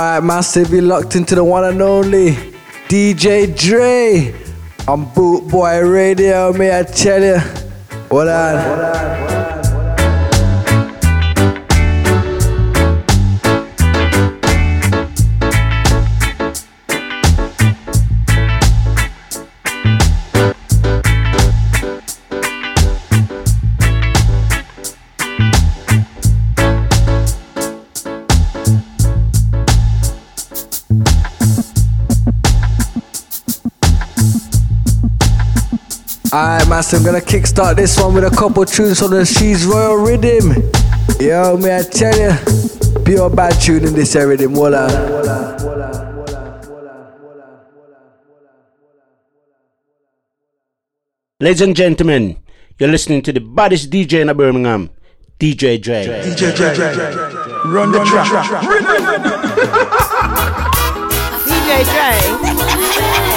Alright, 0.00 0.24
massive, 0.24 0.72
you 0.72 0.80
locked 0.80 1.14
into 1.14 1.34
the 1.34 1.44
one 1.44 1.62
and 1.62 1.82
only 1.82 2.30
DJ 2.88 3.54
Dre 3.54 4.34
on 4.88 5.04
Boot 5.12 5.46
Boy 5.46 5.86
Radio, 5.86 6.54
may 6.54 6.78
I 6.78 6.84
tell 6.84 7.22
you. 7.22 7.36
Hold 8.08 8.28
on. 8.28 8.64
Hold 8.64 8.78
on. 8.78 8.96
Alright, 8.96 9.39
master, 36.32 36.96
I'm 36.96 37.04
gonna 37.04 37.20
kickstart 37.20 37.76
this 37.76 37.98
one 37.98 38.14
with 38.14 38.24
a 38.24 38.30
couple 38.30 38.64
tunes 38.64 39.02
on 39.02 39.10
the 39.10 39.24
She's 39.24 39.66
Royal 39.66 39.96
Rhythm. 39.96 40.52
Yo, 41.18 41.56
may 41.56 41.78
I 41.78 41.82
tell 41.82 42.16
you, 42.16 42.32
pure 43.04 43.28
bad 43.30 43.60
tune 43.60 43.84
in 43.84 43.94
this 43.94 44.14
rhythm. 44.14 44.54
Voila. 44.54 44.86
Ladies 51.40 51.62
and 51.62 51.74
gentlemen, 51.74 52.36
you're 52.78 52.90
listening 52.90 53.22
to 53.22 53.32
the 53.32 53.40
baddest 53.40 53.90
DJ 53.90 54.20
in 54.20 54.36
Birmingham, 54.36 54.90
DJ 55.38 55.80
Dre. 55.80 56.04
DJ 56.04 56.54
Dre. 56.54 56.74
Run 57.64 57.92
the 57.92 58.04
track. 58.04 58.26
DJ 61.46 61.84
Dre. 63.14 63.26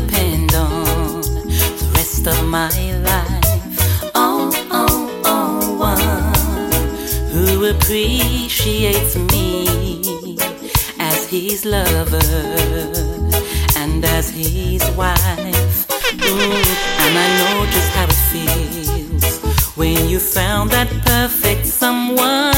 depend 0.00 0.54
on 0.54 1.22
the 1.22 1.90
rest 1.94 2.26
of 2.26 2.44
my 2.46 2.68
life. 3.10 4.10
Oh, 4.14 4.50
oh, 4.70 5.22
oh, 5.24 5.78
one 5.78 6.34
who 7.32 7.64
appreciates 7.64 9.16
me 9.16 10.36
as 10.98 11.30
his 11.30 11.64
lover 11.64 12.18
and 13.76 14.04
as 14.04 14.28
his 14.28 14.84
wife. 14.96 15.86
Mm, 16.26 16.66
and 17.02 17.14
I 17.24 17.28
know 17.38 17.56
just 17.74 17.90
how 17.96 18.04
it 18.04 18.22
feels 18.32 19.40
when 19.76 20.08
you 20.10 20.18
found 20.18 20.72
that 20.72 20.90
perfect 21.06 21.64
someone. 21.66 22.52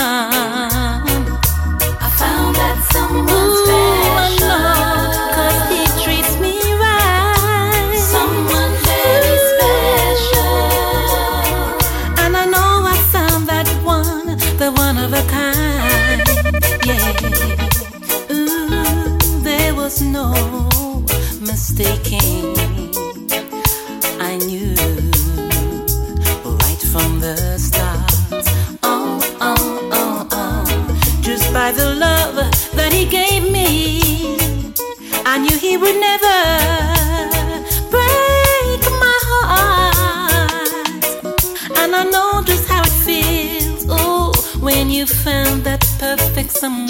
I 2.04 2.08
found 2.18 2.56
that 2.56 2.76
someone 2.90 3.56
special. 3.64 3.87
I 21.80 21.84
knew 24.44 24.74
right 26.44 26.82
from 26.90 27.20
the 27.20 27.56
start. 27.56 28.10
Oh, 28.82 29.20
oh, 29.40 29.88
oh, 29.92 30.26
oh. 30.32 30.64
Just 31.22 31.52
by 31.52 31.70
the 31.70 31.94
love 31.94 32.34
that 32.74 32.92
he 32.92 33.04
gave 33.04 33.48
me, 33.52 34.00
I 35.24 35.38
knew 35.38 35.56
he 35.56 35.76
would 35.76 36.00
never 36.00 36.40
break 37.90 38.82
my 38.98 39.18
heart. 39.30 41.04
And 41.78 41.94
I 41.94 42.02
know 42.10 42.42
just 42.44 42.66
how 42.68 42.82
it 42.82 42.90
feels. 43.06 43.86
Oh, 43.88 44.32
when 44.58 44.90
you 44.90 45.06
found 45.06 45.62
that 45.62 45.86
perfect 46.00 46.50
someone. 46.50 46.88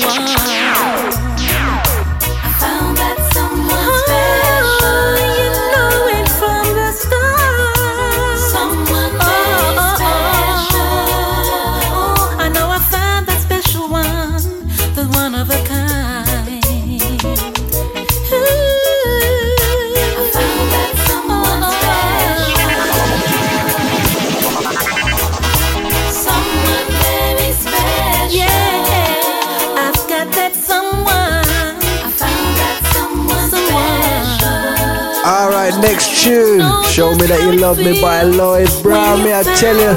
Tune. 36.28 36.61
Show 36.93 37.15
me 37.16 37.27
that 37.27 37.41
you 37.43 37.53
love 37.59 37.78
me 37.78 38.00
by 38.00 38.22
Lloyd 38.22 38.69
Brown. 38.83 39.25
May 39.25 39.33
I 39.34 39.43
tell 39.56 39.77
you, 39.77 39.93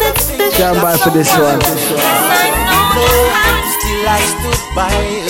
stand 0.55 0.81
by 0.81 0.95
for 0.97 1.11
this 1.11 1.29
one. 1.35 1.59
No 1.59 3.07
Still 3.75 4.05
I 4.07 4.19
stood 4.31 4.61
by 4.79 4.91
you. 5.13 5.27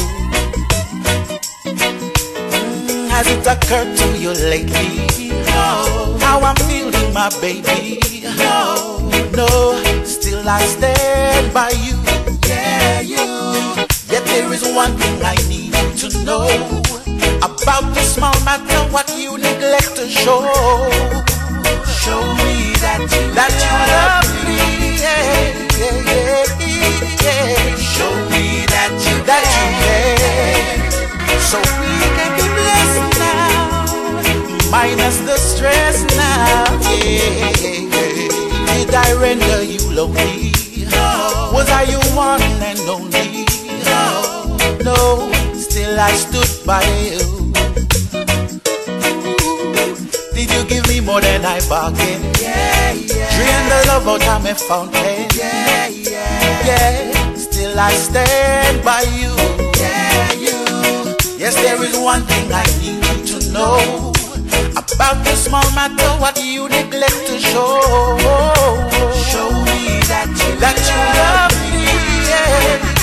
Mm, 1.66 3.10
Has 3.10 3.28
it 3.34 3.46
occurred 3.54 3.92
to 3.98 4.08
you 4.18 4.32
lately? 4.54 4.90
How 6.22 6.40
I'm 6.40 6.56
feeling, 6.70 7.14
my 7.14 7.30
baby. 7.42 8.00
Oh, 8.54 9.02
no, 9.36 9.48
still 10.06 10.48
I 10.48 10.62
stand 10.66 11.54
by 11.54 11.70
you. 11.86 11.98
Yeah, 12.48 13.02
you. 13.02 13.26
Yet 14.12 14.24
there 14.26 14.52
is 14.54 14.64
one 14.64 14.94
thing 14.98 15.22
I 15.24 15.36
need 15.50 15.71
you 15.82 16.10
to 16.10 16.24
know 16.26 16.48
about 17.42 17.94
the 17.94 18.02
small 18.02 18.34
matter 18.46 18.82
what 18.92 19.08
you 19.18 19.38
neglect 19.38 19.96
to 19.96 20.08
show. 20.08 20.42
Show 22.02 22.22
me 22.42 22.74
that 22.82 23.02
you 23.12 23.24
that 23.38 23.52
you 23.62 23.74
love 23.94 24.30
me. 24.46 24.60
Yeah, 25.02 25.24
yeah, 25.80 26.46
yeah. 27.24 27.76
Show 27.78 28.14
me 28.30 28.66
that 28.74 28.92
you 29.06 29.16
that 29.26 29.46
you 29.56 29.68
care. 29.82 30.82
So 31.50 31.58
we 31.80 31.94
can 32.18 32.32
be 32.38 32.46
blessed 32.58 33.10
now, 33.20 34.72
minus 34.72 35.18
the 35.20 35.38
stress 35.38 36.04
now. 36.16 36.66
Did 38.68 38.94
I 38.96 39.14
render 39.22 39.64
you 39.64 39.82
lonely? 39.92 40.52
Was 41.54 41.70
I 41.70 41.84
your 41.84 42.04
one 42.16 42.42
and 42.42 42.80
only? 42.90 43.46
No, 44.84 45.30
still 45.72 46.00
I 46.00 46.12
stood 46.12 46.52
by 46.68 46.84
you. 47.00 47.54
Did 50.36 50.50
you 50.52 50.64
give 50.68 50.86
me 50.90 51.00
more 51.00 51.22
than 51.22 51.46
I 51.46 51.60
bargained? 51.70 52.24
Yeah, 52.42 52.92
yeah. 52.92 53.32
Drain 53.36 53.64
the 53.72 53.80
love 53.88 54.08
out 54.08 54.28
of 54.28 54.44
my 54.44 54.54
fountain. 54.54 55.30
Yeah, 55.34 55.88
yeah. 55.88 56.68
Yeah, 56.68 57.34
still 57.36 57.80
I 57.80 57.94
stand 57.94 58.84
by 58.84 59.04
you. 59.16 59.32
Yeah, 59.80 60.34
you. 60.46 60.60
Yes, 61.40 61.56
there 61.64 61.82
is 61.84 61.98
one 61.98 62.24
thing 62.24 62.52
I 62.52 62.66
need 62.82 63.00
you 63.08 63.40
to 63.40 63.52
know 63.54 64.12
about 64.76 65.24
the 65.24 65.36
small 65.36 65.68
matter 65.72 66.12
what 66.20 66.36
you 66.44 66.68
neglect 66.68 67.20
to 67.28 67.40
show. 67.40 67.80
Show 69.30 69.48
me 69.72 70.04
that 70.12 70.28
you 70.36 70.52
that 70.60 70.78
you 70.90 71.00
love 71.16 71.56
me. 71.64 71.88
Yeah, 72.28 72.60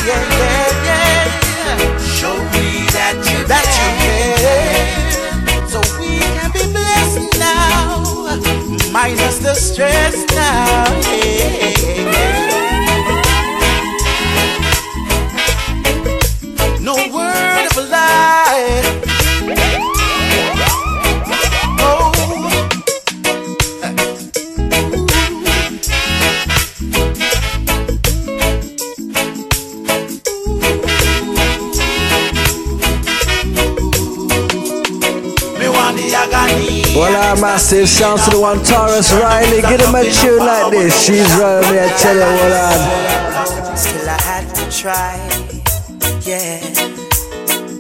yeah, 0.09 0.23
yeah, 0.43 0.89
yeah. 0.89 1.99
Show 2.19 2.37
me 2.53 2.58
that 2.93 3.17
you 3.29 3.39
that 3.47 3.67
you. 4.03 5.69
So 5.69 5.81
we 5.99 6.19
can 6.19 6.51
be 6.53 6.65
blessed 6.73 7.39
now, 7.39 8.03
minus 8.93 9.39
the 9.39 9.55
stress 9.55 10.25
now. 10.35 10.85
Yeah. 11.13 12.48
I'm 37.29 37.43
massive. 37.43 37.87
Sounds 37.91 38.25
to 38.25 38.31
the 38.31 38.41
one 38.41 38.61
Tarrus 38.61 39.13
Riley. 39.21 39.61
Get 39.61 39.83
him 39.83 39.95
a 39.95 40.03
tune 40.03 40.39
like 40.39 40.73
this. 40.73 41.05
She's 41.05 41.29
royal, 41.37 41.61
me, 41.69 41.79
I 41.79 41.89
tell 42.01 42.17
you 42.17 42.25
what 42.41 42.53
I'm. 42.57 43.77
Still, 43.77 44.09
I 44.09 44.19
had 44.23 44.49
to 44.55 44.65
try. 44.73 45.13
Yeah. 46.25 46.65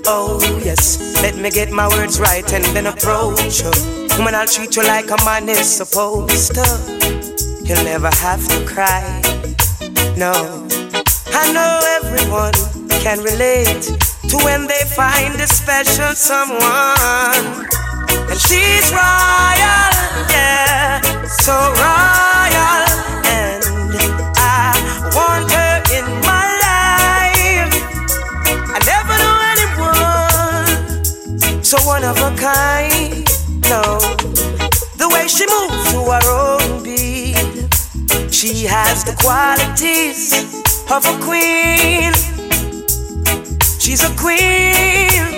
Oh, 0.07 0.39
yes. 0.63 1.23
Let 1.23 1.37
me 1.37 1.51
get 1.51 1.73
my 1.73 1.89
words 1.89 2.21
right 2.21 2.45
and 2.53 2.63
then 2.77 2.89
approach 2.89 3.63
you. 3.63 3.71
Woman, 4.19 4.35
I'll 4.35 4.47
treat 4.47 4.77
you 4.77 4.83
like 4.83 5.11
a 5.11 5.17
man 5.25 5.49
is 5.49 5.65
supposed 5.67 6.55
to. 6.55 6.67
You'll 7.65 7.85
never 7.85 8.11
have 8.21 8.47
to 8.49 8.67
cry. 8.67 9.01
No. 10.15 10.69
I 11.33 11.53
know 11.55 11.81
everyone 12.05 12.53
can 13.01 13.21
relate 13.21 13.97
to 14.29 14.37
when 14.45 14.67
they 14.67 14.85
find 14.85 15.41
a 15.41 15.47
special 15.47 16.15
someone. 16.15 17.88
And 18.31 18.39
she's 18.39 18.93
royal, 18.93 19.93
yeah, 20.31 21.01
so 21.25 21.55
royal. 21.55 22.85
And 23.25 23.65
I 24.37 24.77
want 25.17 25.51
her 25.51 25.83
in 25.97 26.05
my 26.29 26.47
life. 26.67 27.73
I 28.75 28.77
never 28.93 29.15
knew 29.23 29.39
anyone 29.53 30.77
so 31.65 31.77
one 31.87 32.05
of 32.05 32.17
a 32.19 32.31
kind. 32.37 33.27
No, 33.69 33.83
the 34.97 35.09
way 35.13 35.29
she 35.29 35.45
moves 35.47 35.93
to 35.93 35.99
her 36.13 36.27
own 36.31 36.83
beat, 36.83 37.37
she 38.33 38.65
has 38.65 39.05
the 39.05 39.13
qualities 39.19 40.33
of 40.91 41.05
a 41.07 41.19
queen. 41.25 42.13
She's 43.79 44.03
a 44.05 44.11
queen. 44.17 45.38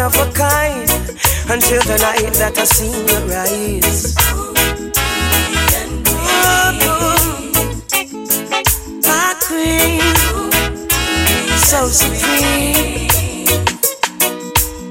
one 0.00 0.06
of 0.06 0.14
a 0.14 0.32
kind 0.32 0.90
until 1.50 1.82
the 1.82 1.98
night 2.00 2.32
that 2.34 2.56
I 2.56 2.64
see 2.64 2.90
you 2.90 3.18
rise. 3.28 4.14
My 9.04 9.34
queen, 9.46 10.00
so 11.56 11.88
supreme. 11.88 13.08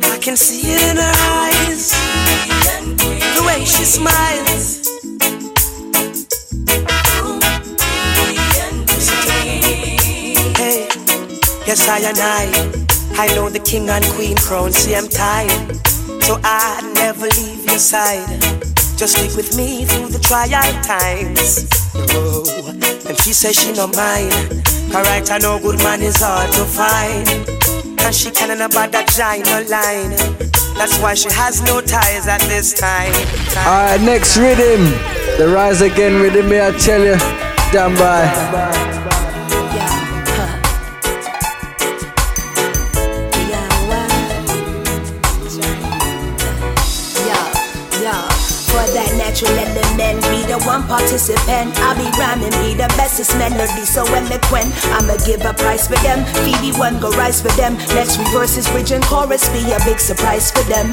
I 0.04 0.18
can 0.22 0.36
see 0.36 0.74
it 0.74 0.82
in 0.92 0.98
her 0.98 1.16
eyes, 1.42 1.92
the 3.36 3.44
way 3.48 3.66
she 3.66 3.84
smiles. 3.84 4.86
Hey, 10.58 10.88
yes, 11.66 11.90
I 11.90 12.00
and 12.00 12.20
I. 12.20 12.89
I 13.20 13.28
know 13.36 13.50
the 13.50 13.60
king 13.60 13.90
and 13.90 14.06
queen 14.16 14.38
crown, 14.38 14.72
see 14.72 14.96
I'm 14.96 15.10
tired. 15.10 15.76
So 16.24 16.40
I'd 16.42 16.90
never 16.96 17.28
leave 17.28 17.66
your 17.66 17.78
side. 17.78 18.40
Just 18.96 19.18
stick 19.18 19.36
with 19.36 19.58
me 19.58 19.84
through 19.84 20.08
the 20.08 20.20
trial 20.20 20.64
times. 20.88 21.68
Oh, 22.16 22.48
and 23.10 23.18
she 23.20 23.34
says 23.34 23.60
she 23.60 23.74
no 23.74 23.88
mind. 23.88 24.32
Alright, 24.96 25.30
I 25.32 25.38
know 25.40 25.60
good 25.60 25.80
man 25.80 26.02
is 26.02 26.22
hard 26.22 26.50
to 26.54 26.64
find. 26.64 27.28
And 28.00 28.16
she 28.16 28.32
can't 28.32 28.56
about 28.56 28.94
that 28.94 29.10
giant 29.12 29.70
line. 29.70 30.16
That's 30.80 30.98
why 31.02 31.14
she 31.14 31.30
has 31.30 31.62
no 31.62 31.82
ties 31.82 32.26
at 32.26 32.40
this 32.48 32.72
time. 32.74 33.12
time. 33.52 33.68
Alright, 33.68 34.02
next 34.02 34.38
rhythm. 34.38 34.86
The 35.38 35.52
rise 35.54 35.82
again 35.82 36.22
rhythm, 36.22 36.48
me 36.48 36.62
I 36.62 36.72
tell 36.72 37.04
you. 37.04 37.20
Stand 37.68 37.98
by. 37.98 38.89
natural 38.89 38.89
participant. 50.90 51.78
I'll 51.86 51.96
be 51.96 52.10
rhyming, 52.18 52.50
be 52.66 52.74
the 52.74 52.90
bestest 52.98 53.38
melody, 53.38 53.86
so 53.86 54.04
eloquent. 54.10 54.74
I'ma 54.98 55.16
give 55.24 55.46
a 55.46 55.54
price 55.54 55.88
for 55.88 55.96
them. 56.02 56.26
Phoebe 56.44 56.76
one 56.78 57.00
go 57.00 57.12
rise 57.12 57.42
for 57.42 57.54
them. 57.54 57.78
Next 57.94 58.18
reverse 58.18 58.58
is 58.58 58.68
bridge 58.68 58.92
and 58.92 59.04
chorus 59.06 59.48
be 59.50 59.72
a 59.72 59.80
big 59.86 60.00
surprise 60.00 60.52
for 60.52 60.66
them. 60.66 60.92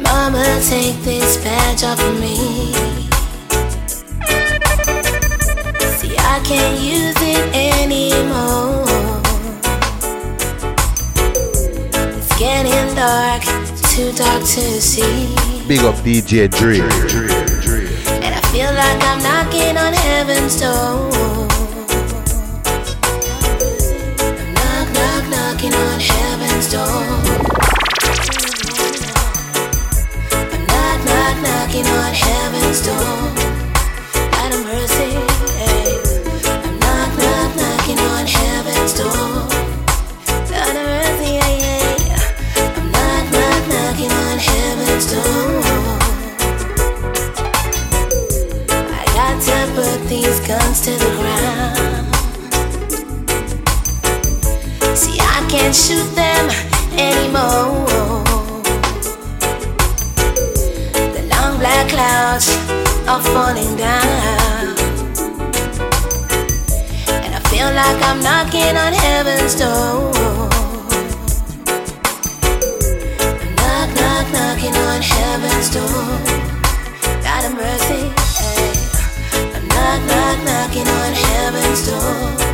Mama, 0.00 0.44
take 0.62 0.96
this 1.02 1.36
badge 1.42 1.82
off 1.82 2.00
of 2.00 2.14
me. 2.20 2.72
See, 5.98 6.16
I 6.16 6.40
can't 6.46 6.78
use 6.80 7.18
it 7.20 7.44
anymore. 7.52 8.86
It's 12.16 12.38
getting 12.38 12.94
dark, 12.94 13.42
too 13.90 14.12
dark 14.12 14.42
to 14.54 14.80
see. 14.80 15.34
Big 15.66 15.80
up 15.80 15.96
DJ 15.96 16.48
Dre. 16.48 17.25
Like 18.86 19.02
I'm 19.02 19.20
knocking 19.20 19.76
on 19.76 19.92
heaven's 19.92 20.60
door. 20.60 21.10
Knock, 24.56 24.88
knock, 24.96 25.24
knocking 25.28 25.74
on 25.74 25.98
heaven's 25.98 26.70
door. 26.70 27.02
I'm 30.52 30.66
knock, 30.70 31.00
knock, 31.08 31.36
knocking 31.42 31.86
on 31.86 32.12
heaven's 32.14 32.80
door. 32.86 33.55
Can't 55.66 55.74
shoot 55.74 56.14
them 56.14 56.48
anymore. 56.92 57.86
The 61.14 61.22
long 61.32 61.58
black 61.58 61.88
clouds 61.88 62.46
are 63.08 63.20
falling 63.34 63.74
down. 63.74 64.76
And 67.24 67.34
I 67.34 67.40
feel 67.50 67.68
like 67.82 68.00
I'm 68.08 68.20
knocking 68.22 68.76
on 68.76 68.92
heaven's 68.92 69.56
door. 69.56 70.12
I'm 73.42 73.54
knock, 73.58 73.88
knock, 73.98 74.26
knocking 74.36 74.76
on 74.86 75.02
heaven's 75.02 75.68
door. 75.74 76.06
God 77.26 77.44
of 77.44 77.54
mercy 77.54 78.02
knock, 79.66 80.00
knock, 80.10 80.38
knocking 80.44 80.86
on 80.86 81.12
heaven's 81.12 81.88
door. 81.88 82.46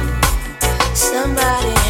Somebody 0.94 1.81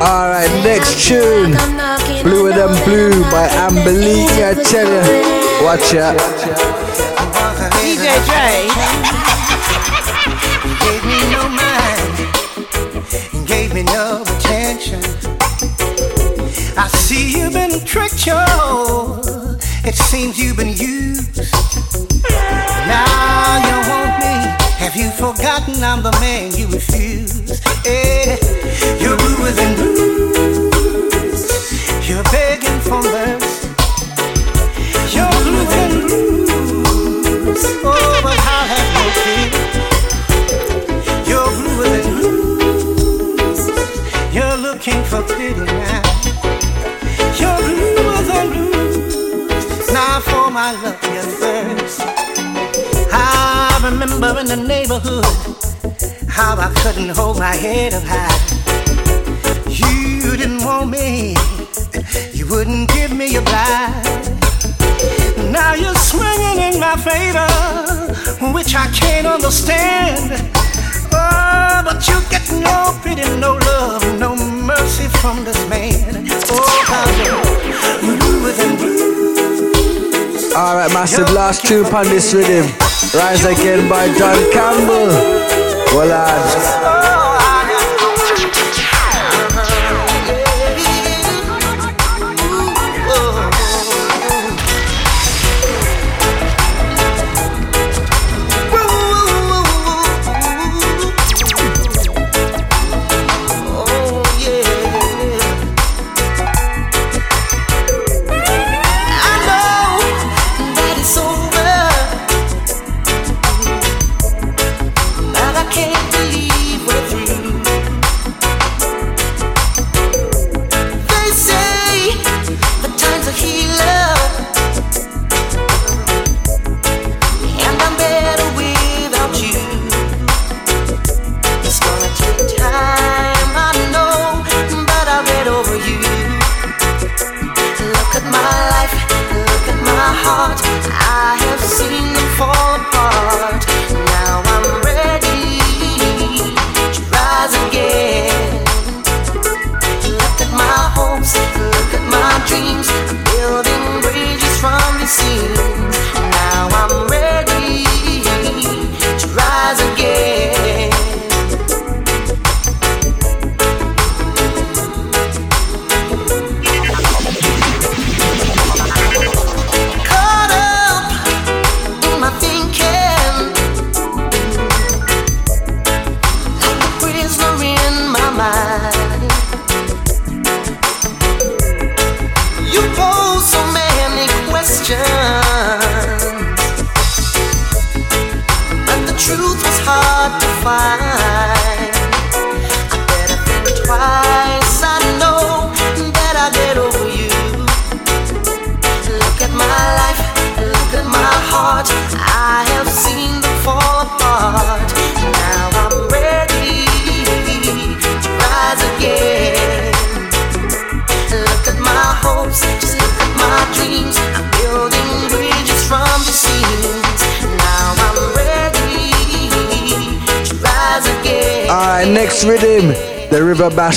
Alright, 0.00 0.50
next 0.62 1.08
tune. 1.08 1.56
Bluer 2.22 2.52
than 2.52 2.70
blue 2.84 3.20
by 3.32 3.48
Amber 3.50 3.90
Lee. 3.90 4.26
I 4.44 4.54
tell 4.62 4.86
you, 4.86 5.64
watch 5.64 5.94
out. 5.96 6.16
DJ 7.82 8.14
Dre. 8.26 8.70
of 14.00 14.28
attention. 14.36 15.00
I 16.76 16.88
see 16.88 17.32
you've 17.32 17.49
been 17.49 17.49
tricked, 17.90 18.24
yo. 18.24 19.18
It 19.82 19.96
seems 19.96 20.38
you've 20.38 20.56
been 20.56 20.68
used. 20.68 21.38
Now 22.86 23.58
you 23.66 23.76
want 23.90 24.14
me. 24.22 24.34
Have 24.78 24.94
you 24.94 25.10
forgotten 25.10 25.82
I'm 25.82 26.00
the 26.00 26.12
man 26.20 26.52
you 26.54 26.68
refuse? 26.68 27.40
Bluer 29.16 29.50
than 29.50 29.74
blue. 29.74 29.89
You're 29.89 29.89
begging 29.89 29.89
for 29.89 29.89
the 54.50 54.56
neighborhood 54.56 55.24
how 56.26 56.56
I 56.58 56.74
couldn't 56.82 57.10
hold 57.10 57.38
my 57.38 57.54
head 57.54 57.94
up 57.94 58.02
high. 58.04 58.34
You 59.70 60.36
didn't 60.36 60.64
want 60.64 60.90
me, 60.90 61.36
you 62.32 62.48
wouldn't 62.48 62.90
give 62.90 63.12
me 63.12 63.36
a 63.36 63.42
ride. 63.42 64.26
Now 65.52 65.74
you're 65.74 65.94
swinging 65.94 66.58
in 66.66 66.80
my 66.80 66.96
favor, 66.96 67.46
which 68.52 68.74
I 68.74 68.88
can't 68.88 69.28
understand. 69.28 70.32
Oh, 71.12 71.82
but 71.84 72.08
you 72.08 72.18
get 72.28 72.50
no 72.50 72.98
pity, 73.04 73.22
no 73.38 73.54
love, 73.54 74.02
no 74.18 74.34
mercy 74.34 75.06
from 75.20 75.44
this 75.44 75.60
man. 75.68 76.26
Oh, 76.50 76.82
how 76.90 77.06
bluer 78.00 78.52
than 78.58 78.76
blue. 78.78 80.52
Alright, 80.56 80.92
massive 80.92 81.30
last 81.30 81.64
tune 81.64 81.86
on 81.94 82.06
this 82.06 82.34
rhythm. 82.34 82.89
Rise 83.12 83.44
Again 83.44 83.88
by 83.88 84.06
John 84.14 84.52
Campbell. 84.52 85.29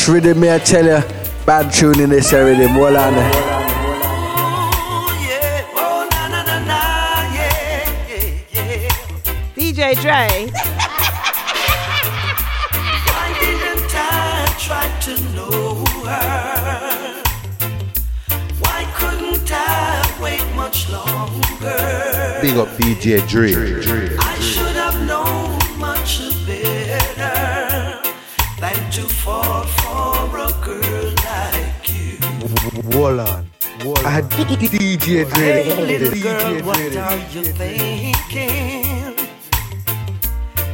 Bash 0.04 0.14
rhythm, 0.14 0.40
me 0.40 0.52
I 0.52 0.60
tell 0.60 0.86
you, 0.86 1.02
bad 1.46 1.72
tune 1.72 2.00
in 2.00 2.10
this 2.10 2.34
rhythm. 2.34 2.70
Hold 2.72 2.96
on. 2.96 3.14
DJ 9.56 9.96
Dre. 10.02 10.50
Why 13.08 13.28
didn't 13.40 13.96
I 13.96 14.56
try 14.60 14.88
to 15.02 15.14
know 15.36 15.86
her? 16.06 17.24
Why 18.60 18.86
couldn't 18.96 19.52
I 19.52 20.20
wait 20.22 20.46
much 20.56 20.90
longer? 20.90 22.40
Big 22.42 22.58
up 22.58 22.70
DJ 22.78 23.28
Dre. 23.28 23.83
Hold 32.94 33.20
on. 33.22 33.50
Hold 33.82 33.98
on. 33.98 34.06
I 34.06 34.10
had 34.12 34.26
DJ 34.30 35.26
Dre. 35.34 35.64
Hey, 35.64 36.22
girl, 36.22 36.62
what 36.62 36.78
are 36.78 37.18
you 37.34 37.44
thinking? 37.44 39.16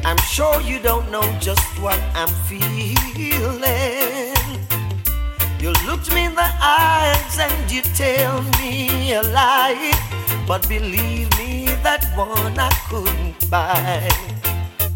I'm 0.04 0.18
sure 0.18 0.60
you 0.60 0.80
don't 0.80 1.10
know 1.12 1.24
just 1.40 1.64
what 1.80 1.98
I'm 2.14 2.28
feeling. 2.44 2.98
You 5.62 5.72
looked 5.88 6.14
me 6.14 6.26
in 6.26 6.36
the 6.36 6.52
eyes 6.62 7.40
and 7.40 7.72
you 7.72 7.82
tell 7.96 8.42
me 8.60 9.14
a 9.14 9.24
lie. 9.24 9.94
But 10.46 10.68
believe 10.68 11.30
me, 11.38 11.68
that 11.84 12.04
one 12.18 12.60
I 12.60 12.70
couldn't 12.90 13.50
buy. 13.50 14.10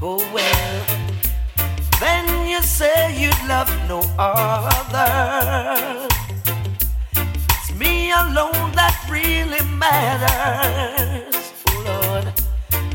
Oh 0.01 0.19
well. 0.33 0.85
Then 2.01 2.49
you 2.49 2.61
say 2.61 3.15
you'd 3.17 3.47
love 3.47 3.71
no 3.87 4.01
other. 4.19 6.02
Matters. 9.83 11.53
Oh 11.67 11.79
Lord, 11.89 12.25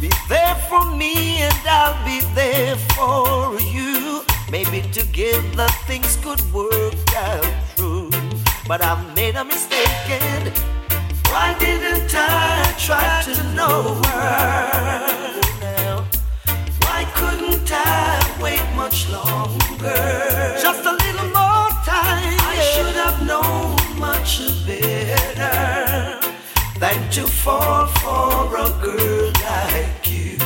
be 0.01 0.11
there 0.29 0.57
for 0.69 0.85
me 1.01 1.43
and 1.47 1.61
I'll 1.79 1.99
be 2.05 2.21
there 2.35 2.77
for 2.95 3.61
you. 3.61 4.23
Maybe 4.51 4.81
together 5.01 5.69
things 5.87 6.17
could 6.25 6.43
work 6.53 7.09
out 7.17 7.47
true. 7.77 8.11
But 8.67 8.83
I've 8.83 9.05
made 9.15 9.37
a 9.37 9.45
mistake 9.45 10.07
and 10.09 10.49
why 11.31 11.57
didn't 11.59 12.13
I 12.15 12.75
try 12.87 13.09
to 13.29 13.35
know 13.57 13.79
her? 14.07 15.41
Now, 15.61 15.95
why 16.85 17.01
couldn't 17.19 17.71
I 17.71 18.41
wait 18.43 18.65
much 18.77 18.99
longer? 19.11 19.38
Fall 27.49 27.87
for 28.03 28.57
a 28.67 28.69
girl 28.85 29.27
like 29.49 30.05
you. 30.15 30.37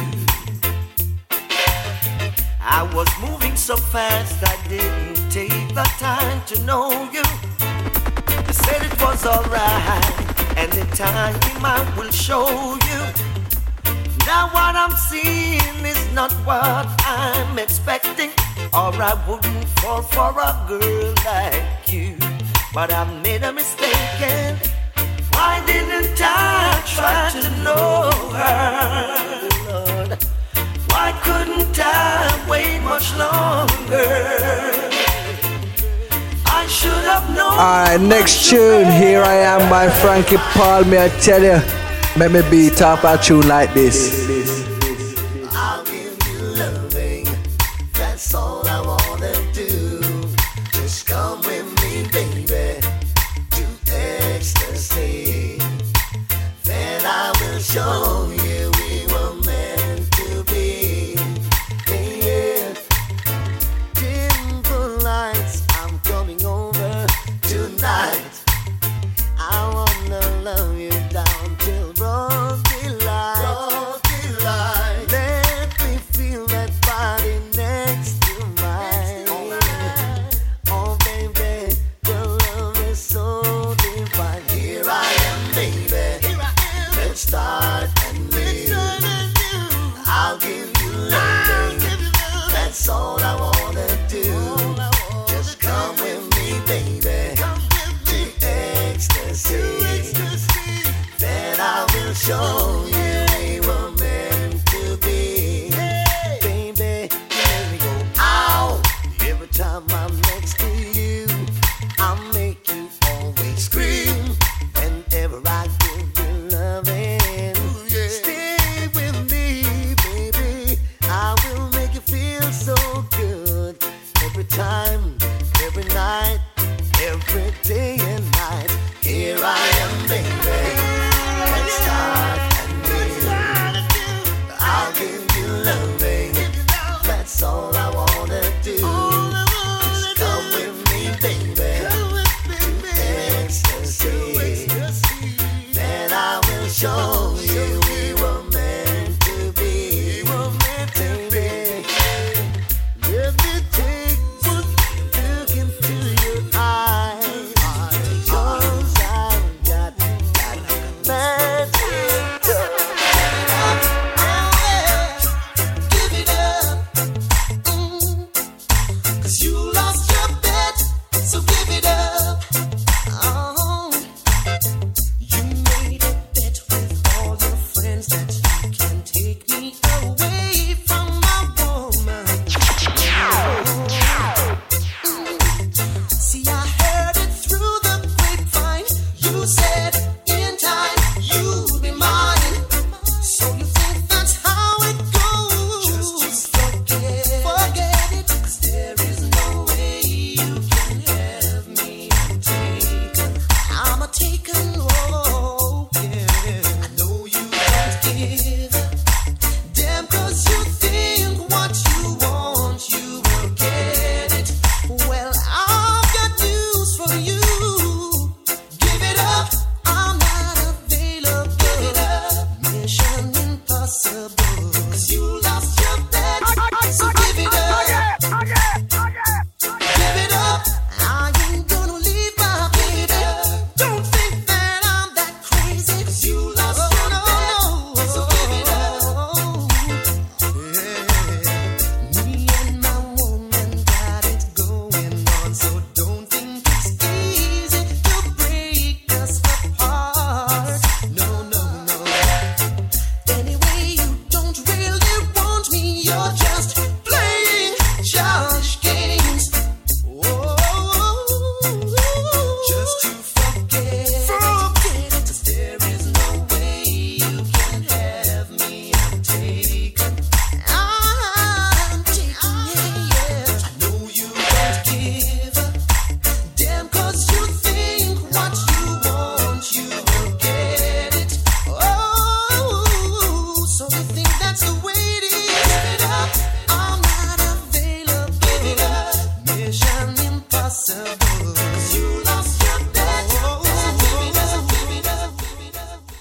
I 2.79 2.81
was 2.97 3.09
moving 3.25 3.57
so 3.57 3.77
fast, 3.77 4.39
I 4.55 4.57
didn't 4.69 5.19
take 5.39 5.69
the 5.79 5.87
time 6.09 6.39
to 6.51 6.57
know 6.69 6.87
you. 7.17 7.27
You 8.47 8.55
said 8.65 8.81
it 8.89 8.95
was 9.03 9.21
alright, 9.27 10.07
and 10.61 10.71
in 10.83 10.89
time 11.05 11.65
I 11.77 11.81
will 11.97 12.13
show 12.27 12.47
you. 12.91 13.01
Now 14.31 14.45
what 14.57 14.75
I'm 14.83 14.95
seeing 15.11 15.79
is 15.93 16.03
not 16.19 16.33
what 16.49 16.87
I'm 17.21 17.59
expecting, 17.59 18.31
or 18.81 18.91
I 19.11 19.15
wouldn't 19.27 19.65
fall 19.81 20.03
for 20.15 20.31
a 20.51 20.53
girl 20.69 21.15
like 21.25 21.93
you. 21.93 22.15
but 22.73 22.93
I 22.93 23.05
made 23.23 23.43
a 23.43 23.53
mistake. 23.53 24.21
And 24.21 24.59
why 25.35 25.63
didn't 25.67 26.19
I 26.21 26.83
try 26.87 27.31
to 27.41 27.51
know 27.65 28.11
her? 28.39 30.17
Why 30.91 31.13
couldn't 31.25 31.79
I 31.79 32.47
wait 32.49 32.81
much 32.81 33.15
longer? 33.17 34.11
I 36.47 36.67
should 36.69 37.05
have 37.13 37.29
known. 37.37 37.53
Alright, 37.53 38.01
next 38.01 38.49
tune. 38.49 38.91
Here 38.91 39.23
I 39.23 39.35
am 39.35 39.69
by 39.71 39.89
Frankie 39.89 40.37
Paul. 40.55 40.85
May 40.85 41.05
I 41.05 41.09
tell 41.09 41.43
you, 41.43 41.61
let 42.17 42.31
me 42.31 42.43
beat 42.51 42.81
up 42.83 43.05
a 43.05 43.17
tune 43.19 43.49
like 43.49 43.73
this. 43.75 44.42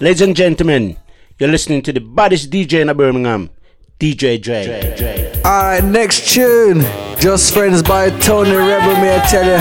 Ladies 0.02 0.22
and 0.22 0.36
gentlemen, 0.36 0.98
you're 1.38 1.48
listening 1.48 1.84
to 1.84 1.94
the 1.94 2.00
baddest 2.00 2.50
DJ 2.50 2.82
in 2.82 2.98
Birmingham, 2.98 3.52
DJ 4.00 4.42
Dre. 4.42 5.32
Alright, 5.46 5.84
next 5.84 6.34
tune. 6.34 6.80
Just 7.20 7.54
Friends 7.54 7.84
by 7.84 8.10
Tony 8.18 8.50
Rebel, 8.50 8.96
may 8.96 9.16
I 9.16 9.20
tell 9.30 9.46
you. 9.46 9.60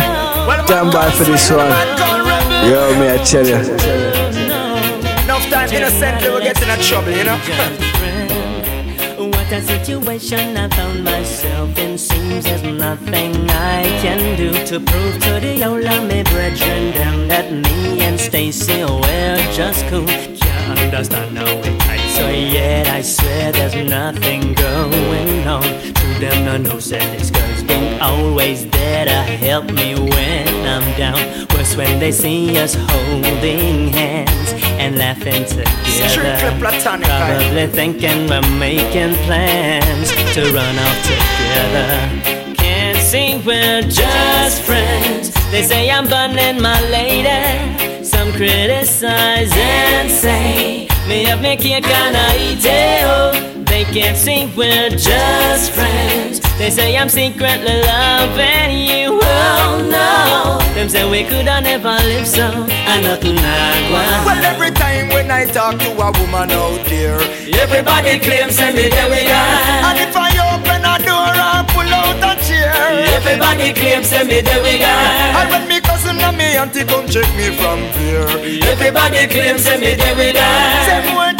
Stand 0.64 0.92
by 0.92 1.10
for 1.10 1.24
this 1.24 1.50
one. 1.50 1.68
Yo, 2.64 2.94
may 2.98 3.20
I 3.20 3.22
tell 3.22 3.46
you. 3.46 3.56
Enough 5.24 5.44
time 5.50 5.68
innocently 5.74 6.30
we 6.30 6.40
get 6.40 6.56
in 6.62 6.84
trouble, 6.84 7.12
you 7.12 7.24
know? 7.24 7.36
what 9.28 9.52
a 9.52 9.60
situation 9.60 10.56
I 10.56 10.68
found 10.70 11.04
myself 11.04 11.29
loving 11.70 11.98
seems 11.98 12.44
there's 12.44 12.62
nothing 12.62 13.34
I 13.50 13.82
can 14.02 14.36
do 14.36 14.52
to 14.66 14.80
prove 14.80 15.14
to 15.22 15.40
the 15.40 15.64
old 15.64 15.84
me 16.08 16.22
brethren 16.24 16.92
them 16.92 17.28
that 17.28 17.52
me 17.52 18.00
and 18.00 18.18
Stacy 18.18 18.84
we're 18.84 19.52
just 19.52 19.86
cool. 19.86 20.06
Can't 20.06 20.78
understand 20.78 21.38
how 21.38 21.56
we 21.56 21.78
tight 21.78 22.08
so 22.10 22.28
yet 22.30 22.88
I 22.88 23.02
swear 23.02 23.52
there's 23.52 23.76
nothing 23.88 24.54
going 24.54 25.46
on. 25.46 25.62
To 25.62 26.06
them 26.20 26.44
no 26.44 26.56
no 26.56 26.78
said 26.78 27.02
this 27.18 27.30
girl's 27.30 27.62
been 27.62 28.00
always 28.00 28.68
there 28.70 29.04
to 29.04 29.22
help 29.46 29.66
me 29.66 29.94
when 29.94 30.48
I'm 30.66 30.98
down. 30.98 31.46
Worse 31.54 31.76
when 31.76 31.98
they 31.98 32.12
see 32.12 32.58
us 32.58 32.74
holding 32.74 33.88
hands 33.88 34.52
and 34.80 34.96
laughing 34.96 35.44
together. 35.44 36.58
Probably 36.58 37.66
thinking 37.66 38.28
we're 38.28 38.58
making 38.58 39.14
plans 39.26 40.10
to 40.34 40.52
run 40.52 40.78
off 40.78 41.02
together. 41.02 41.39
Can't 42.56 42.98
see 42.98 43.40
we're 43.44 43.82
just 43.82 44.62
friends. 44.62 45.32
They 45.50 45.62
say 45.62 45.90
I'm 45.90 46.06
burning 46.06 46.60
my 46.62 46.80
lady. 46.90 48.04
Some 48.04 48.32
criticize 48.32 49.52
and 49.54 50.10
say 50.10 50.88
me 51.08 51.24
have 51.24 51.40
me 51.42 51.56
cake 51.56 51.86
and 51.86 52.16
I. 52.16 52.30
They 53.80 53.84
can't 53.84 54.16
see 54.16 54.52
we're 54.56 54.90
just 54.90 55.72
friends. 55.72 56.39
They 56.60 56.68
say 56.68 56.94
I'm 56.94 57.08
secretly 57.08 57.80
loving 57.80 58.76
you. 58.76 59.16
Oh 59.16 59.80
no. 59.80 60.60
Them 60.74 60.90
say 60.90 61.08
we 61.08 61.24
coulda 61.24 61.62
never 61.62 61.96
live 62.04 62.28
so. 62.28 62.44
I 62.44 63.00
nothing 63.00 63.38
I 63.40 64.28
Well, 64.28 64.44
every 64.44 64.70
time 64.70 65.08
when 65.08 65.30
I 65.30 65.46
talk 65.46 65.80
to 65.80 65.88
a 65.88 66.12
woman 66.20 66.52
out 66.52 66.84
there, 66.84 67.16
everybody 67.56 68.20
claims 68.20 68.58
that 68.60 68.76
me 68.76 68.92
there 68.92 69.08
we 69.08 69.24
got. 69.24 69.88
And 69.88 70.04
if 70.04 70.12
I 70.12 70.36
open 70.52 70.84
a 70.84 71.00
door 71.00 71.32
and 71.32 71.64
pull 71.72 71.88
out 71.88 72.20
a 72.28 72.36
chair, 72.44 72.76
everybody 73.16 73.72
claims 73.72 74.10
that 74.10 74.26
me 74.28 74.42
there 74.44 74.60
we 74.60 74.76
got. 74.76 75.40
And 75.40 75.48
when 75.48 75.64
me 75.64 75.80
cousin 75.80 76.20
and 76.20 76.36
me 76.36 76.60
auntie 76.60 76.84
come 76.84 77.08
check 77.08 77.24
me 77.40 77.56
from 77.56 77.80
there, 77.96 78.28
everybody 78.68 79.24
claims 79.32 79.64
that 79.64 79.80
me 79.80 79.96
there 79.96 80.12
we 80.12 80.36
got. 80.36 81.39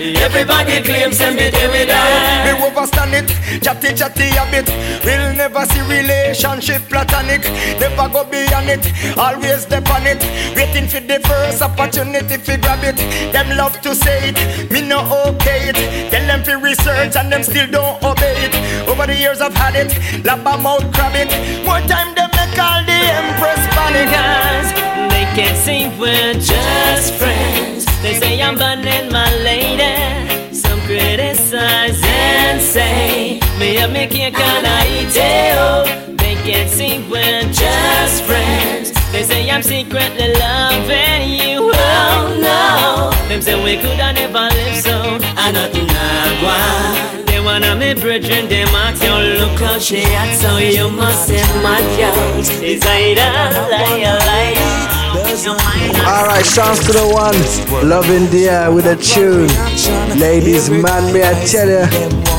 Everybody 0.00 0.80
claims 0.80 1.18
them 1.18 1.36
be 1.36 1.50
there 1.50 1.68
with 1.68 1.90
us. 1.90 2.46
Me 2.46 2.52
overstand 2.64 3.12
it, 3.12 3.28
chatty 3.62 3.92
chatty 3.92 4.32
a 4.32 4.48
bit. 4.50 4.66
We'll 5.04 5.34
never 5.36 5.66
see 5.66 5.82
relationship 5.82 6.88
platonic. 6.88 7.42
Never 7.78 8.08
go 8.08 8.24
beyond 8.24 8.70
it, 8.70 8.80
always 9.18 9.60
step 9.60 9.90
on 9.90 10.06
it. 10.06 10.24
Waiting 10.56 10.88
for 10.88 11.00
the 11.00 11.20
first 11.28 11.60
opportunity 11.60 12.38
to 12.38 12.56
grab 12.56 12.82
it. 12.82 12.96
Them 13.30 13.54
love 13.58 13.78
to 13.82 13.94
say 13.94 14.32
it, 14.32 14.70
me 14.70 14.80
no 14.80 15.00
okay 15.26 15.68
it. 15.68 16.10
Tell 16.10 16.26
them 16.26 16.42
to 16.44 16.56
research 16.56 17.14
and 17.16 17.30
them 17.30 17.42
still 17.42 17.70
don't 17.70 18.02
obey 18.02 18.48
it. 18.48 18.88
Over 18.88 19.06
the 19.06 19.14
years 19.14 19.42
I've 19.42 19.52
had 19.52 19.76
it, 19.76 20.24
lap 20.24 20.40
a 20.46 20.56
mouth 20.56 20.90
crab 20.94 21.12
it. 21.14 21.28
More 21.66 21.80
time 21.80 22.14
them 22.14 22.30
make 22.32 22.58
all 22.58 22.80
the 22.88 23.00
empress 23.20 23.60
panic. 23.76 24.08
They 25.12 25.28
can't 25.36 25.58
see 25.58 25.92
we're 26.00 26.32
just 26.40 27.12
friends. 27.16 27.89
They 28.02 28.14
say 28.14 28.40
I'm 28.40 28.56
burning 28.56 29.12
my 29.12 29.28
lady. 29.44 30.54
Some 30.54 30.80
criticize 30.88 32.00
and 32.02 32.60
say 32.60 33.40
me 33.58 33.76
up 33.78 33.90
me. 33.90 34.08
Oh, 35.52 35.84
they 36.16 36.34
can't 36.46 36.70
see 36.70 37.04
we're 37.10 37.42
just 37.52 38.24
friends. 38.24 38.92
They 39.12 39.22
say 39.22 39.50
I'm 39.50 39.62
secretly 39.62 40.32
loving 40.32 41.28
you. 41.28 41.70
Oh 41.74 42.38
no, 42.40 43.28
them 43.28 43.42
say 43.42 43.56
we 43.62 43.76
coulda 43.82 43.99
They 47.80 47.94
wanna 47.94 47.94
me 47.94 48.00
brethren, 48.02 48.48
them 48.50 48.68
ask 48.68 49.02
you 49.02 49.40
look 49.40 49.58
how 49.58 49.78
she 49.78 50.02
act, 50.02 50.38
so 50.38 50.58
you 50.58 50.90
must 50.90 51.30
have 51.30 51.62
my 51.62 51.80
girls. 51.96 52.50
Is 52.60 52.82
I 52.84 53.14
lie, 53.16 54.04
lie? 54.20 54.80
Alright, 56.04 56.44
shouts 56.44 56.84
to 56.86 56.92
the 56.92 57.08
one 57.08 57.88
loving 57.88 58.28
the 58.30 58.50
air 58.50 58.70
with 58.70 58.84
a 58.84 58.96
tune. 58.96 59.48
Ladies, 60.20 60.68
man, 60.68 61.10
may 61.10 61.24
I 61.24 61.32
tell 61.46 61.68
you 61.68 61.88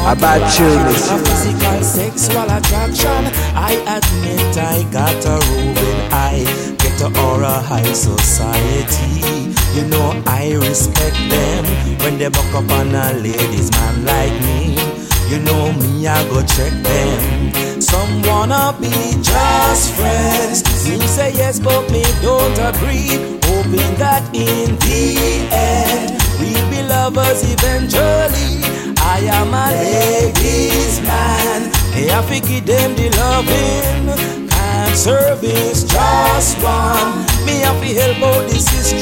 about 0.05 0.45
tune. 0.53 0.85
Physical 1.25 1.81
sexual 1.81 2.45
attraction. 2.45 3.33
I 3.57 3.73
admit 3.97 4.57
I 4.57 4.85
got 4.93 5.25
a 5.25 5.41
roving 5.49 6.01
eye. 6.13 6.45
Get 6.77 6.99
to 6.99 7.07
aura 7.19 7.61
high 7.61 7.93
society. 7.93 9.55
You 9.73 9.87
know 9.87 10.21
I 10.27 10.53
respect 10.53 11.17
them 11.29 11.65
when 12.03 12.19
they 12.19 12.29
buck 12.29 12.53
up 12.53 12.69
on 12.69 12.93
a 12.93 13.13
ladies 13.13 13.71
man 13.71 14.05
like 14.05 14.33
me. 14.43 14.90
You 15.31 15.39
know 15.39 15.71
me, 15.71 16.05
I 16.07 16.27
go 16.27 16.41
check 16.43 16.73
them. 16.83 17.81
Some 17.81 18.21
wanna 18.23 18.75
be 18.81 18.91
just 19.23 19.93
friends. 19.95 20.59
You 20.85 20.99
say 21.07 21.31
yes, 21.31 21.57
but 21.57 21.89
me 21.89 22.03
don't 22.21 22.59
agree. 22.59 23.39
Hoping 23.47 23.95
that 23.95 24.27
in 24.35 24.75
the 24.83 25.47
end 25.55 26.19
we'll 26.37 26.69
be 26.69 26.83
lovers 26.83 27.47
eventually. 27.47 28.59
I 28.99 29.23
am 29.31 29.53
a 29.53 29.71
ladies 29.71 30.99
man. 30.99 31.71
They 31.95 32.11
have 32.11 32.27
to 32.27 32.41
give 32.41 32.65
them 32.65 32.93
the 32.95 33.07
loving 33.15 34.11
and 34.51 34.97
service 34.97 35.85
just 35.85 36.57
one. 36.61 37.23
Me 37.45 37.63
have 37.63 37.79
to 37.79 37.87
help 37.87 38.35
out 38.35 38.49
the 38.49 38.59
sister. 38.59 38.99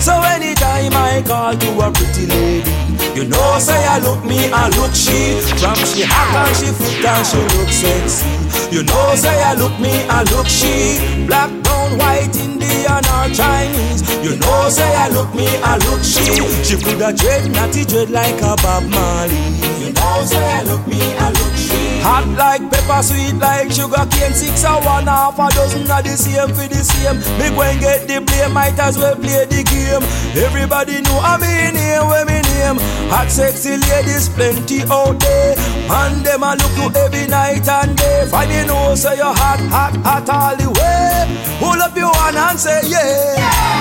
So 0.00 0.14
anytime 0.22 0.94
I 0.94 1.24
call 1.26 1.56
to 1.56 1.70
a 1.80 1.90
pretty 1.90 2.26
lady, 2.26 2.70
you 3.14 3.24
know 3.24 3.58
say 3.58 3.84
I 3.86 3.98
look 3.98 4.24
me, 4.24 4.50
I 4.52 4.68
look 4.76 4.94
she. 4.94 5.40
From 5.60 5.76
she 5.84 6.02
hot 6.02 6.32
and 6.32 6.56
she 6.56 6.68
fit 6.72 7.04
and 7.04 7.26
she 7.26 7.40
look 7.56 7.68
sexy. 7.68 8.28
You 8.74 8.82
know 8.84 9.14
say 9.14 9.36
I 9.42 9.54
look 9.54 9.78
me, 9.80 9.92
I 10.08 10.24
look 10.32 10.46
she. 10.46 11.26
Black, 11.26 11.50
brown, 11.62 11.98
white, 11.98 12.34
Indian 12.36 13.04
or 13.04 13.28
Chinese. 13.32 14.00
You 14.24 14.36
know 14.36 14.68
say 14.68 14.88
I 14.96 15.08
look 15.08 15.34
me, 15.34 15.46
I 15.60 15.76
look 15.88 16.02
she. 16.02 16.24
She 16.64 16.76
coulda 16.80 17.12
dread, 17.12 17.50
natty 17.52 17.84
dread 17.84 18.10
like 18.10 18.40
a 18.40 18.56
Bob 18.62 18.84
Marley. 18.88 19.36
You 19.82 19.92
know 19.92 20.24
say 20.24 20.40
I 20.40 20.62
look 20.64 20.86
me, 20.86 21.00
I 21.16 21.28
look 21.30 21.54
she. 21.56 22.00
Hot 22.02 22.26
like 22.34 22.64
pepper, 22.70 23.02
sweet 23.02 23.36
like 23.38 23.70
sugar 23.70 24.06
cane. 24.10 24.34
Six 24.34 24.64
or 24.64 24.80
one 24.82 25.06
half 25.06 25.38
a 25.38 25.46
dozen 25.54 25.82
of 25.86 26.02
the 26.02 26.16
same 26.16 26.48
for 26.48 26.66
the 26.66 26.82
same. 26.82 27.20
Me 27.38 27.54
go 27.54 27.62
and 27.62 27.78
get 27.78 28.08
the 28.08 28.20
blame, 28.20 28.52
might 28.52 28.78
as 28.78 28.96
well 28.98 29.14
play 29.14 29.44
the 29.46 29.62
game. 29.62 30.02
Everybody 30.34 31.02
know 31.02 31.20
I'm 31.22 31.42
in 31.42 31.76
here 31.76 32.02
where 32.02 32.24
me 32.24 32.42
name. 32.62 32.78
Hot 33.10 33.28
sexy 33.30 33.76
ladies 33.76 34.28
plenty 34.28 34.82
out 34.86 35.18
there. 35.18 35.56
Man 35.88 36.22
them 36.22 36.42
a 36.42 36.54
look 36.54 36.72
to 36.78 37.00
every 37.00 37.26
night 37.26 37.66
and 37.68 37.96
day. 37.96 38.26
Find 38.30 38.50
you 38.50 38.64
know 38.66 38.94
say 38.94 39.16
you're 39.16 39.34
hot, 39.34 39.60
hot, 39.74 39.94
hot 40.06 40.28
all 40.30 40.56
the 40.56 40.68
way. 40.70 41.26
Pull 41.58 41.80
up 41.82 41.96
your 41.96 42.14
hand 42.14 42.36
and 42.36 42.58
say 42.58 42.80
yeah. 42.86 43.72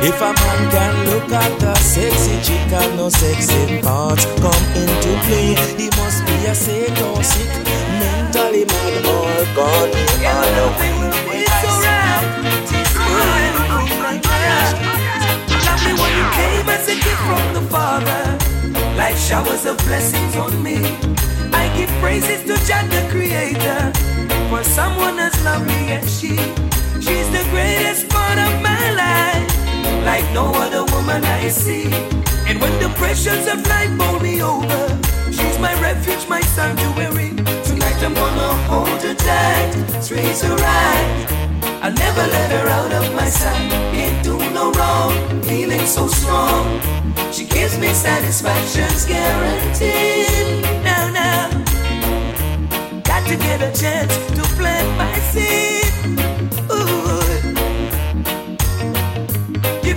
If 0.00 0.20
a 0.20 0.30
man 0.32 0.60
can 0.70 0.94
look 1.10 1.30
at 1.32 1.62
a 1.62 1.74
sexy 1.76 2.36
chick 2.46 2.72
and 2.72 2.96
no 2.96 3.08
sexy 3.08 3.82
parts 3.82 4.24
come 4.38 4.64
into 4.78 5.10
play, 5.26 5.58
he 5.76 5.88
must 5.98 6.24
be 6.24 6.36
a 6.46 6.54
sick 6.54 6.96
or 7.02 7.22
sick, 7.22 7.50
mentally 7.98 8.64
mad 8.64 9.06
or 9.06 9.54
gone 9.56 10.08
on 10.24 11.57
came 16.38 16.68
as 16.76 16.84
a 16.88 16.96
gift 17.04 17.22
from 17.28 17.46
the 17.58 17.64
Father, 17.74 18.22
like 18.96 19.16
showers 19.16 19.64
of 19.66 19.76
blessings 19.88 20.34
on 20.36 20.52
me. 20.62 20.78
I 21.52 21.64
give 21.76 21.90
praises 22.02 22.40
to 22.48 22.54
Jah 22.66 22.84
the 22.94 23.02
Creator 23.14 23.80
for 24.50 24.62
someone 24.64 25.18
as 25.18 25.34
lovely 25.44 25.84
as 25.98 26.06
she. 26.18 26.34
She's 27.06 27.28
the 27.36 27.44
greatest 27.52 28.08
part 28.08 28.38
of 28.46 28.52
my 28.70 28.84
life, 29.02 29.46
like 30.08 30.32
no 30.32 30.46
other 30.64 30.84
woman 30.94 31.22
I 31.22 31.48
see. 31.48 31.84
And 32.48 32.56
when 32.62 32.74
the 32.82 32.90
pressures 33.00 33.46
of 33.52 33.58
life 33.72 33.92
bowl 34.00 34.18
me 34.28 34.34
over, 34.54 34.82
she's 35.36 35.58
my 35.66 35.74
refuge, 35.88 36.24
my 36.34 36.42
sanctuary. 36.56 37.30
Tonight 37.68 37.98
I'm 38.06 38.14
gonna 38.22 38.50
hold 38.70 39.00
her 39.06 39.16
tight, 39.28 39.70
squeeze 40.06 40.40
her 40.46 40.56
right. 40.68 41.26
I'll 41.82 41.98
never 42.06 42.24
let 42.36 42.48
her 42.56 42.66
out 42.78 42.92
of 43.00 43.06
my 43.20 43.28
sight. 43.40 43.70
Can't 43.96 44.18
do 44.28 44.36
no 44.58 44.64
wrong, 44.78 45.12
feeling 45.42 45.86
so 45.96 46.04
strong. 46.20 46.64
She 47.36 47.44
gives 47.56 47.76
me 47.82 47.88
satisfaction's 48.06 49.04
guaranteed. 49.12 50.62
Now, 50.88 51.04
now, 51.20 51.42
got 53.10 53.22
to 53.30 53.36
get 53.46 53.58
a 53.68 53.70
chance 53.82 54.14
to 54.36 54.42
plant 54.56 54.88
my 55.02 55.14
seed. 55.32 55.77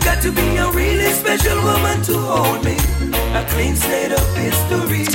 Got 0.04 0.22
to 0.22 0.32
be 0.32 0.58
a 0.58 0.70
really 0.72 1.12
special 1.12 1.62
woman 1.64 2.02
to 2.04 2.18
hold 2.18 2.64
me. 2.64 2.78
A 3.34 3.46
clean 3.50 3.76
slate 3.76 4.12
of 4.12 4.28
history. 4.36 5.06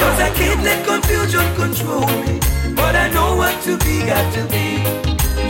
Cause 0.00 0.18
I 0.20 0.30
can't 0.34 0.62
let 0.62 0.86
confusion 0.86 1.46
control 1.54 2.06
me. 2.24 2.40
But 2.74 2.94
I 2.96 3.08
know 3.10 3.36
what 3.36 3.60
to 3.64 3.76
be, 3.78 4.04
got 4.06 4.26
to 4.34 4.42
be. 4.54 4.82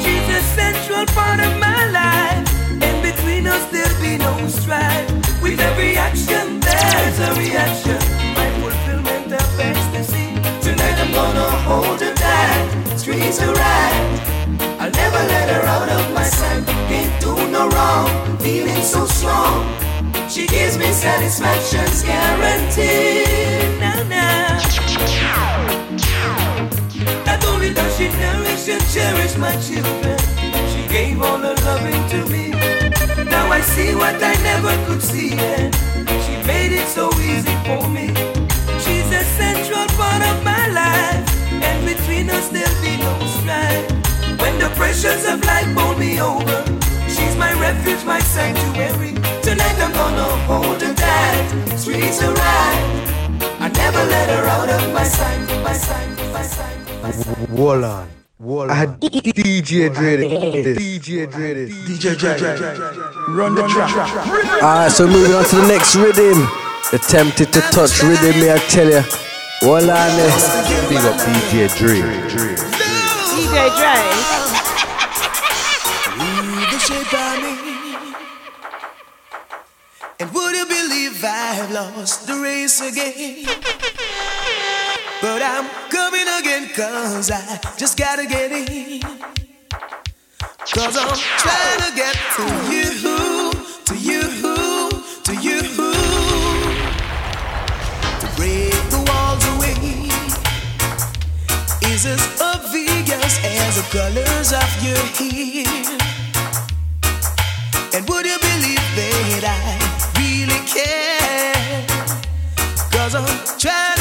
She's 0.02 0.26
a 0.38 0.42
central 0.58 1.06
part 1.16 1.40
of 1.40 1.52
my 1.58 1.80
life. 1.90 2.46
And 2.82 2.96
between 3.02 3.46
us 3.46 3.64
there'll 3.70 4.00
be 4.00 4.16
no 4.18 4.32
strife. 4.48 5.08
With 5.42 5.60
every 5.60 5.96
action, 5.96 6.60
there's 6.60 7.18
a 7.18 7.34
reaction. 7.34 8.00
My 8.34 8.48
fulfillment 8.60 9.32
affects 9.32 9.90
treats 13.02 13.38
her 13.38 13.52
right. 13.52 14.20
I'll 14.78 14.90
never 14.90 15.22
let 15.32 15.48
her 15.48 15.62
out 15.62 15.88
of 15.88 16.14
my 16.14 16.24
sight. 16.24 16.66
Can't 16.88 17.20
do 17.20 17.34
no 17.50 17.68
wrong, 17.68 18.38
feeling 18.38 18.82
so 18.82 19.06
strong. 19.06 19.64
She 20.28 20.46
gives 20.46 20.76
me 20.76 20.92
satisfaction's 20.92 22.02
guaranteed. 22.02 23.80
Now, 23.80 24.02
now. 24.04 24.58
Not 27.24 27.44
only 27.46 27.72
does 27.72 27.96
she 27.96 28.08
nourish 28.08 28.68
and 28.68 28.84
cherish 28.92 29.36
my 29.36 29.54
children, 29.66 30.18
she 30.70 30.86
gave 30.88 31.22
all 31.22 31.38
her 31.38 31.54
loving 31.64 32.02
to 32.12 32.20
me. 32.30 32.50
Now 33.30 33.50
I 33.50 33.60
see 33.60 33.94
what 33.94 34.22
I 34.22 34.34
never 34.42 34.74
could 34.86 35.02
see, 35.02 35.32
and 35.32 35.74
she 36.24 36.34
made 36.46 36.72
it 36.72 36.86
so 36.88 37.08
easy 37.20 37.56
for 37.64 37.88
me. 37.88 38.08
She's 38.84 39.08
a 39.12 39.24
central 39.40 39.86
part 39.96 40.22
of 40.22 40.44
my 40.44 40.59
between 41.94 42.30
us 42.30 42.48
there'll 42.50 42.82
be 42.82 42.96
no 42.98 43.12
strife. 43.38 43.86
When 44.40 44.58
the 44.58 44.70
pressures 44.78 45.24
of 45.26 45.44
life 45.44 45.68
pull 45.76 45.94
me 45.98 46.20
over, 46.20 46.58
she's 47.08 47.34
my 47.36 47.52
refuge, 47.58 48.04
my 48.04 48.20
sanctuary. 48.20 49.12
Tonight 49.42 49.76
I'm 49.84 49.92
gonna 49.92 50.28
hold 50.48 50.80
her 50.82 50.94
tight, 50.94 51.44
treat 51.82 52.16
her 52.22 52.32
right. 52.32 52.80
I 53.64 53.68
never 53.82 54.02
let 54.14 54.28
her 54.34 54.44
out 54.56 54.70
of 54.76 54.82
my 54.94 55.04
sight, 55.04 55.40
my 55.66 55.72
sight, 55.72 56.08
my 56.32 56.42
sight. 56.42 57.50
Wall 57.50 57.84
on. 57.84 58.08
Wall 58.38 58.62
on. 58.62 58.70
I 58.70 58.74
had 58.74 59.00
DJ 59.00 59.92
Dre. 59.92 60.16
DJ 60.74 61.30
Dre. 61.30 61.68
DJ 61.86 62.16
Dre. 62.18 62.36
Run 63.34 63.54
the 63.54 63.66
track. 63.68 63.92
Alright, 64.62 64.92
so 64.92 65.06
moving 65.06 65.34
on 65.34 65.44
to 65.44 65.56
the 65.56 65.66
next 65.66 65.96
rhythm. 65.96 66.38
The 66.92 66.98
tempted 66.98 67.52
to 67.52 67.60
touch 67.74 68.02
rhythm, 68.02 68.40
me 68.40 68.50
I 68.50 68.58
tell 68.58 68.88
you. 68.88 69.29
Wall 69.62 69.90
on. 69.90 70.16
Big 70.88 71.04
up 71.04 71.20
DJ 71.20 71.68
Dre. 71.76 72.00
DJ 72.00 73.56
Dre. 73.76 73.96
the 76.70 76.78
shape 76.78 77.12
of 77.12 77.42
me. 77.42 77.52
And 80.18 80.32
would 80.32 80.56
you 80.56 80.64
believe 80.64 81.22
I 81.22 81.52
have 81.60 81.70
lost 81.72 82.26
the 82.26 82.40
race 82.40 82.80
again? 82.80 83.44
But 85.20 85.42
I'm 85.42 85.68
coming 85.90 86.28
again 86.40 86.70
cause 86.74 87.30
I 87.30 87.60
just 87.76 87.98
gotta 87.98 88.26
get 88.26 88.52
in. 88.52 89.02
Cause 90.72 90.96
I'm 90.96 91.18
trying 91.36 91.80
to 91.84 91.92
get 91.94 92.16
to 92.36 92.44
you, 92.72 93.52
to 93.84 93.94
you, 93.98 94.19
obvious 103.12 103.44
as 103.44 103.76
the 103.76 103.82
colors 103.90 104.52
of 104.52 104.82
your 104.82 104.96
hair. 105.18 105.64
And 107.94 108.08
would 108.08 108.26
you 108.26 108.38
believe 108.38 108.86
that 108.96 109.44
I 109.46 109.76
really 110.18 110.60
care? 110.66 111.86
Cause 112.90 113.14
I'm 113.14 113.58
trying 113.58 113.99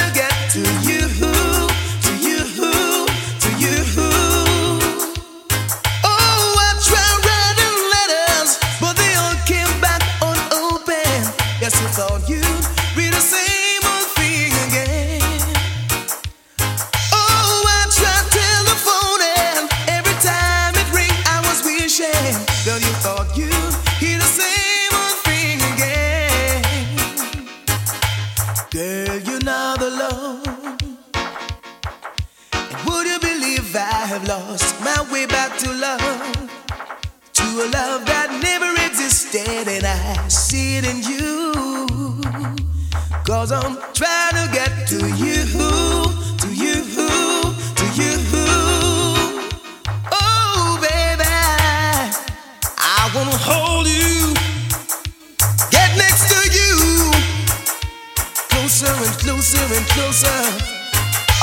existed, 39.60 39.84
and 39.84 39.86
I 39.86 40.28
see 40.28 40.78
it 40.78 40.86
in 40.86 41.02
you. 41.04 42.22
Cause 43.24 43.52
I'm 43.52 43.78
trying 43.93 44.34
to 44.34 44.50
get 44.52 44.88
to 44.89 45.08
you, 45.15 45.45
to 46.38 46.48
you, 46.54 46.84
to 47.76 47.86
you. 47.95 48.15
Oh, 50.12 50.78
baby, 50.82 51.24
I 52.78 53.12
wanna 53.13 53.38
hold 53.38 53.88
you, 53.88 54.34
get 55.69 55.95
next 55.98 56.30
to 56.30 56.39
you, 56.58 57.12
closer 58.50 58.88
and 58.88 59.17
closer 59.19 59.76
and 59.76 59.86
closer. 59.88 60.39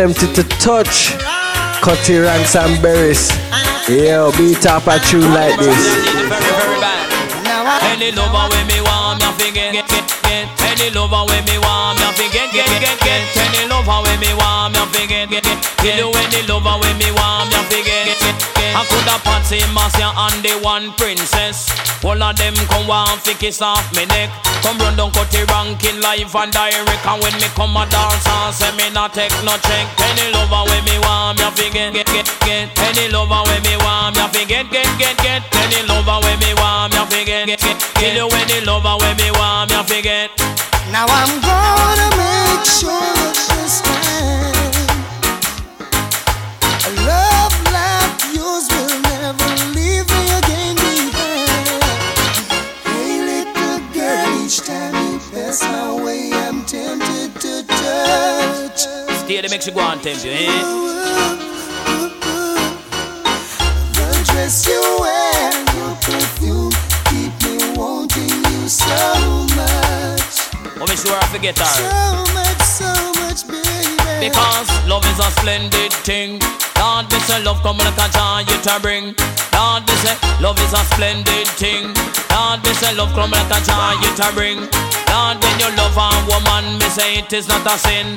tempted 0.01 0.35
to 0.35 0.45
touch. 0.57 1.13
Cutty 1.85 2.17
Ranks 2.17 2.57
and 2.57 2.81
berries. 2.81 3.29
Yo, 3.87 4.33
beat 4.39 4.65
up 4.65 4.87
a 4.87 4.97
tune 4.99 5.29
like 5.37 5.53
this. 5.61 5.77
Any 7.85 8.11
lover 8.17 8.49
when 8.49 8.67
me 8.67 8.81
want 8.81 9.21
me 9.21 9.29
fi 9.37 9.53
get 9.53 9.73
get 9.77 9.89
get 9.93 10.09
get. 10.25 10.49
Any 10.73 10.89
lover 10.97 11.29
when 11.29 11.45
me 11.45 11.59
want 11.59 12.01
me 12.01 12.09
fi 12.17 12.33
get 12.33 12.49
get 12.51 12.81
get 12.81 12.99
get. 13.05 13.21
Any 13.45 13.69
lover 13.69 14.01
when 14.09 14.19
me 14.21 14.33
want 14.41 14.73
me 14.73 14.81
fi 14.89 15.07
get 15.07 15.29
get 15.29 15.45
get. 15.45 15.61
Kill 15.77 15.99
you 15.99 16.09
any 16.17 16.47
lover 16.49 16.81
when 16.81 16.97
me 16.97 17.13
want 17.13 17.53
me 17.53 17.61
fi 17.69 17.85
get 17.85 18.07
get 18.07 18.21
get 18.21 18.55
get. 18.55 18.60
I 18.70 18.87
coulda 18.87 19.18
Patsy 19.26 19.59
Marcia 19.74 20.14
and 20.14 20.38
the 20.46 20.54
one 20.62 20.92
princess. 20.94 21.70
All 22.04 22.16
of 22.16 22.37
them 22.37 22.54
come 22.70 22.87
want 22.87 23.20
fi 23.20 23.35
kiss 23.35 23.61
off 23.61 23.85
me 23.94 24.06
neck. 24.06 24.30
Come 24.62 24.78
run 24.78 24.96
down 24.96 25.11
cut 25.11 25.30
the 25.30 25.44
ranking 25.50 26.00
live 26.00 26.35
and 26.35 26.52
direct. 26.52 27.04
And 27.04 27.18
when 27.22 27.35
me 27.42 27.48
come 27.59 27.76
a 27.76 27.85
dance 27.90 28.26
and 28.26 28.54
say 28.54 28.72
me 28.78 28.88
not 28.94 29.12
take 29.12 29.35
no 29.42 29.59
check. 29.66 29.87
Any 30.00 30.30
lover 30.33 30.62
when 30.70 30.83
me 30.87 30.96
want 31.02 31.42
me 31.42 31.50
fi 31.50 31.66
get 31.68 31.92
get 31.92 32.06
get 32.06 32.28
get. 32.46 32.70
Any 32.78 33.11
lover 33.11 33.42
when 33.50 33.61
me 33.66 33.74
want 33.83 34.16
me 34.16 34.24
fi 34.33 34.44
get 34.46 34.70
get 34.70 34.88
get 34.98 35.16
get. 35.18 35.42
Any 35.61 35.83
lover 35.90 36.22
when 36.22 36.38
me 36.38 36.54
want 36.54 36.94
me 36.94 37.02
fi 37.11 37.24
get 37.24 37.46
get 37.46 37.61
get. 37.61 37.76
Kill 37.98 38.14
you 38.14 38.28
any 38.38 38.64
lover 38.64 38.96
when 39.02 39.16
me 39.18 39.30
want 39.35 39.70
me 39.74 39.83
fi 39.83 40.00
get. 40.00 40.30
Now 40.94 41.06
I'm 41.11 41.42
gonna 41.42 42.09
make 42.16 42.64
sure 42.64 42.94
that 43.18 43.35
this 43.50 43.83
each 54.51 54.67
time 54.67 55.13
you 55.13 55.19
pass 55.31 55.63
my 55.63 56.03
way, 56.03 56.33
I'm 56.33 56.65
tempted 56.65 57.41
to 57.41 57.63
touch. 57.69 58.81
Stay 59.23 59.41
there, 59.41 59.49
make 59.49 59.65
you 59.65 59.73
go 59.73 59.79
and 59.79 60.03
tempt 60.03 60.25
you, 60.25 60.33
eh? 60.33 60.47
The 63.95 64.07
dress 64.27 64.67
you 64.67 64.83
wear, 64.99 65.53
your 65.79 65.95
perfume, 66.03 66.73
keep 67.07 67.31
me 67.47 67.79
wanting 67.79 68.43
you 68.51 68.69
so 68.69 68.99
much. 69.55 70.35
Oh, 70.83 70.87
me 70.89 70.97
sure 70.97 71.15
I 71.15 71.27
forget 71.31 71.57
her. 71.57 71.65
So 71.65 72.35
much, 72.35 72.61
so 72.61 72.91
much, 73.23 73.47
baby. 73.47 74.29
Because 74.29 74.69
love 74.89 75.07
is 75.07 75.19
a 75.21 75.31
splendid 75.39 75.93
thing. 76.03 76.41
Me 77.13 77.19
say 77.21 77.41
love 77.45 77.63
come 77.63 77.79
like 77.79 77.97
a 77.97 78.51
you 78.51 78.61
to 78.63 78.81
bring. 78.83 79.15
Lord, 79.61 79.85
me 79.85 79.94
say 80.01 80.16
love 80.40 80.57
is 80.57 80.73
a 80.73 80.81
splendid 80.88 81.44
thing. 81.61 81.92
Lord, 82.33 82.64
me 82.64 82.73
say 82.81 82.96
love 82.96 83.12
come 83.12 83.29
like 83.29 83.53
a 83.53 83.61
joy 83.61 83.92
you 84.01 84.09
to 84.16 84.29
bring. 84.33 84.59
Lord, 85.12 85.37
when 85.37 85.57
you 85.61 85.68
love 85.77 86.01
a 86.01 86.09
woman, 86.33 86.81
me 86.81 86.88
say 86.88 87.20
it 87.20 87.31
is 87.37 87.44
not 87.46 87.68
a 87.68 87.77
sin. 87.77 88.16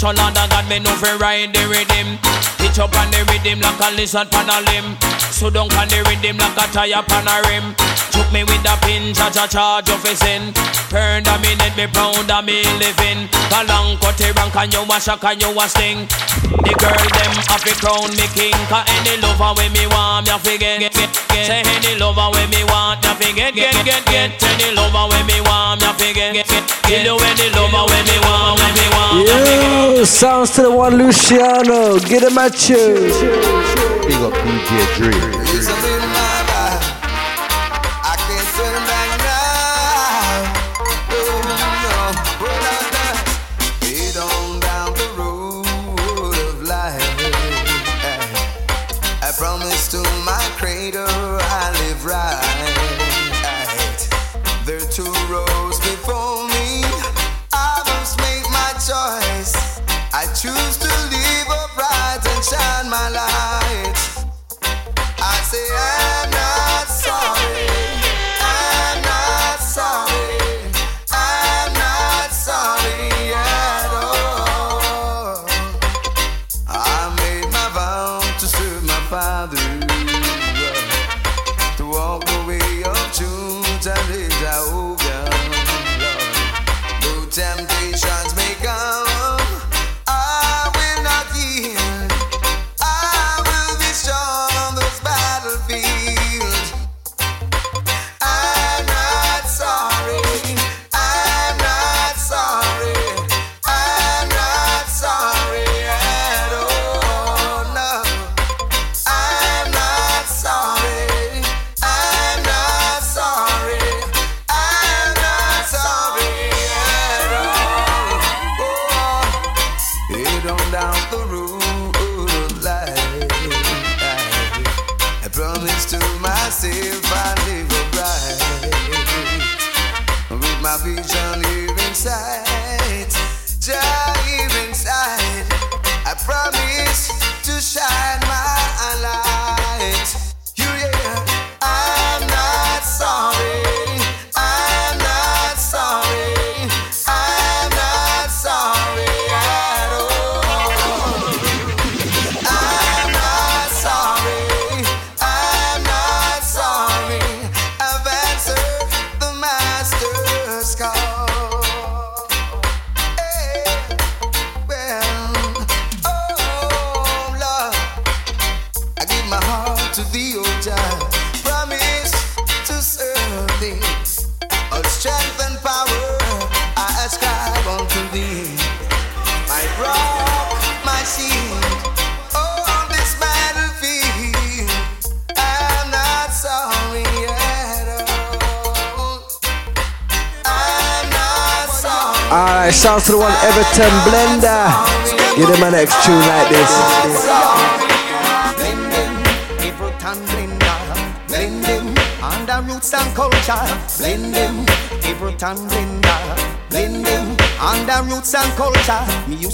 So 0.00 0.08
Lord, 0.16 0.32
I 0.32 0.48
got 0.48 0.64
me 0.64 0.80
know 0.80 0.96
fi 0.96 1.12
ride 1.20 1.52
the 1.52 1.68
rhythm. 1.68 2.16
Pitch 2.56 2.80
up 2.80 2.96
on 2.96 3.12
the 3.12 3.20
rhythm 3.28 3.60
like 3.60 3.76
a 3.84 3.92
lizard 4.00 4.30
pan 4.32 4.48
a 4.48 4.64
limb. 4.64 4.96
So 5.28 5.50
down 5.50 5.68
on 5.76 5.88
the 5.92 6.00
rhythm 6.08 6.40
like 6.40 6.56
a 6.56 6.64
tire 6.72 7.04
pan 7.04 7.28
a 7.28 7.36
rim. 7.52 7.76
Took 8.28 8.34
me 8.34 8.44
with 8.44 8.68
a 8.68 8.76
pin, 8.84 9.14
cha 9.14 9.30
cha 9.32 9.46
charge 9.48 9.88
of 9.88 10.04
a 10.04 10.12
sin. 10.12 10.52
Per 10.92 11.24
the 11.24 11.32
minute, 11.40 11.72
me 11.80 11.88
proud 11.88 12.28
of 12.28 12.44
me 12.44 12.60
living. 12.76 13.24
Galang 13.48 13.96
cut 14.04 14.20
the 14.20 14.28
rank 14.36 14.52
and 14.52 14.68
you 14.68 14.84
a 14.84 15.00
shock 15.00 15.24
and 15.24 15.40
you 15.40 15.48
a 15.48 15.64
sting. 15.64 16.04
The 16.60 16.76
girl 16.76 16.92
them 16.92 17.32
have 17.48 17.64
to 17.64 17.72
crown 17.80 18.12
me 18.12 18.28
king. 18.36 18.52
Cause 18.68 18.84
any 19.00 19.16
lover 19.24 19.56
when 19.56 19.72
me 19.72 19.88
want, 19.88 20.28
me 20.28 20.36
have 20.36 20.44
to 20.44 20.60
get, 20.60 20.76
get, 20.76 20.92
get, 20.92 21.08
get. 21.32 21.46
Say 21.48 21.64
any 21.72 21.96
lover 21.96 22.28
when 22.36 22.52
me 22.52 22.68
want, 22.68 23.00
me 23.00 23.08
have 23.08 23.16
to 23.16 23.32
get, 23.32 23.56
get, 23.56 23.72
get, 23.88 24.04
get. 24.04 24.36
Any 24.44 24.76
lover 24.76 25.08
when 25.08 25.24
me 25.24 25.40
want, 25.48 25.80
me 25.80 25.88
have 25.88 25.96
to 25.96 26.12
get, 26.12 26.36
get, 26.36 26.44
get. 26.52 26.64
Kill 26.84 27.00
you 27.00 27.16
any 27.32 27.48
lover 27.56 27.88
when 27.88 28.04
me 28.04 28.16
want, 28.28 28.60
when 28.60 28.72
me 28.76 28.86
want, 28.92 29.24
me 29.24 29.24
have 29.24 29.40
to 29.40 29.56
get. 29.56 29.96
Yo, 29.96 30.04
sounds 30.04 30.52
to 30.52 30.68
the 30.68 30.70
one 30.70 31.00
Luciano. 31.00 31.96
Get 32.04 32.28
him 32.28 32.36
at 32.36 32.52
you. 32.68 33.08
Big 34.04 34.20
up 34.20 34.36
DJ 34.44 34.68
Dre. 35.00 35.87
Promise 49.38 49.86
to 49.86 50.02
my 50.24 50.42
creator 50.56 51.06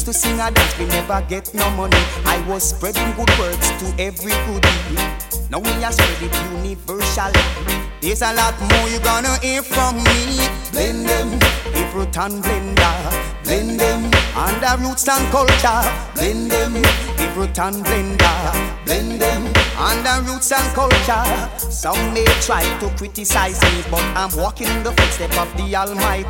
to 0.05 0.13
sing 0.13 0.39
a 0.39 0.51
dance, 0.51 0.79
we 0.79 0.85
never 0.87 1.25
get 1.29 1.55
no 1.55 1.69
money. 1.71 1.97
I 2.27 2.45
was 2.47 2.71
spreading 2.71 3.11
good 3.17 3.31
words 3.39 3.69
to 3.81 3.87
every 3.99 4.33
goodie. 4.45 5.01
Now 5.51 5.61
we 5.61 5.73
are 5.83 5.93
spread 5.93 6.21
it 6.21 6.35
universally. 6.53 7.41
There's 8.01 8.21
a 8.21 8.35
lot 8.35 8.55
more 8.61 8.89
you 8.89 9.01
gonna 9.01 9.39
hear 9.39 9.63
from 9.63 9.97
me. 9.97 10.37
Blend 10.73 11.09
them, 11.09 11.41
fruit 11.91 12.17
and 12.19 12.45
blender. 12.45 13.45
Blend 13.45 13.81
them, 13.81 14.11
under 14.37 14.83
roots 14.85 15.09
and 15.09 15.25
culture. 15.33 15.81
Blend 16.15 16.51
them, 16.51 16.75
fruit 17.33 17.59
and 17.59 17.77
blender. 17.85 18.85
Blend 18.85 19.21
them, 19.21 19.43
under 19.79 20.31
roots 20.31 20.53
and 20.53 20.75
culture. 20.75 21.49
Some 21.57 22.13
may 22.13 22.27
try 22.43 22.63
to 22.81 22.89
criticize 22.99 23.61
me, 23.63 23.83
but 23.91 24.05
I'm 24.17 24.37
walking 24.37 24.69
in 24.69 24.83
the 24.83 24.93
footsteps 24.93 25.39
of 25.39 25.57
the 25.57 25.75
Almighty. 25.75 26.29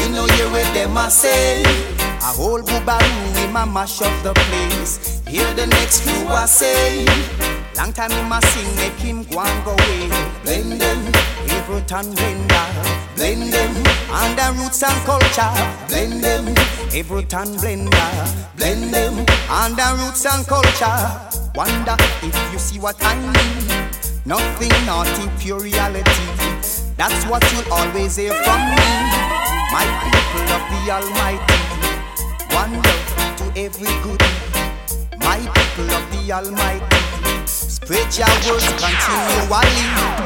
You 0.00 0.08
know 0.10 0.26
you 0.26 0.50
with 0.50 0.72
them 0.74 0.96
I 0.96 1.08
say 1.08 1.93
A 2.24 2.32
whole 2.32 2.62
boobaroo 2.62 3.44
in 3.44 3.52
my 3.52 3.66
mash 3.66 4.00
up 4.00 4.22
the 4.22 4.32
place. 4.32 5.20
Hear 5.28 5.52
the 5.52 5.66
next 5.66 6.04
crew 6.04 6.26
I 6.28 6.46
say. 6.46 7.04
Long 7.76 7.92
time 7.92 8.12
in 8.12 8.26
my 8.30 8.40
sing 8.40 8.74
make 8.76 8.98
him 8.98 9.24
go 9.24 9.40
and 9.40 9.64
go 9.64 9.72
away 9.72 10.08
Blend 10.44 10.80
them, 10.80 11.00
Everett 11.50 11.92
and 11.92 12.16
Blender 12.16 13.04
Blend 13.14 13.52
them, 13.52 13.74
under 14.10 14.58
roots 14.58 14.82
and 14.82 15.04
culture. 15.04 15.52
Blend 15.88 16.24
them, 16.24 16.46
Everett 16.92 17.34
and 17.34 17.56
Blender. 17.58 18.56
Blend 18.56 18.94
them, 18.94 19.26
under 19.50 20.02
roots 20.02 20.24
and 20.24 20.46
culture. 20.46 20.98
Wonder 21.54 21.96
if 22.22 22.52
you 22.52 22.58
see 22.58 22.78
what 22.78 22.96
I 23.02 23.14
mean. 23.14 23.90
Nothing 24.24 24.72
naughty, 24.86 25.28
pure 25.38 25.60
reality. 25.60 26.26
That's 26.96 27.26
what 27.26 27.42
you'll 27.52 27.72
always 27.72 28.16
hear 28.16 28.32
from 28.32 28.60
me. 28.70 28.90
My 29.70 29.84
people 30.02 30.46
of 30.54 30.62
the 30.70 30.90
Almighty, 30.90 31.63
one 32.72 32.82
to 33.36 33.44
every 33.56 33.92
good. 34.02 34.22
My 35.20 35.38
people 35.38 35.90
of 35.92 36.04
the 36.12 36.32
Almighty, 36.32 37.46
spread 37.46 38.16
your 38.16 38.28
words 38.46 38.66
continually. 38.80 39.46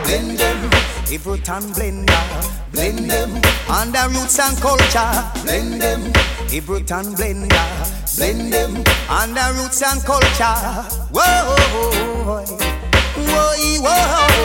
Blend 0.05 0.39
them, 0.39 0.70
every 1.12 1.39
time 1.41 1.62
blender. 1.74 2.24
Blend 2.72 3.11
them, 3.11 3.30
under 3.68 4.09
roots 4.11 4.39
and 4.39 4.57
culture. 4.59 5.30
Blend 5.43 5.80
them, 5.80 6.12
every 6.53 6.82
time 6.82 7.14
blender. 7.14 8.16
Blend 8.16 8.53
them, 8.53 8.84
under 9.09 9.53
roots 9.61 9.82
and 9.82 10.03
culture. 10.05 10.59
Whoa, 11.11 11.22
whoa, 11.49 11.91
whoa, 12.24 12.45
whoa, 13.16 13.59
whoa, 13.82 14.39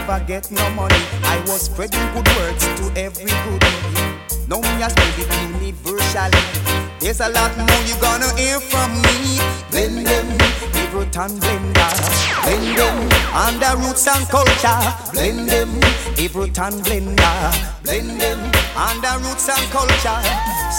never 0.00 0.24
get 0.24 0.50
no 0.50 0.64
money. 0.70 1.02
I 1.24 1.40
was 1.46 1.62
spreading 1.62 2.06
good 2.14 2.28
words 2.36 2.64
to 2.78 2.84
every 2.96 3.32
goodie. 3.44 3.76
Now 4.48 4.60
me 4.60 4.82
a 4.82 4.88
spread 4.88 5.18
it 5.20 5.30
universally. 5.52 6.42
There's 7.00 7.20
a 7.20 7.28
lot 7.28 7.52
more 7.56 7.82
you're 7.86 8.00
gonna 8.00 8.30
hear 8.36 8.60
from 8.60 8.90
me. 9.04 9.40
Blend 9.70 10.06
them, 10.06 10.26
favorite 10.72 11.16
and 11.16 11.36
blender. 11.42 11.92
Blend 12.44 12.78
them, 12.78 12.96
under 13.34 13.72
roots 13.82 14.06
and 14.08 14.26
culture. 14.28 14.82
Blend 15.12 15.48
them, 15.48 15.70
favorite 16.16 16.58
and 16.58 16.76
blender. 16.84 17.36
Blend 17.84 18.20
them, 18.20 18.40
under 18.76 19.14
roots 19.24 19.48
and 19.48 19.66
culture. 19.70 20.20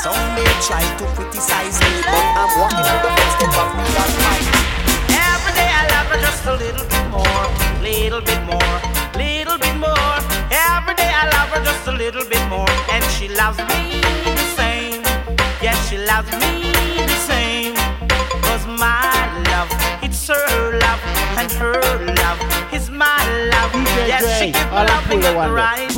Some 0.01 0.22
may 0.36 0.49
try 0.65 0.84
to 0.97 1.05
criticize 1.15 1.80
me, 1.82 2.01
but 2.09 2.26
I'm 2.41 2.51
walking 2.59 2.86
in 2.91 2.97
the 3.05 3.09
footsteps 3.17 3.57
of 3.61 3.69
the 3.78 3.91
Almighty 4.01 4.61
her 6.11 6.19
just 6.19 6.45
a 6.45 6.55
little 6.55 6.86
bit 6.88 7.07
more, 7.09 7.45
little 7.82 8.22
bit 8.22 8.41
more, 8.43 9.01
little 9.18 9.57
bit 9.57 9.76
more. 9.78 10.18
Every 10.51 10.95
day 10.95 11.12
I 11.12 11.30
love 11.36 11.49
her 11.49 11.64
just 11.64 11.88
a 11.88 11.91
little 11.91 12.26
bit 12.26 12.43
more, 12.49 12.70
and 12.91 13.03
she 13.16 13.28
loves 13.30 13.57
me 13.59 14.01
the 14.24 14.45
same. 14.55 15.01
Yes, 15.62 15.78
she 15.89 15.97
loves 15.97 16.32
me 16.34 16.72
the 16.97 17.20
same. 17.32 17.76
Cause 18.43 18.66
my 18.68 19.12
love, 19.51 19.70
it's 20.03 20.28
her 20.28 20.80
love, 20.80 20.99
and 21.38 21.51
her 21.53 21.82
love 22.22 22.39
is 22.74 22.89
my 22.89 23.20
love. 23.53 23.72
Yes, 24.07 24.24
she 24.39 24.51
gives 24.51 24.66
me 24.66 24.72
loving 24.72 25.24
at 25.24 25.47
the 25.47 25.51
right. 25.53 25.89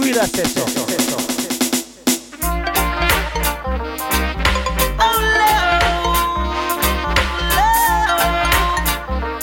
Oh, 4.99 5.19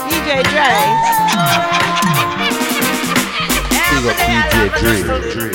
DJ 0.08 0.42
Dre. 0.50 1.29
Big 4.00 4.08
up 4.08 4.16
DJ 4.16 4.70
Dre. 4.80 5.50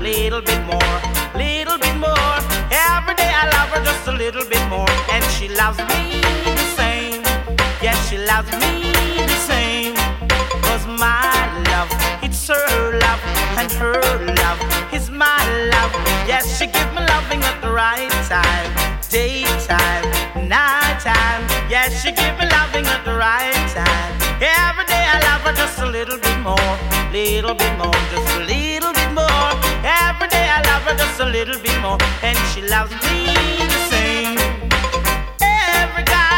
Little 0.00 0.40
bit 0.40 0.62
more, 0.66 1.00
little 1.34 1.78
bit 1.78 1.96
more. 1.96 2.38
Every 2.70 3.14
day 3.16 3.32
I 3.34 3.50
love 3.52 3.68
her 3.70 3.82
just 3.82 4.06
a 4.06 4.12
little 4.12 4.44
bit 4.44 4.62
more, 4.68 4.88
and 5.10 5.24
she 5.24 5.48
loves 5.48 5.78
me 5.90 6.20
the 6.44 6.66
same. 6.78 7.20
Yes, 7.82 7.98
she 8.08 8.16
loves 8.16 8.52
me 8.52 8.92
the 9.26 9.38
same. 9.50 9.96
Cause 10.62 10.86
my 10.86 11.34
love, 11.72 11.90
it's 12.22 12.46
her 12.46 12.98
love, 13.00 13.20
and 13.58 13.72
her 13.72 13.98
love 14.36 14.94
is 14.94 15.10
my 15.10 15.42
love. 15.74 15.92
Yes, 16.28 16.58
she 16.58 16.66
gives 16.66 16.92
me 16.94 17.02
loving 17.08 17.42
at 17.42 17.60
the 17.60 17.72
right 17.72 18.08
time, 18.28 18.97
daytime, 19.10 20.04
nighttime. 20.48 21.42
Yes, 21.68 22.02
she 22.02 22.12
gives 22.12 22.38
me 22.38 22.46
loving 22.50 22.86
at 22.86 23.04
the 23.04 23.14
right 23.14 23.52
time. 23.72 24.12
Every 24.40 24.84
day 24.84 25.04
I 25.04 25.18
love 25.28 25.42
her 25.42 25.52
just 25.52 25.78
a 25.80 25.86
little 25.86 26.18
bit 26.18 26.38
more, 26.40 26.72
little 27.12 27.54
bit 27.54 27.72
more, 27.78 27.98
just 28.12 28.28
a 28.36 28.40
little 28.44 28.92
bit 28.92 29.12
more. 29.12 29.50
Every 29.84 30.28
day 30.28 30.48
I 30.48 30.60
love 30.68 30.82
her 30.82 30.96
just 30.96 31.20
a 31.20 31.26
little 31.26 31.58
bit 31.58 31.80
more, 31.80 31.98
and 32.22 32.36
she 32.52 32.62
loves 32.62 32.92
me 33.08 33.32
the 33.64 33.80
same. 33.88 34.36
Every 35.40 36.04
guy 36.04 36.37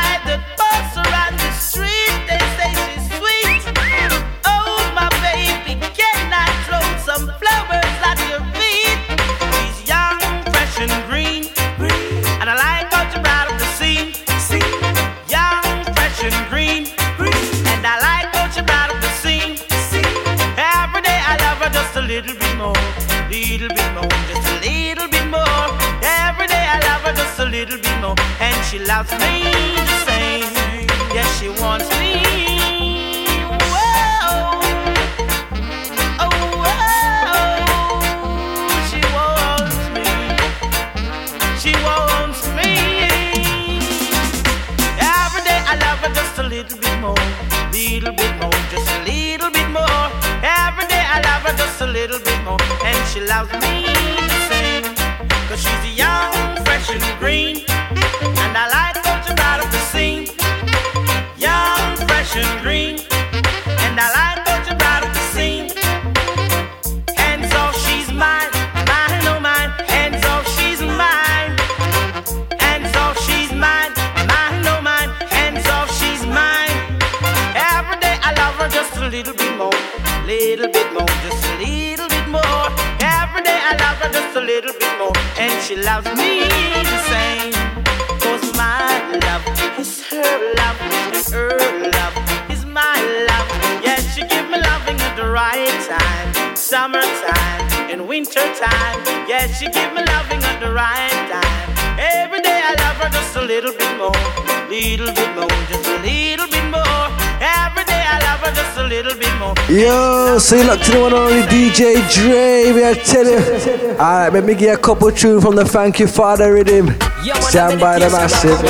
little 22.11 22.35
bit 22.35 22.57
more, 22.57 22.75
little 23.31 23.69
bit 23.69 23.93
more, 23.95 24.11
just 24.27 24.49
a 24.51 24.59
little 24.67 25.09
bit 25.09 25.27
more. 25.31 25.67
Every 26.03 26.49
day 26.49 26.67
I 26.75 26.81
love 26.89 27.03
her 27.07 27.15
just 27.15 27.39
a 27.39 27.45
little 27.45 27.79
bit 27.79 28.01
more, 28.01 28.17
and 28.41 28.57
she 28.67 28.81
loves 28.81 29.13
me 29.13 29.47
the 29.77 29.97
same. 30.09 30.51
Yes, 31.15 31.29
she 31.39 31.49
wants 31.63 31.89
me. 32.01 32.15
Whoa. 33.71 34.61
She 38.91 39.01
wants 39.15 39.79
me. 39.95 40.09
She 41.63 41.73
wants 41.87 42.43
me. 42.59 42.73
Every 44.99 45.43
day 45.49 45.61
I 45.73 45.79
love 45.85 45.99
her 46.03 46.13
just 46.13 46.39
a 46.39 46.43
little 46.43 46.77
bit 46.77 46.99
more, 46.99 47.23
little 47.71 48.13
bit 48.13 48.35
more, 48.43 48.59
just 48.73 48.91
a 48.91 49.05
little 49.05 49.51
bit 49.53 49.69
more. 49.71 49.90
I 51.21 51.33
love 51.33 51.43
her 51.43 51.57
just 51.57 51.81
a 51.83 51.87
little 51.87 52.19
bit 52.19 52.43
more, 52.45 52.59
and 52.85 52.97
she 53.09 53.21
loves 53.21 53.53
me 53.53 53.85
the 54.33 54.41
same. 54.49 54.85
Cause 55.49 55.61
she's 55.61 55.99
young, 55.99 56.33
fresh 56.65 56.91
and 56.91 57.19
green, 57.19 57.57
and 57.69 58.57
I 58.57 58.69
like 58.73 59.05
how 59.05 59.21
she 59.21 59.35
brought 59.35 59.61
up 59.61 59.71
the 59.71 59.83
scene. 59.93 60.29
Young, 61.37 61.97
fresh 62.09 62.37
and 62.37 62.63
green, 62.63 62.99
little 80.31 80.69
bit 80.71 80.93
more, 80.93 81.11
just 81.27 81.45
a 81.45 81.55
little 81.59 82.09
bit 82.09 82.29
more. 82.29 82.67
Every 83.03 83.43
day 83.43 83.59
I 83.71 83.75
love 83.83 83.99
her 83.99 84.11
just 84.15 84.37
a 84.37 84.41
little 84.41 84.73
bit 84.79 84.95
more, 84.97 85.17
and 85.43 85.51
she 85.65 85.75
loves 85.75 86.07
me 86.15 86.47
the 86.47 87.01
same. 87.11 87.51
Cause 88.23 88.45
my 88.55 88.95
love 89.27 89.43
is 89.77 90.07
her 90.07 90.55
love, 90.55 90.79
and 90.87 91.17
her 91.35 91.91
love 91.99 92.15
is 92.49 92.65
my 92.65 92.95
love. 93.27 93.49
Yes, 93.83 94.15
she 94.15 94.23
give 94.23 94.47
me 94.49 94.59
loving 94.71 95.01
at 95.01 95.17
the 95.17 95.27
right 95.27 95.75
time, 95.91 96.55
summertime 96.55 97.91
and 97.91 98.07
wintertime. 98.07 99.03
Yes, 99.27 99.59
she 99.59 99.67
give 99.67 99.93
me 99.95 100.03
loving 100.15 100.43
at 100.45 100.61
the 100.61 100.71
right 100.71 101.23
time. 101.27 101.99
Every 101.99 102.41
day 102.41 102.61
I 102.71 102.75
love 102.85 102.97
her 103.03 103.11
just 103.11 103.35
a 103.35 103.43
little 103.43 103.73
bit 103.73 103.93
more, 103.99 104.23
little 104.71 105.13
bit 105.13 105.31
more, 105.35 105.59
just 105.67 105.89
a 105.91 105.99
little 106.07 106.47
bit 106.47 106.67
more. 106.71 107.30
Every 107.41 107.85
day 107.85 108.05
I 108.05 108.21
love 108.21 108.41
her 108.41 108.53
just 108.53 108.77
a 108.77 108.85
little 108.85 109.17
bit 109.17 109.33
more. 109.39 109.55
Yo, 109.75 110.39
so 110.39 110.57
you 110.57 110.65
look 110.65 110.81
to 110.83 110.91
the 110.93 111.01
one 111.01 111.15
and 111.15 111.23
only 111.23 111.43
DJ 111.49 111.97
Dre, 112.13 112.71
We 112.71 112.85
I 112.85 112.93
tell 112.93 113.25
you. 113.25 113.41
Alright, 113.93 114.33
let 114.35 114.45
me 114.45 114.55
get 114.55 114.79
a 114.79 114.83
couple 114.83 115.11
tunes 115.11 115.43
from 115.43 115.57
the 115.57 115.65
Thank 115.65 116.01
You 116.01 116.07
Father 116.07 116.53
rhythm. 116.53 116.89
Stand 117.49 117.81
by 117.81 117.99
the 117.99 118.11
massive. 118.11 118.61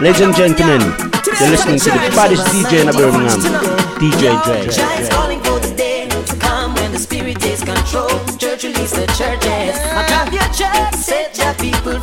Ladies 0.00 0.22
and 0.22 0.34
gentlemen, 0.34 0.80
you're 1.38 1.50
listening 1.50 1.78
to 1.78 1.90
the 1.90 2.10
baddest 2.16 2.46
DJ 2.46 2.82
in 2.82 2.90
Birmingham, 2.90 3.38
DJ 4.00 4.42
Dre. 4.42 4.66
Giants 4.72 5.08
calling 5.10 5.40
for 5.40 5.60
the 5.60 5.72
day 5.76 6.08
to 6.08 6.36
come 6.36 6.74
when 6.74 6.90
the 6.90 6.98
spirit 6.98 7.38
takes 7.38 7.62
control. 7.62 8.08
Church 8.38 8.64
release 8.64 8.90
the 8.90 9.06
churches. 9.14 9.78
I 9.94 10.02
clap 10.08 10.32
your 10.32 10.48
church, 10.50 10.94
set 10.94 11.38
your 11.38 11.54
people 11.54 12.00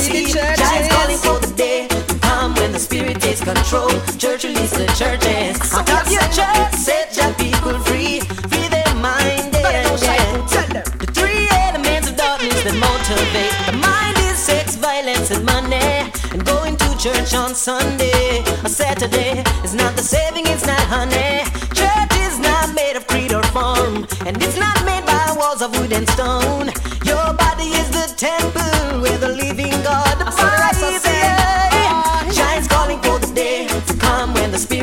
see. 0.00 0.32
Giants 0.32 0.88
calling 0.94 1.18
for 1.18 1.38
the 1.46 1.52
day 1.54 1.88
come 2.20 2.54
when 2.54 2.72
the 2.72 2.78
spirit 2.78 3.20
takes 3.20 3.42
control. 3.42 3.90
Church 4.18 4.44
release 4.44 4.72
the 4.72 4.86
churches. 5.00 5.56
I 5.72 5.82
clap 5.84 6.06
your 6.16 6.26
church, 6.38 6.72
set 6.74 7.16
your 7.16 7.32
people 7.34 7.78
free. 7.86 8.20
Free 8.50 8.68
their 8.68 8.94
mind, 8.96 9.52
yeah, 9.52 9.84
yeah. 10.74 10.82
The 11.02 11.08
three 11.18 11.46
elements 11.66 12.08
of 12.10 12.16
darkness 12.16 12.60
that 12.64 12.76
motivate 12.88 13.54
the 13.68 13.76
mind 13.88 14.16
is 14.28 14.38
sex, 14.38 14.76
violence, 14.76 15.30
and 15.30 15.44
money. 15.44 15.90
And 16.32 16.44
going 16.44 16.76
to 16.76 16.88
church 16.98 17.34
on 17.34 17.54
Sunday 17.54 18.42
or 18.64 18.68
Saturday 18.68 19.42
is 19.64 19.74
not 19.74 19.94
the 19.96 20.02
saving, 20.02 20.46
it's 20.46 20.66
not 20.66 20.84
honey. 20.96 21.44
Church 21.80 22.12
is 22.26 22.38
not 22.38 22.74
made 22.74 22.96
of 22.96 23.06
creed 23.06 23.32
or 23.32 23.42
form, 23.54 24.06
and 24.26 24.34
it's 24.42 24.58
not 24.58 24.78
made 24.84 25.04
by 25.04 25.34
walls 25.36 25.60
of 25.62 25.76
wood 25.76 25.92
and 25.92 26.08
stone. 26.10 26.66
Your 27.04 27.26
body 27.34 27.68
is 27.80 27.88
the 27.90 28.06
temple 28.16 28.79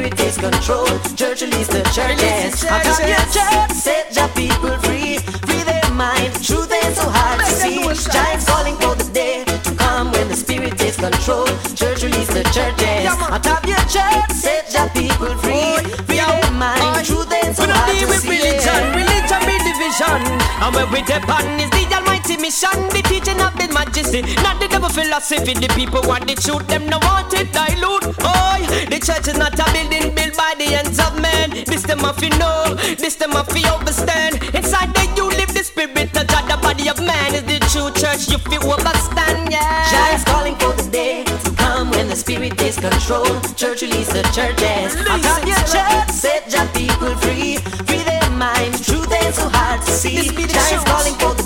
spirit 0.08 0.18
takes 0.18 0.38
control. 0.38 0.86
Church 1.16 1.41
release 1.41 1.68
the 1.68 1.84
churches. 1.91 2.64
I 2.64 2.80
top 2.84 2.99
your 3.03 3.26
church, 3.36 3.72
set 3.72 4.16
your 4.16 4.28
people 4.30 4.78
free, 4.84 5.18
free 5.47 5.64
their 5.64 5.91
mind. 5.91 6.32
Truth 6.43 6.72
ain't 6.72 6.95
so 6.95 7.10
hard 7.10 7.39
to 7.39 7.45
see. 7.45 7.84
Giants 8.12 8.45
calling 8.45 8.76
for 8.78 8.95
the 8.95 9.10
day 9.12 9.43
to 9.43 9.76
come 9.76 10.12
when 10.12 10.28
the 10.28 10.36
spirit 10.36 10.78
takes 10.78 10.97
control. 10.97 11.45
Church 11.76 12.03
release 12.03 12.28
the 12.28 12.43
churches. 12.55 13.12
I 13.28 13.39
top 13.41 13.66
your 13.68 13.82
church, 13.91 14.32
set 14.32 14.72
your 14.74 14.88
people 14.95 15.34
free, 15.43 15.76
free 16.08 16.22
their 16.24 16.51
mind. 16.55 17.05
Truth 17.05 17.32
ain't 17.34 17.55
so 17.55 17.64
We 17.64 17.68
don't 17.68 17.76
hard 17.76 17.91
deal 17.91 18.08
to 18.08 18.14
with 18.14 18.22
see. 18.24 18.32
religion, 18.32 18.82
religion 18.95 19.41
be 19.43 19.55
division. 19.66 20.20
And 20.64 20.72
where 20.76 20.88
we 20.88 21.01
depend 21.03 21.60
is 21.62 21.70
the 21.72 21.86
almighty 22.28 22.41
mission, 22.41 22.89
the 22.89 23.01
teaching 23.07 23.39
of 23.41 23.53
the 23.55 23.67
majesty, 23.73 24.21
not 24.43 24.59
the 24.59 24.67
devil 24.67 24.89
philosophy. 24.89 25.53
The 25.53 25.67
people 25.75 26.01
want 26.03 26.28
the 26.28 26.36
truth, 26.36 26.67
them 26.67 26.88
no 26.88 26.99
want 27.03 27.34
it 27.34 27.51
dilute. 27.53 28.15
Oh, 28.21 28.57
the 28.89 28.99
church 28.99 29.28
is 29.28 29.38
not 29.38 29.53
a 29.55 29.65
building 29.71 30.13
built 30.15 30.36
by 30.36 30.53
the 30.57 30.65
hands 30.65 30.99
of 30.99 31.19
men. 31.21 31.51
This 31.65 31.84
them 31.84 31.99
have 31.99 32.17
to 32.17 32.30
know, 32.38 32.75
this 32.97 33.15
them 33.15 33.32
to 33.32 33.61
understand. 33.71 34.43
Inside 34.53 34.93
there 34.93 35.11
you 35.15 35.30
live 35.30 35.53
the 35.53 35.63
spirit 35.63 36.15
of 36.17 36.28
God, 36.28 36.45
the 36.49 36.57
body 36.61 36.89
of 36.89 36.99
man 36.99 37.34
is 37.36 37.43
the 37.43 37.59
true 37.71 37.91
church. 37.95 38.28
You 38.28 38.38
feel 38.39 38.63
overstand, 38.71 39.51
yeah. 39.51 39.88
Giants 39.91 40.23
calling 40.25 40.55
for 40.55 40.73
the 40.73 40.89
day 40.91 41.23
to 41.23 41.51
come 41.55 41.91
when 41.91 42.07
the 42.07 42.15
spirit 42.15 42.57
takes 42.57 42.80
control. 42.80 43.25
Church 43.55 43.82
release 43.82 44.11
the 44.11 44.23
churches. 44.36 44.95
I 45.07 45.19
top 45.23 45.45
your 45.47 45.63
church, 45.71 46.09
set 46.11 46.51
your 46.51 46.67
people 46.75 47.15
free, 47.23 47.57
free 47.88 48.03
their 48.03 48.30
mind. 48.32 48.73
Truth 48.84 49.11
ain't 49.13 49.36
so 49.36 49.47
hard 49.49 49.82
to 49.82 49.91
see. 49.91 50.28
Giants 50.47 50.84
calling 50.84 51.15
for 51.15 51.36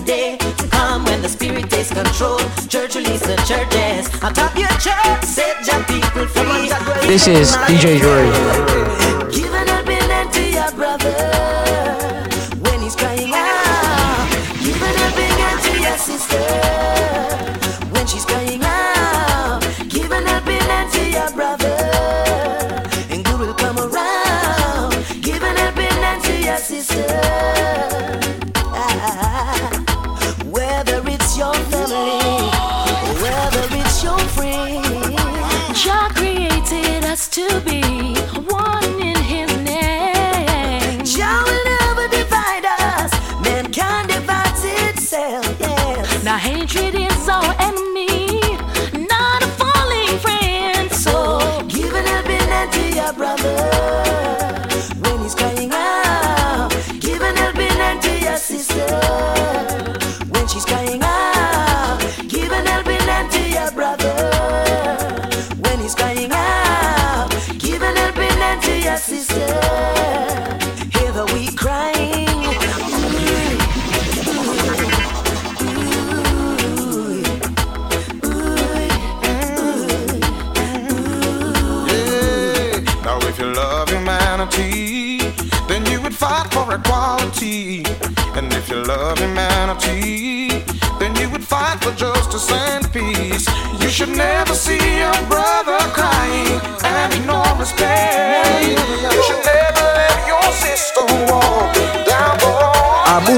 control. 2.03 2.39
Church 2.67 2.95
release 2.95 3.21
the 3.21 3.35
churches. 3.47 4.09
I 4.23 4.31
top 4.31 4.57
your 4.57 4.73
church, 4.79 5.23
set 5.23 5.65
your 5.67 5.83
people 5.85 6.25
free. 6.27 6.69
This 7.07 7.27
is 7.27 7.55
DJ 7.67 7.99
Dre. 7.99 8.25
Give 9.31 9.53
an 9.53 9.67
helping 9.67 10.09
hand 10.09 10.33
to 10.33 10.43
your 10.49 10.71
brother 10.71 11.50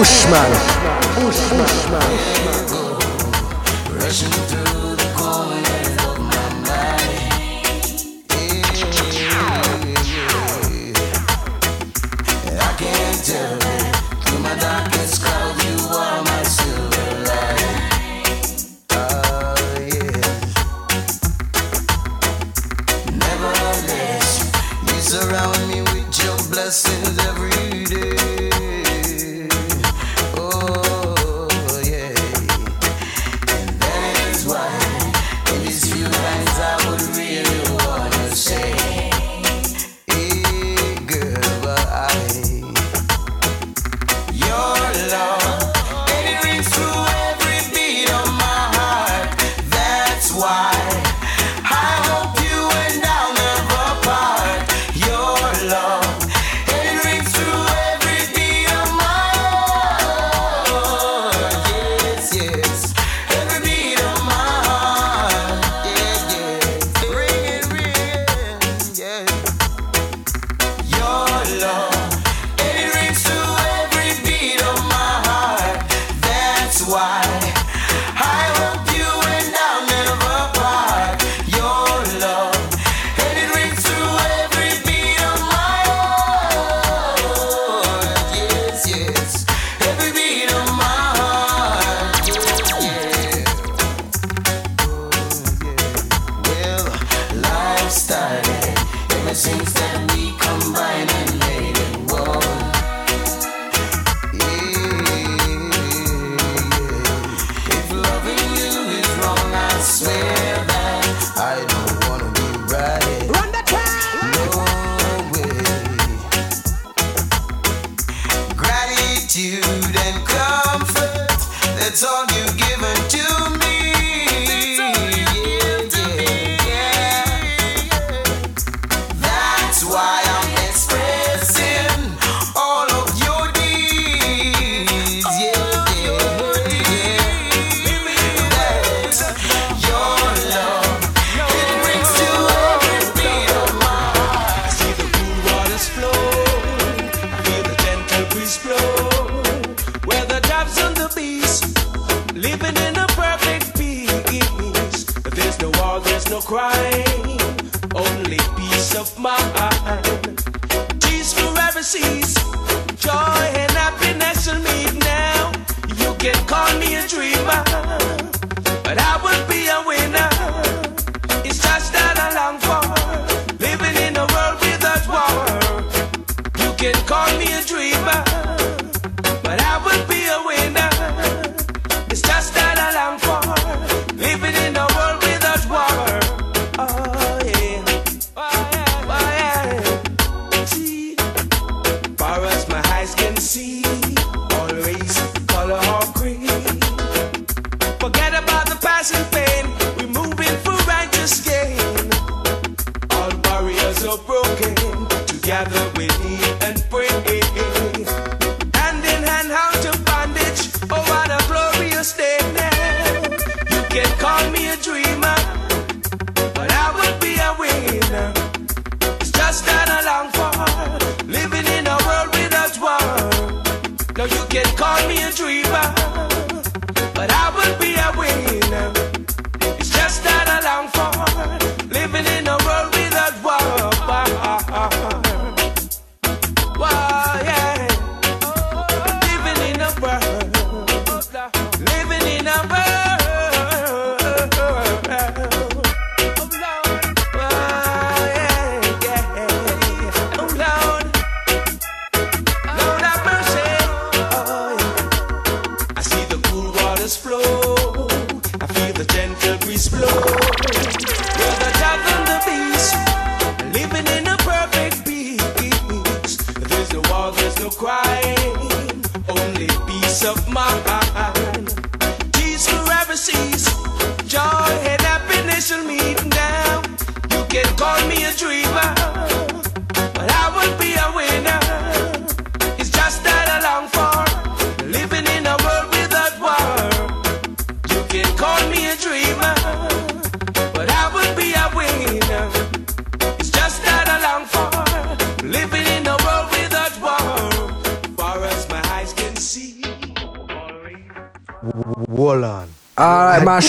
A 0.04 0.06
Bushman. 0.06 0.52
Bushman. 1.16 2.43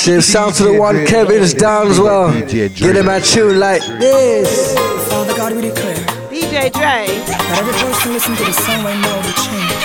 Massive. 0.06 0.24
Sound 0.24 0.54
to 0.56 0.64
the 0.64 0.78
one, 0.78 1.06
Kevin 1.06 1.42
Downswell. 1.42 2.46
Get 2.50 2.96
him 2.96 3.08
a 3.08 3.20
tune 3.20 3.58
like 3.58 3.80
this. 3.98 4.74
Father 5.08 5.34
God, 5.34 5.54
we 5.54 5.62
declare. 5.62 5.94
DJ 6.28 6.70
Dre. 6.70 7.06
That 7.24 7.56
every 7.58 7.72
person 7.72 8.12
listen 8.12 8.36
to 8.36 8.44
the 8.44 8.52
song 8.52 8.84
right 8.84 9.00
now 9.00 9.16
will 9.16 9.32
change. 9.48 9.80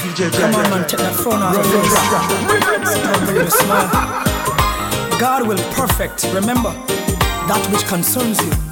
DJ 0.00 0.32
Dre. 0.32 0.40
Come 0.40 0.54
on, 0.54 0.70
man, 0.70 0.88
take 0.88 1.00
that 1.00 1.14
phone 1.16 1.42
off. 1.42 1.54
Don't 3.34 3.52
smile. 3.52 5.20
God 5.20 5.46
will 5.46 5.58
perfect, 5.74 6.24
remember, 6.32 6.72
that 7.46 7.68
which 7.70 7.86
concerns 7.86 8.40
you. 8.40 8.65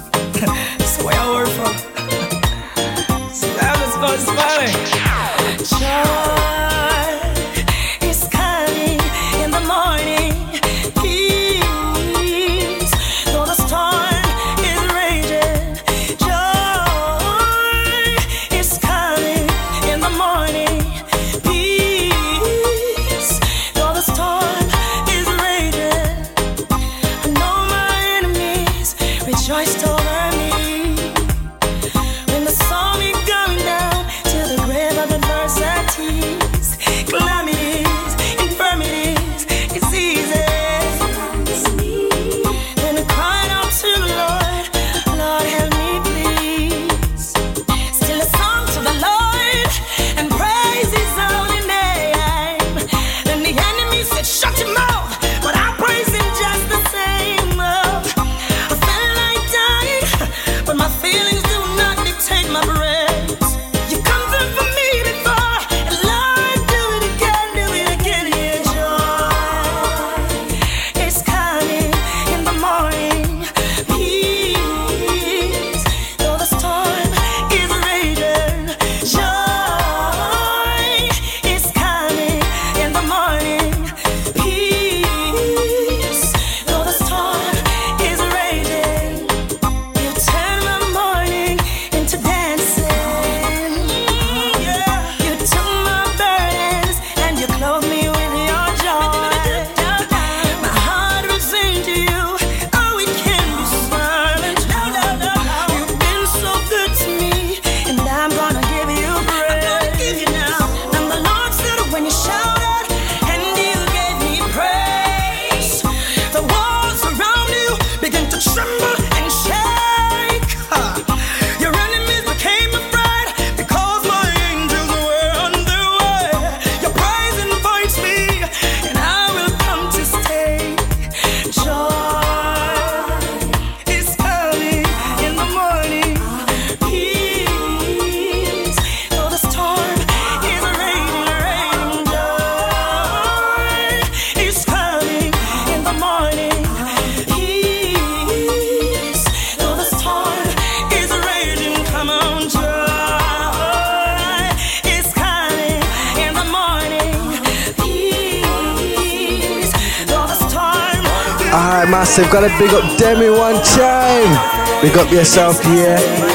massive. 162.17 162.31
Gotta 162.31 162.47
big 162.57 162.73
up 162.73 162.97
Demi 162.97 163.29
one 163.29 163.61
time. 163.63 164.81
Big 164.81 164.97
up 164.97 165.11
yourself, 165.11 165.63
yeah. 165.65 166.34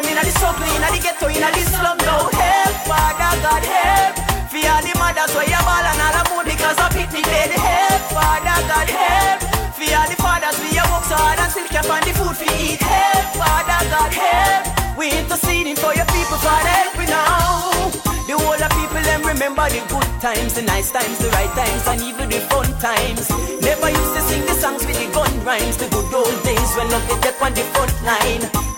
them 0.00 0.10
inna 0.16 0.24
the 0.24 0.32
struggle, 0.32 0.64
inna 0.64 0.88
the 0.92 0.98
ghetto, 0.98 1.26
inna 1.28 1.48
the 1.52 1.62
slum. 1.68 1.98
No 2.08 2.28
help, 2.32 2.74
Father 2.88 3.32
God 3.44 3.64
help. 3.64 4.12
Fear 4.48 4.76
the 4.82 4.92
mothers 4.96 5.32
where 5.36 5.44
you 5.44 5.60
ball 5.60 5.84
and 5.84 6.00
all 6.00 6.14
the 6.16 6.22
mood 6.32 6.46
because 6.48 6.78
of 6.80 6.90
picnic 6.92 7.24
dead. 7.28 7.52
Help, 7.52 8.02
Father 8.08 8.58
God 8.64 8.88
help. 8.88 9.38
Fear 9.76 10.00
the 10.08 10.16
fathers 10.16 10.56
we 10.60 10.72
you 10.76 10.86
work 10.88 11.04
so 11.04 11.16
hard 11.16 11.38
and 11.38 11.50
still 11.52 11.68
can't 11.68 11.86
find 11.86 12.04
the 12.08 12.12
food 12.16 12.36
we 12.40 12.48
eat. 12.64 12.80
Help, 12.80 13.26
Father 13.36 13.80
God 13.92 14.12
help. 14.12 14.62
We 14.96 15.12
interceding 15.12 15.76
for 15.76 15.92
your 15.92 16.08
people, 16.08 16.38
Father 16.40 16.72
help 16.80 16.94
me 16.96 17.06
now. 17.06 17.92
The 18.24 18.34
whole 18.38 18.56
of 18.56 18.72
people 18.78 19.02
them 19.04 19.22
remember 19.26 19.68
the 19.68 19.82
good 19.90 20.10
times, 20.20 20.54
the 20.54 20.62
nice 20.62 20.90
times, 20.90 21.18
the 21.18 21.28
right 21.36 21.52
times, 21.52 21.84
and 21.88 22.00
even 22.00 22.28
the 22.30 22.40
fun 22.48 22.68
times. 22.80 23.28
Never 23.60 23.90
used 23.90 24.14
to 24.16 24.22
sing 24.28 24.44
the 24.46 24.56
songs 24.56 24.86
with 24.86 24.96
the 24.96 25.08
gun 25.12 25.32
rhymes, 25.44 25.76
the 25.76 25.88
good 25.92 26.08
old 26.14 26.36
days 26.44 26.70
when 26.76 26.88
love 26.88 27.04
the 27.08 27.16
death 27.20 27.42
on 27.42 27.52
the 27.52 27.64
front 27.74 27.96
line 28.04 28.69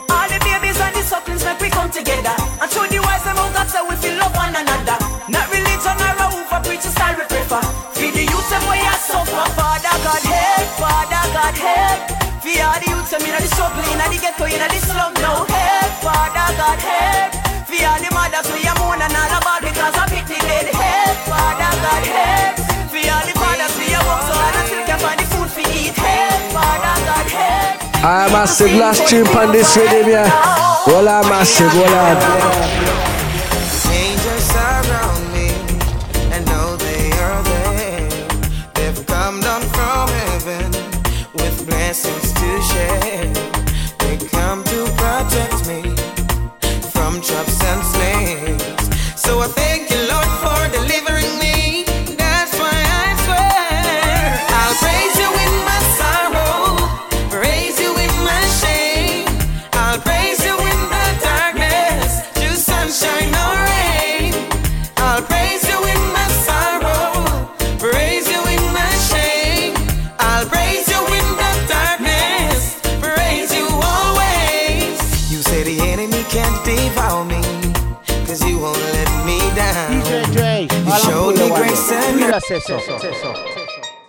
babies 0.72 0.80
and 0.80 0.94
the 0.96 1.02
sufferings 1.02 1.44
make 1.44 1.60
we 1.60 1.68
come 1.70 1.90
together. 1.90 2.34
And 2.60 2.70
through 2.70 2.88
the 2.88 2.98
wise 3.00 3.24
them 3.24 3.36
out 3.36 3.52
God 3.52 3.68
say 3.68 3.82
we 3.84 3.94
feel 3.96 4.16
love 4.16 4.34
one 4.34 4.54
another. 4.54 4.96
Not 5.28 5.46
religion 5.52 5.96
or 5.96 6.16
a 6.16 6.26
hoof, 6.32 6.48
but 6.50 6.64
preachers 6.64 6.96
I 6.96 7.14
we 7.16 7.24
prefer. 7.28 7.62
For 7.92 8.08
the 8.08 8.24
youth 8.24 8.48
them 8.48 8.64
we 8.68 8.80
are 8.80 9.00
suffer. 9.00 9.44
Father 9.56 9.96
God 10.04 10.24
help, 10.24 10.68
Father 10.80 11.24
God 11.36 11.56
help. 11.56 12.00
For 12.40 12.56
all 12.64 12.78
the 12.80 12.88
youth 12.88 13.10
them 13.10 13.22
inna 13.22 13.40
the 13.40 13.50
struggle, 13.52 13.84
inna 13.92 14.06
the 14.08 14.18
ghetto, 14.18 14.44
inna 14.48 14.66
the 14.68 14.80
slum. 14.80 15.12
Now 15.20 15.44
help, 15.44 15.92
Father 16.00 16.48
God 16.56 16.80
help. 16.80 17.30
For 17.68 17.80
all 17.84 18.00
the 18.00 18.10
mothers 18.12 18.48
we 18.52 18.64
are 18.64 18.78
mourning 18.80 19.12
all 19.12 19.32
about 19.36 19.60
because 19.60 19.96
of 19.96 20.10
it 20.12 20.26
they. 20.26 20.72
Help, 20.72 21.16
Father 21.28 21.72
God 21.84 22.04
help. 22.06 22.61
I'm 28.04 28.32
massive 28.32 28.72
last 28.72 29.08
tune 29.08 29.26
on 29.28 29.52
this 29.52 29.76
rhythm, 29.76 30.10
yeah. 30.10 30.26
Well, 30.86 31.08
I 31.08 31.22
massive, 31.28 31.72
well, 31.72 31.94
I. 31.94 33.11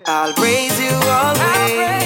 I'll 0.06 0.34
raise 0.42 0.80
you 0.80 0.96
always. 1.10 2.03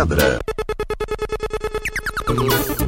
Pedra. 0.00 0.40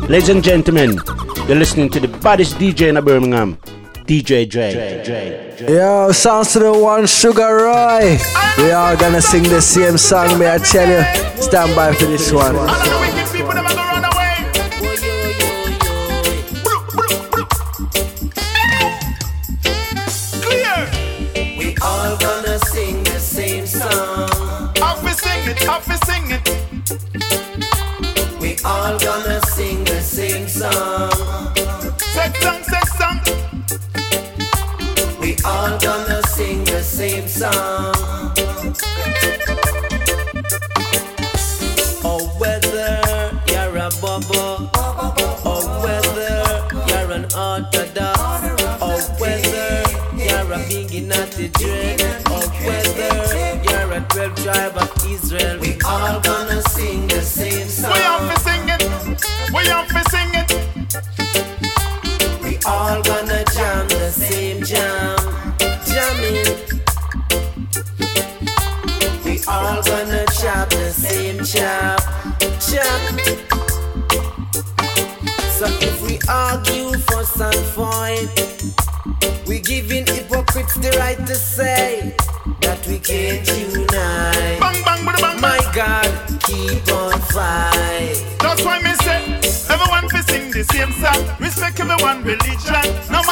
Ladies 0.09 0.29
and 0.31 0.43
gentlemen, 0.43 0.99
you're 1.47 1.59
listening 1.59 1.91
to 1.91 2.01
the 2.01 2.09
baddest 2.09 2.55
DJ 2.57 2.89
in 2.89 3.05
Birmingham, 3.05 3.59
DJ 4.07 4.49
J. 4.49 5.67
Yo, 5.69 6.11
sounds 6.13 6.53
to 6.55 6.61
the 6.61 6.73
one 6.73 7.07
Sugar 7.07 7.65
Roy. 7.67 8.19
We 8.57 8.71
are 8.71 8.97
gonna 8.97 9.21
sing 9.21 9.43
the 9.43 9.61
same 9.61 9.99
song, 9.99 10.39
may 10.39 10.55
I 10.55 10.59
tell 10.59 10.89
you? 10.89 11.03
Stand 11.43 11.77
by 11.77 11.93
for 11.93 12.07
this 12.07 12.33
one. 12.33 12.57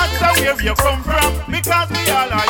matter 0.01 0.41
where 0.41 0.63
you 0.63 0.75
come 0.75 1.03
from, 1.03 1.31
because 1.51 1.91
we 1.91 2.11
all 2.11 2.33
are 2.33 2.50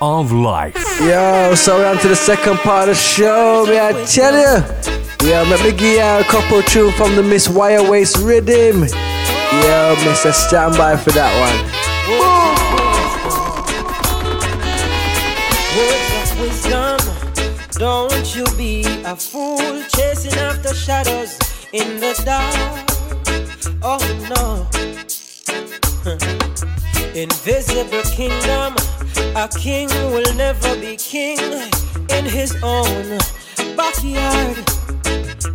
of 0.00 0.32
life. 0.32 0.76
Yo, 1.00 1.54
so 1.54 1.78
we're 1.78 1.86
on 1.86 1.98
to 1.98 2.08
the 2.08 2.16
second 2.16 2.58
part 2.58 2.88
of 2.88 2.94
the 2.96 3.00
show, 3.00 3.64
may 3.66 3.80
I 3.80 3.92
tell 4.06 4.34
you? 4.34 4.64
Yeah, 5.28 5.42
let 5.42 5.62
me 5.62 5.72
give 5.72 5.96
you 5.96 6.00
a 6.00 6.24
couple 6.24 6.62
tune 6.62 6.92
from 6.92 7.14
the 7.16 7.22
Miss 7.22 7.48
Wire 7.48 7.88
Waist 7.88 8.16
Rhythm. 8.18 8.80
Yo, 8.80 9.94
Mr. 10.04 10.32
Standby 10.32 10.96
for 10.96 11.10
that 11.10 11.32
one. 11.40 11.80
Don't 17.80 18.36
you 18.36 18.44
be 18.58 18.84
a 19.06 19.16
fool 19.16 19.82
chasing 19.88 20.34
after 20.34 20.74
shadows 20.74 21.38
in 21.72 21.98
the 21.98 22.12
dark. 22.26 22.84
Oh 23.82 23.98
no. 24.28 24.68
Invisible 27.14 28.02
kingdom, 28.14 28.74
a 29.40 29.48
king 29.48 29.88
will 30.12 30.34
never 30.34 30.78
be 30.80 30.96
king 30.96 31.38
in 32.10 32.24
his 32.26 32.54
own 32.62 33.18
backyard. 33.74 34.56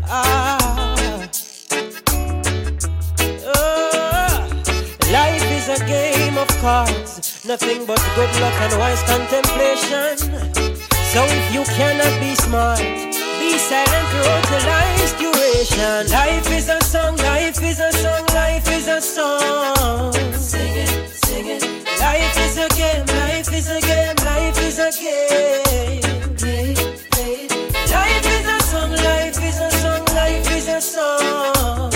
Ah. 0.10 1.30
Oh. 3.46 4.50
Life 5.12 5.52
is 5.52 5.70
a 5.70 5.86
game 5.86 6.36
of 6.36 6.48
cards, 6.62 7.46
nothing 7.46 7.86
but 7.86 8.02
good 8.16 8.34
luck 8.42 8.58
and 8.66 8.74
wise 8.80 9.04
contemplation. 9.04 10.18
So 11.14 11.22
if 11.38 11.54
you 11.54 11.64
cannot 11.78 12.20
be 12.20 12.34
smart, 12.34 12.80
be 12.80 13.56
silent 13.60 14.08
throughout 14.10 14.46
the 14.50 14.62
life's 14.66 15.14
duration. 15.22 16.10
Life 16.10 16.52
is 16.52 16.70
a 16.70 16.82
song, 16.82 17.18
life 17.18 17.62
is 17.62 17.80
a 17.80 17.92
song, 17.92 18.26
life 18.34 18.68
is 18.68 18.88
a 18.88 19.00
song. 19.00 20.12
Sing 20.34 20.76
it, 20.76 21.10
sing 21.10 21.48
it. 21.50 21.85
Life 22.00 22.38
is 22.38 22.58
a 22.58 22.68
game, 22.70 23.06
life 23.06 23.54
is 23.54 23.70
a 23.70 23.80
game, 23.82 24.16
life 24.26 24.60
is 24.62 24.80
a 24.80 24.92
game. 24.92 26.02
Life 27.92 28.26
is 28.36 28.46
a 28.48 28.60
song, 28.64 28.92
life 28.92 29.44
is 29.44 29.60
a 29.60 29.72
song, 29.72 30.06
life 30.16 30.52
is 30.52 30.68
a 30.68 30.82
song. 30.82 31.92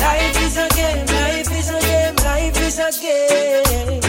Life 0.00 0.38
is 0.42 0.56
a 0.56 0.68
game, 0.74 1.06
life 1.06 1.52
is 1.52 1.68
a 1.70 1.80
game, 1.80 2.16
life 2.16 2.60
is 2.60 2.78
a 2.78 2.90
game. 3.00 4.00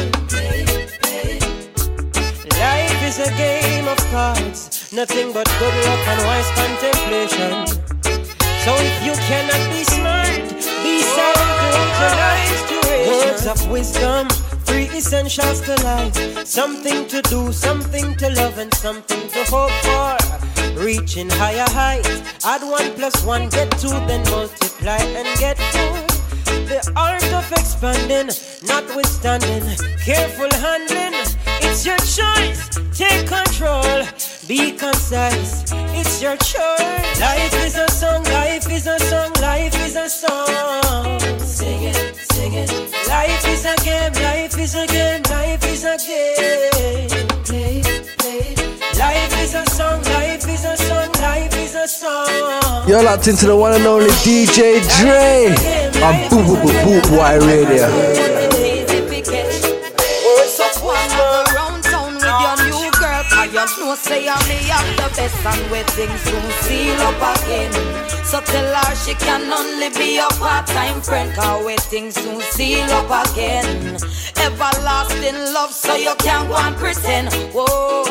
Life 2.60 3.03
is 3.03 3.20
a 3.20 3.30
game 3.38 3.88
of 3.88 3.97
cards, 4.12 4.91
nothing 4.93 5.32
but 5.34 5.47
good 5.60 5.76
luck 5.86 6.08
and 6.08 6.22
wise 6.26 6.49
contemplation. 6.55 7.68
So 8.64 8.76
if 8.76 9.05
you 9.05 9.14
cannot 9.30 9.70
be 9.72 9.84
smart, 9.84 10.57
Words 13.08 13.45
of 13.48 13.72
wisdom, 13.72 14.28
three 14.66 14.89
essentials 14.95 15.62
to 15.62 15.76
life. 15.84 16.45
Something 16.45 17.08
to 17.08 17.22
do, 17.24 17.52
something 17.52 18.16
to 18.16 18.30
love, 18.32 18.58
and 18.58 18.74
something 18.74 19.28
to 19.30 19.43
hope 19.45 19.72
for. 19.86 20.18
Reaching 20.82 21.30
higher 21.30 21.70
heights, 21.70 22.22
add 22.45 22.62
one 22.62 22.93
plus 22.93 23.24
one, 23.26 23.50
get 23.50 23.72
two, 23.80 23.89
then 24.08 24.24
multiply 24.32 24.98
and 24.98 25.28
get 25.39 25.58
four. 25.74 25.98
The 26.68 26.82
art 26.95 27.24
of 27.34 27.52
expanding, 27.52 28.30
notwithstanding, 28.68 29.64
careful 30.04 30.50
handling. 30.60 31.14
It's 31.62 31.86
your 31.86 31.98
choice, 31.98 32.70
take 32.93 33.28
control, 33.28 34.06
be 34.48 34.72
concise. 34.74 35.64
It's 35.95 36.22
your 36.22 36.38
choice. 36.38 37.20
Life 37.22 37.66
is 37.66 37.78
a 37.78 37.89
song, 37.89 38.24
life 38.26 38.70
is 38.72 38.88
a 38.88 39.00
song, 39.00 39.32
life 39.41 39.76
is 39.86 39.95
a 39.95 40.10
song. 40.10 40.87
Sing 42.48 42.60
it, 42.60 42.70
sing 42.70 42.84
it. 42.86 43.08
Life 43.10 43.48
is 43.50 43.66
a 43.66 43.76
game, 43.84 44.14
life 44.14 44.58
is 44.58 44.76
a 44.76 44.88
game, 44.88 45.22
life 45.24 45.66
is 45.66 45.84
a 45.84 45.98
game. 45.98 47.28
Play, 47.43 47.82
play. 48.18 48.56
Life 48.98 49.43
is 49.43 49.54
a 49.54 49.66
song, 49.66 50.02
life 50.04 50.48
is 50.48 50.64
a 50.64 50.78
song, 50.78 51.12
life 51.20 51.58
is 51.58 51.76
a 51.76 51.88
song. 51.89 52.88
You're 52.88 53.04
locked 53.04 53.28
into 53.28 53.48
the 53.48 53.56
one 53.58 53.74
and 53.74 53.86
only 53.86 54.12
DJ 54.24 54.80
Dre 54.98 55.50
on 56.02 56.30
Boo 56.30 56.41
Boo 56.45 56.56
Boo 56.62 56.72
Boo 56.86 57.02
Boy 57.10 57.45
Radio. 57.45 58.57
Know 63.88 63.96
say 63.96 64.28
I'm 64.28 64.42
me 64.50 64.60
I'm 64.70 64.88
the 64.98 65.08
best 65.16 65.46
and 65.46 65.72
we 65.72 65.80
things 65.96 66.20
soon 66.22 66.48
seal 66.64 67.00
up 67.08 67.40
again. 67.40 67.72
So 68.26 68.42
tell 68.42 68.76
her 68.76 68.96
she 68.96 69.14
can 69.14 69.52
only 69.52 69.90
be 69.98 70.18
a 70.18 70.28
part-time 70.40 71.02
friend. 71.02 71.34
Cause 71.34 71.66
we 71.66 71.76
things 71.78 72.16
soon 72.16 72.42
seal 72.42 72.90
up 72.92 73.12
again. 73.32 73.96
Everlasting 74.44 75.40
love 75.54 75.72
so 75.72 75.96
you 75.96 76.14
can't 76.20 76.50
go 76.50 76.58
and 76.58 76.76
pretend. 76.76 77.32
Whoa, 77.54 78.04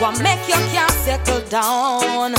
what 0.00 0.22
make 0.22 0.46
you 0.46 0.60
can't 0.72 0.90
settle 1.04 1.42
down? 1.48 2.34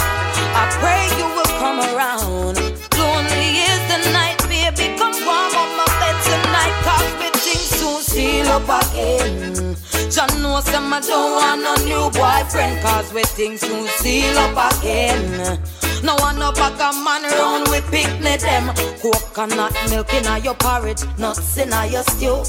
I 0.62 0.64
pray 0.80 1.04
you 1.20 1.28
will 1.36 1.52
come 1.60 1.80
around. 1.92 2.56
Lonely 2.96 3.48
is 3.70 3.82
the 3.92 4.00
night, 4.16 4.40
baby. 4.48 4.96
Come 4.98 5.18
warm 5.28 5.56
up 5.62 5.70
my 5.80 5.88
bed 6.00 6.18
tonight. 6.30 6.76
Cause 6.88 7.12
we 7.20 7.28
things 7.44 7.70
soon 7.80 8.02
seal 8.02 8.48
up 8.48 8.70
again. 8.82 9.76
John 10.12 10.42
knows 10.42 10.68
I 10.70 11.00
don't 11.02 11.32
want 11.36 11.62
no 11.62 11.76
new 11.86 12.10
boyfriend. 12.12 12.82
Cause 12.82 13.14
we 13.14 13.24
things 13.24 13.62
soon 13.62 13.88
seal 13.88 14.38
up 14.38 14.78
again. 14.78 15.60
No 16.04 16.16
one 16.16 16.38
no 16.38 16.52
bag 16.52 16.80
a 16.80 16.94
man 17.04 17.24
round 17.24 17.68
with 17.70 17.90
picnic 17.90 18.42
them. 18.42 18.74
Coconut 19.02 19.74
milk 19.90 20.14
in 20.14 20.44
your 20.44 20.56
porridge, 20.56 21.04
nuts 21.18 21.58
in 21.58 21.70
your 21.92 22.04
stew. 22.04 22.44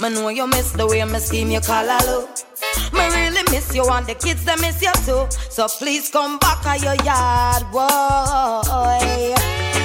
Me 0.00 0.08
know 0.10 0.28
you 0.28 0.46
miss 0.46 0.72
the 0.72 0.86
way 0.86 1.04
me 1.04 1.18
scheme 1.18 1.50
you 1.50 1.60
call 1.60 1.84
hello. 1.86 2.28
Me 2.92 3.04
really 3.14 3.42
miss 3.50 3.74
you 3.74 3.84
and 3.90 4.06
the 4.06 4.14
kids 4.14 4.44
they 4.44 4.56
miss 4.56 4.80
you 4.80 4.92
too. 5.04 5.26
So 5.50 5.66
please 5.68 6.10
come 6.10 6.38
back 6.38 6.62
to 6.62 6.76
your 6.84 6.96
yard, 7.04 7.62
boy. 7.72 9.34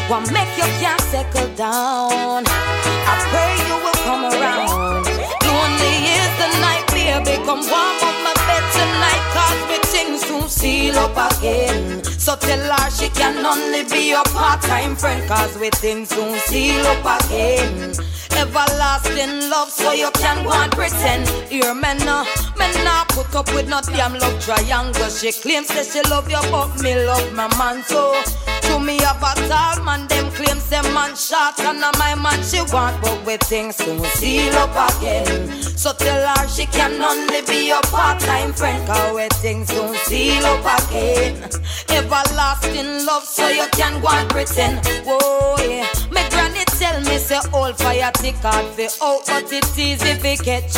What 0.09 0.31
make 0.31 0.55
you 0.55 0.67
can't 0.79 1.01
settle 1.01 1.53
down? 1.55 2.43
I 2.47 3.13
pray 3.29 3.53
you 3.67 3.75
will 3.83 3.99
come 4.07 4.23
around. 4.23 5.05
Lonely 5.43 5.95
is 6.15 6.31
the 6.39 6.49
night, 6.61 6.86
baby. 7.23 7.43
Come 7.45 7.61
warm 7.61 7.97
up 8.07 8.15
my 8.25 8.33
bed 8.47 8.63
tonight, 8.73 9.23
cause 9.33 9.61
we 9.69 9.86
things 10.17 10.27
soon 10.27 10.49
seal 10.49 10.95
up 10.97 11.37
again. 11.37 12.03
So 12.03 12.35
tell 12.35 12.59
her 12.59 12.91
she 12.91 13.09
can 13.09 13.45
only 13.45 13.83
be 13.83 14.09
your 14.09 14.23
part-time 14.25 14.95
friend, 14.95 15.27
cause 15.27 15.57
we 15.57 15.69
things 15.69 16.09
soon 16.09 16.37
seal 16.39 16.85
up 16.87 17.23
again. 17.25 17.93
Everlasting 18.35 19.49
love, 19.49 19.69
so 19.69 19.91
you 19.93 20.11
can 20.11 20.43
go 20.43 20.51
and 20.51 20.71
pretend. 20.71 21.27
Here, 21.49 21.73
men, 21.73 22.01
uh, 22.07 22.25
men 22.57 22.73
not 22.83 23.09
put 23.09 23.33
up 23.35 23.51
with 23.53 23.67
no 23.67 23.81
damn 23.81 24.13
love 24.13 24.39
triangle. 24.43 25.09
She 25.09 25.31
claims 25.31 25.67
that 25.69 25.87
she 25.87 26.01
love 26.09 26.29
you, 26.29 26.41
but 26.51 26.81
me 26.81 26.95
love 27.05 27.33
my 27.33 27.47
man 27.57 27.83
so. 27.83 28.13
To 28.67 28.79
me, 28.79 28.99
have 28.99 29.23
a 29.23 29.33
tall 29.47 29.83
man, 29.83 30.07
them 30.07 30.29
claims 30.31 30.69
them 30.69 30.83
man 30.93 31.15
short, 31.15 31.59
and 31.61 31.79
now 31.79 31.91
my 31.97 32.13
man 32.15 32.43
she 32.43 32.61
want, 32.73 33.01
but 33.01 33.25
we 33.25 33.37
things 33.37 33.77
soon 33.77 34.03
seal 34.19 34.53
up 34.55 34.97
again. 34.97 35.49
So 35.63 35.93
tell 35.93 36.35
her 36.35 36.47
she 36.49 36.65
can 36.65 37.01
only 37.01 37.41
be 37.41 37.67
your 37.67 37.81
part-time 37.83 38.53
friend, 38.53 38.85
cause 38.85 39.15
we 39.15 39.27
things 39.41 39.69
soon 39.69 39.95
seal 40.07 40.45
up 40.45 40.65
again. 40.87 41.35
Everlasting 41.89 43.05
love, 43.05 43.23
so 43.25 43.47
you 43.49 43.67
can 43.73 44.01
go 44.01 44.07
and 44.09 44.29
pretend. 44.29 44.79
Whoa, 45.05 45.55
yeah. 45.59 45.87
My 46.11 46.27
granny 46.29 46.63
tell 46.79 46.99
me 47.01 47.17
say 47.17 47.39
all 47.53 47.73
fire 47.73 48.11
tick 48.15 48.35
hard 48.35 48.65
fi 48.75 48.87
out, 49.03 49.25
but 49.27 49.51
it's 49.51 49.77
easy 49.77 50.13
fi 50.15 50.35
catch. 50.37 50.73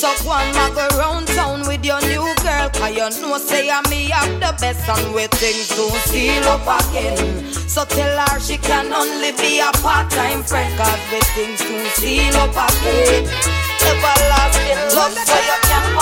So 0.00 0.08
go 0.24 0.32
and 0.32 0.54
mag 0.54 0.76
around 0.94 1.26
town 1.28 1.66
with 1.66 1.84
your 1.84 2.00
new 2.02 2.24
girl 2.42 2.70
Cause 2.70 2.94
you 2.94 3.20
know 3.20 3.36
say 3.38 3.68
I 3.68 3.82
me 3.90 4.08
have 4.10 4.32
the 4.40 4.56
best 4.60 4.88
and 4.88 5.14
we 5.14 5.26
things 5.26 5.66
soon 5.66 5.90
seal 6.08 6.44
up 6.44 6.62
again 6.88 7.44
So 7.68 7.84
tell 7.84 8.26
her 8.28 8.40
she 8.40 8.56
can 8.56 8.92
only 8.92 9.32
be 9.32 9.58
a 9.58 9.70
part-time 9.82 10.42
friend 10.44 10.72
Cause 10.78 11.00
we 11.10 11.20
things 11.34 11.58
soon 11.58 11.84
seal 11.98 12.36
up 12.36 12.70
again 12.70 13.69
Everlasting 13.82 14.80
love 14.96 15.14
so 15.14 15.36
you 15.48 15.56
can 15.62 15.84
and 15.84 15.98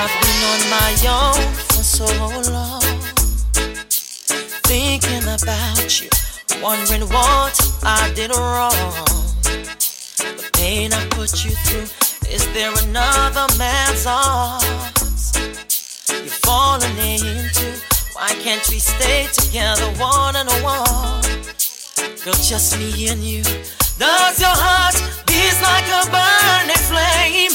I've 0.00 0.14
been 0.20 0.40
on 0.52 0.60
my 0.70 0.92
own 1.08 1.42
for 1.72 1.84
so 1.84 2.06
long, 2.50 2.82
thinking 4.64 5.24
about 5.24 6.00
you, 6.00 6.08
wondering 6.62 7.08
what 7.08 7.54
I 7.82 8.12
did 8.14 8.30
wrong. 8.36 8.72
The 10.18 10.50
pain 10.54 10.92
I 10.92 11.06
put 11.10 11.44
you 11.44 11.52
through, 11.64 11.88
is 12.30 12.44
there 12.52 12.72
another 12.84 13.46
man's 13.58 14.06
arms 14.06 15.32
you're 16.08 16.38
falling 16.44 16.96
into? 16.98 17.80
Why 18.14 18.28
can't 18.42 18.66
we 18.68 18.78
stay 18.78 19.28
together 19.32 19.86
one 19.98 20.36
on 20.36 20.46
one? 20.62 21.22
Girl, 22.24 22.34
just 22.34 22.78
me 22.78 23.08
and 23.08 23.22
you. 23.22 23.42
Does 23.98 24.40
your 24.40 24.50
heart 24.54 25.21
like 25.62 25.86
a 25.86 26.02
burning 26.10 26.82
flame? 26.90 27.54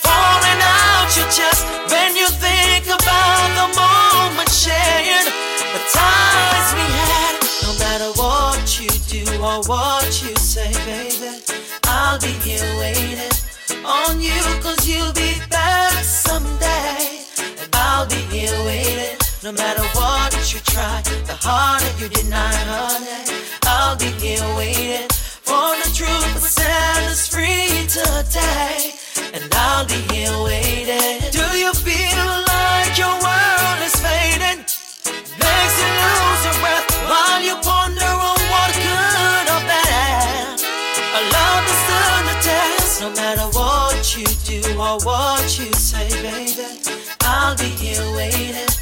Falling 0.00 0.60
out 0.64 1.08
your 1.12 1.28
chest 1.28 1.68
when 1.92 2.16
you 2.16 2.26
think 2.40 2.86
about 2.88 3.48
the 3.60 3.68
moment 3.76 4.48
shared, 4.48 5.28
the 5.60 5.82
times 5.92 6.68
we 6.72 6.86
had. 7.04 7.34
No 7.62 7.72
matter 7.84 8.10
what 8.16 8.64
you 8.80 8.88
do 9.12 9.24
or 9.44 9.60
what 9.68 10.08
you 10.24 10.34
say, 10.36 10.72
baby, 10.88 11.44
I'll 11.84 12.18
be 12.18 12.32
here 12.40 12.64
waiting 12.80 13.36
on 13.84 14.20
you, 14.20 14.40
cause 14.64 14.88
you'll 14.88 15.12
be 15.12 15.36
back 15.50 15.92
someday. 16.02 17.28
And 17.60 17.68
I'll 17.74 18.08
be 18.08 18.22
here 18.32 18.56
waiting. 18.64 19.18
No 19.42 19.52
matter 19.52 19.84
what 19.92 20.32
you 20.52 20.60
try, 20.60 21.02
the 21.26 21.36
harder 21.36 21.92
you 22.00 22.08
deny, 22.08 22.54
honey, 22.72 23.36
I'll 23.66 23.96
be 23.96 24.10
here 24.24 24.40
waiting 24.56 25.08
from 25.54 25.78
the 25.84 25.90
truth, 25.94 26.30
but 26.34 26.50
sound 26.62 27.06
is 27.14 27.28
free 27.28 27.86
to 27.96 28.04
die. 28.34 28.90
And 29.34 29.44
I'll 29.54 29.86
be 29.86 30.00
here 30.12 30.36
waiting. 30.42 31.20
Do 31.38 31.46
you 31.62 31.70
feel 31.88 32.28
like 32.54 32.92
your 33.02 33.14
world 33.26 33.78
is 33.88 33.96
fading? 34.04 34.60
Makes 35.44 35.76
you 35.82 35.90
lose 36.02 36.42
your 36.48 36.58
breath 36.62 36.88
while 37.10 37.40
you 37.48 37.54
ponder 37.70 38.12
on 38.30 38.38
what 38.52 38.70
good 38.86 39.46
or 39.54 39.62
bad. 39.70 40.58
A 41.18 41.22
love 41.36 41.64
is 41.74 41.82
done 41.92 42.24
the 42.30 42.38
test, 42.50 42.92
no 43.04 43.08
matter 43.20 43.46
what 43.58 44.02
you 44.16 44.26
do 44.50 44.60
or 44.86 44.96
what 45.08 45.46
you 45.58 45.70
say, 45.88 46.08
baby. 46.26 46.66
I'll 47.20 47.56
be 47.56 47.70
here 47.82 48.06
waiting 48.18 48.72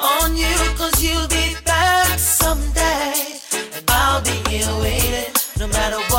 on 0.00 0.36
you, 0.36 0.56
cause 0.80 0.96
you'll 1.04 1.28
be 1.28 1.56
back 1.64 2.18
someday. 2.18 3.40
And 3.76 3.84
I'll 3.88 4.22
be 4.22 4.36
here 4.50 4.72
waiting, 4.80 5.32
no 5.58 5.66
matter 5.68 6.00
what 6.10 6.11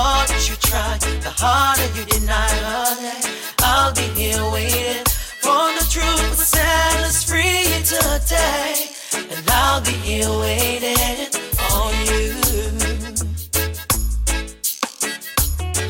try, 0.74 0.98
the 1.22 1.30
harder 1.30 1.88
you 1.98 2.06
deny 2.06 2.50
all 2.74 2.96
that. 2.98 3.22
I'll 3.60 3.94
be 3.94 4.08
here 4.18 4.44
waiting 4.52 5.06
for 5.46 5.70
the 5.78 5.86
truth 5.86 6.34
to 6.34 6.46
set 6.54 6.98
us 7.06 7.24
free 7.24 7.70
today, 7.86 8.90
and 9.14 9.46
I'll 9.50 9.82
be 9.82 9.92
here 9.92 10.34
waiting 10.42 11.30
on 11.78 11.94
you, 12.10 12.34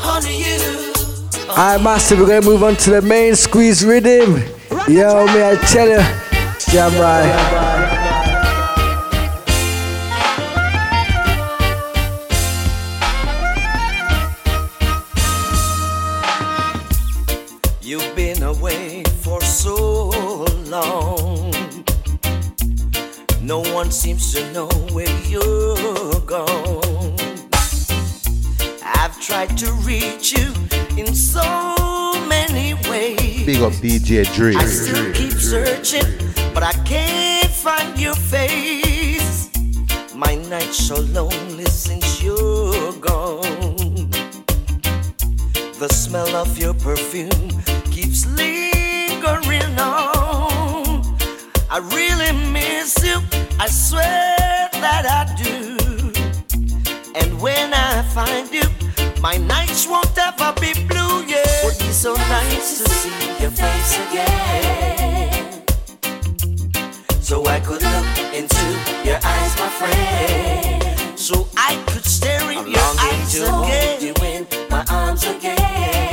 on 0.03 0.23
you. 0.27 0.59
Alright, 1.49 1.81
Master, 1.81 2.17
we're 2.17 2.27
gonna 2.27 2.45
move 2.45 2.63
on 2.63 2.75
to 2.83 2.89
the 2.91 3.01
main 3.01 3.35
squeeze 3.35 3.85
rhythm. 3.85 4.43
Yo, 4.89 5.25
may 5.27 5.51
I 5.51 5.55
tell 5.71 5.87
you, 5.87 6.03
jam 6.67 6.91
right. 6.99 7.62
No 23.43 23.59
one 23.59 23.91
seems 23.91 24.31
to 24.31 24.53
know 24.53 24.69
where 24.93 25.19
you're 25.27 26.21
gone. 26.21 27.13
I've 28.81 29.19
tried 29.19 29.57
to 29.57 29.69
reach 29.83 30.31
you 30.31 30.53
in 30.97 31.13
so 31.13 31.43
many 32.29 32.73
ways. 32.89 33.45
Big 33.45 33.61
up 33.61 33.73
DJ 33.73 34.33
Dre. 34.33 34.55
I 34.55 34.63
still 34.63 35.11
keep 35.11 35.33
searching, 35.33 36.05
but 36.53 36.63
I 36.63 36.71
can't 36.85 37.51
find 37.51 37.99
your 37.99 38.15
face. 38.15 39.49
My 40.15 40.35
nights 40.35 40.77
so 40.77 41.01
lonely 41.01 41.65
since 41.65 42.23
you're 42.23 42.93
gone. 42.93 44.09
The 45.79 45.89
smell 45.91 46.33
of 46.33 46.57
your 46.57 46.75
perfume 46.75 47.51
I 51.75 51.79
really 51.79 52.31
miss 52.51 53.03
you, 53.03 53.17
I 53.59 53.65
swear 53.67 54.37
that 54.73 55.05
I 55.09 55.25
do. 55.41 55.79
And 57.15 57.41
when 57.41 57.73
I 57.73 58.03
find 58.13 58.47
you, 58.53 58.61
my 59.19 59.37
nights 59.37 59.87
won't 59.87 60.15
ever 60.15 60.53
be 60.61 60.73
blue, 60.85 61.25
yeah. 61.25 61.65
Would 61.65 61.79
be 61.79 61.89
so 61.89 62.13
nice 62.13 62.77
to 62.77 62.89
see 62.91 63.41
your 63.41 63.49
face 63.49 63.97
again. 64.05 65.63
So 67.21 67.43
I 67.47 67.59
could 67.59 67.81
look 67.81 68.17
into 68.35 68.65
your 69.03 69.17
eyes, 69.23 69.57
my 69.57 69.69
friend. 69.79 71.17
So 71.17 71.47
I 71.57 71.83
could 71.87 72.05
stare 72.05 72.51
in 72.51 72.67
your 72.67 72.91
eyes 72.99 73.33
to 73.33 73.45
again. 73.45 73.49
hold 73.49 74.01
you 74.03 74.13
in 74.27 74.45
my 74.69 74.85
arms 74.91 75.23
again. 75.23 75.57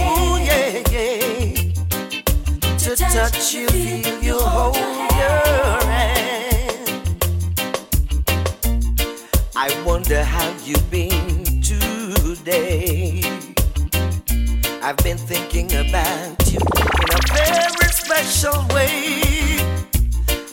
Ooh, 0.09 0.39
yeah, 0.41 0.81
yeah. 0.91 2.79
To 2.79 2.97
touch 2.97 3.53
you, 3.53 3.69
feel 3.69 4.23
you, 4.23 4.39
hold 4.39 5.10
wonder 10.11 10.25
how 10.25 10.53
you've 10.65 10.91
been 10.91 11.45
today. 11.63 13.23
I've 14.83 14.97
been 15.05 15.17
thinking 15.17 15.67
about 15.67 16.51
you 16.51 16.59
in 16.59 17.11
a 17.15 17.23
very 17.33 17.93
special 17.93 18.59
way. 18.75 19.23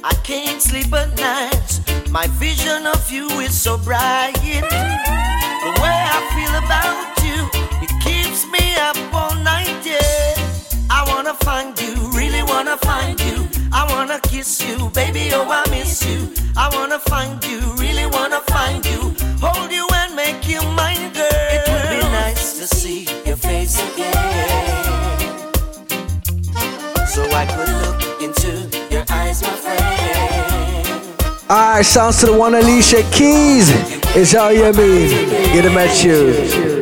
I 0.03 0.13
can't 0.23 0.61
sleep 0.61 0.93
at 0.93 1.17
night. 1.17 1.81
My 2.11 2.27
vision 2.37 2.85
of 2.85 3.11
you 3.11 3.27
is 3.39 3.59
so 3.59 3.79
bright. 3.79 4.35
The 4.35 5.71
way 5.81 5.99
I 6.17 6.21
feel 6.35 6.53
about 6.63 7.17
you, 7.25 7.49
it 7.81 7.91
keeps 8.03 8.45
me 8.51 8.75
up 8.75 8.97
all 9.11 9.33
night. 9.43 9.83
Yeah, 9.83 10.35
I 10.91 11.03
wanna 11.07 11.33
find 11.33 11.79
you, 11.81 12.11
really 12.11 12.43
wanna 12.43 12.77
find 12.77 13.19
you. 13.21 13.56
I 13.71 13.85
wanna 13.89 14.19
kiss 14.21 14.61
you, 14.61 14.89
baby. 14.89 15.29
Oh, 15.33 15.49
I 15.49 15.69
miss 15.69 16.05
you. 16.05 16.33
I 16.55 16.69
wanna 16.73 16.99
find 16.99 17.43
you, 17.45 17.59
really 17.77 18.05
wanna 18.05 18.41
find 18.47 18.85
you. 18.85 19.13
Hold 19.41 19.71
you 19.71 19.87
and 19.93 20.15
make 20.15 20.47
you 20.47 20.61
mine, 20.75 21.13
girl. 21.13 21.27
It 21.55 21.63
would 21.67 21.89
be 21.89 22.01
nice 22.09 22.57
to 22.59 22.67
see 22.67 23.07
your 23.25 23.37
face 23.37 23.75
again. 23.79 24.87
So 27.07 27.23
I 27.31 27.45
could 27.45 27.69
look 27.83 28.21
into 28.21 28.69
your 28.89 29.05
eyes, 29.09 29.41
my 29.41 29.49
friend. 29.49 29.87
Alright, 31.49 31.85
sounds 31.85 32.19
to 32.19 32.25
the 32.27 32.33
one 32.33 32.55
Alicia 32.55 33.03
Keys. 33.11 33.69
It's 34.15 34.35
all 34.35 34.51
you 34.51 34.71
mean. 34.73 35.29
Get 35.53 35.63
them 35.63 35.77
at 35.77 36.03
you. 36.03 36.76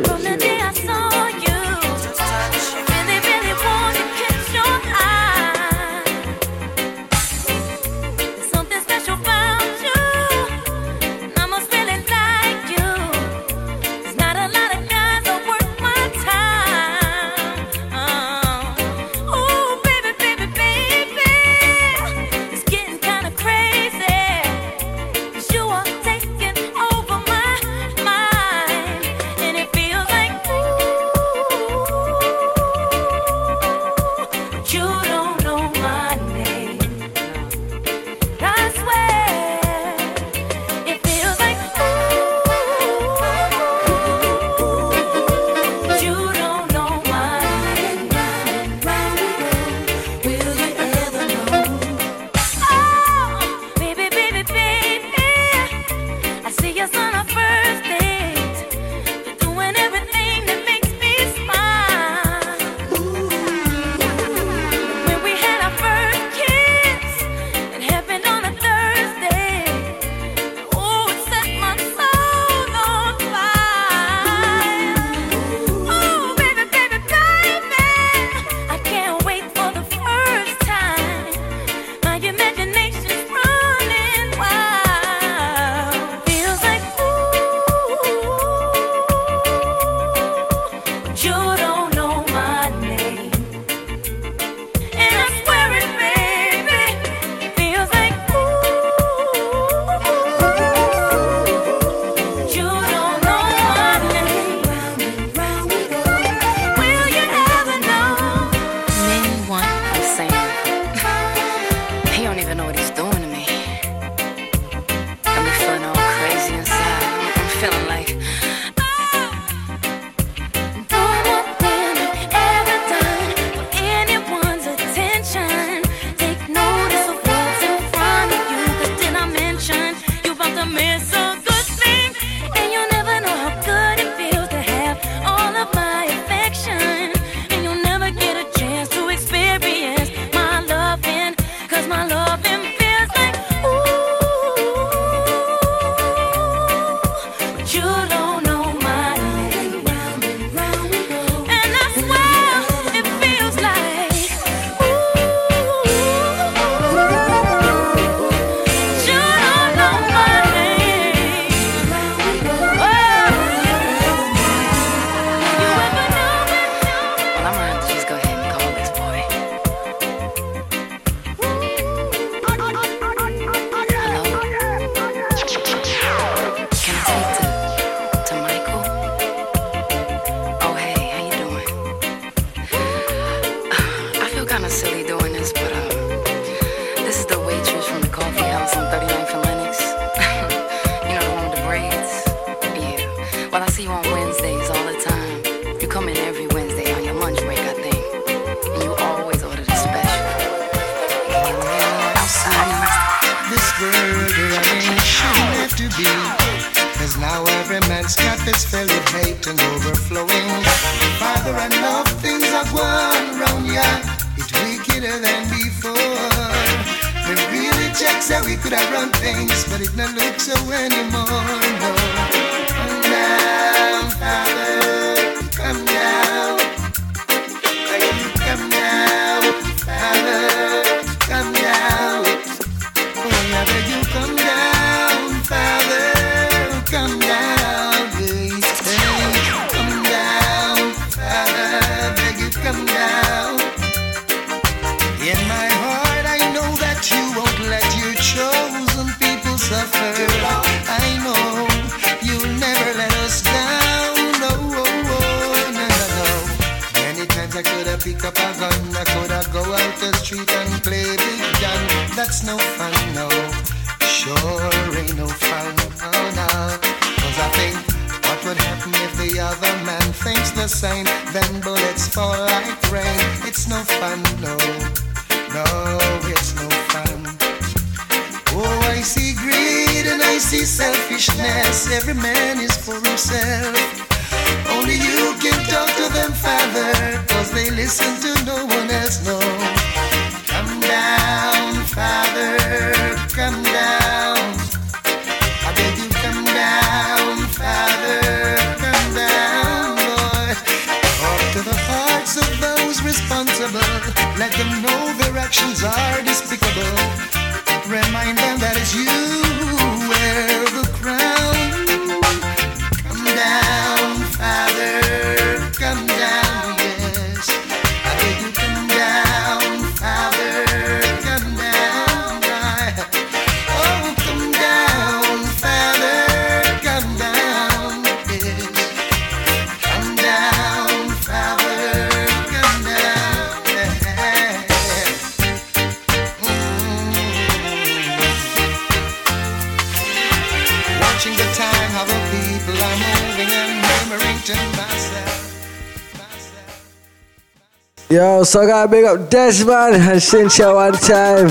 Yo, 348.36 348.44
so 348.44 348.60
I 348.60 348.66
gotta 348.66 348.90
big 348.90 349.04
up 349.06 349.30
Desmond 349.30 349.96
and 349.96 350.22
Cynthia 350.22 350.74
one 350.74 350.92
time. 350.92 351.48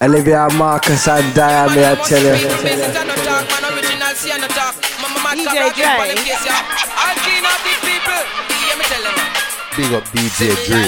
Olivia, 0.00 0.48
Marcus, 0.56 1.06
and 1.06 1.34
Diane, 1.34 1.68
I 1.68 1.94
tell 2.00 2.24
you. 2.24 2.32
DJ 5.36 5.68
Dre. 5.76 6.16
Big 9.76 9.92
up 9.92 10.04
DJ 10.14 10.54
Dre. 10.64 10.80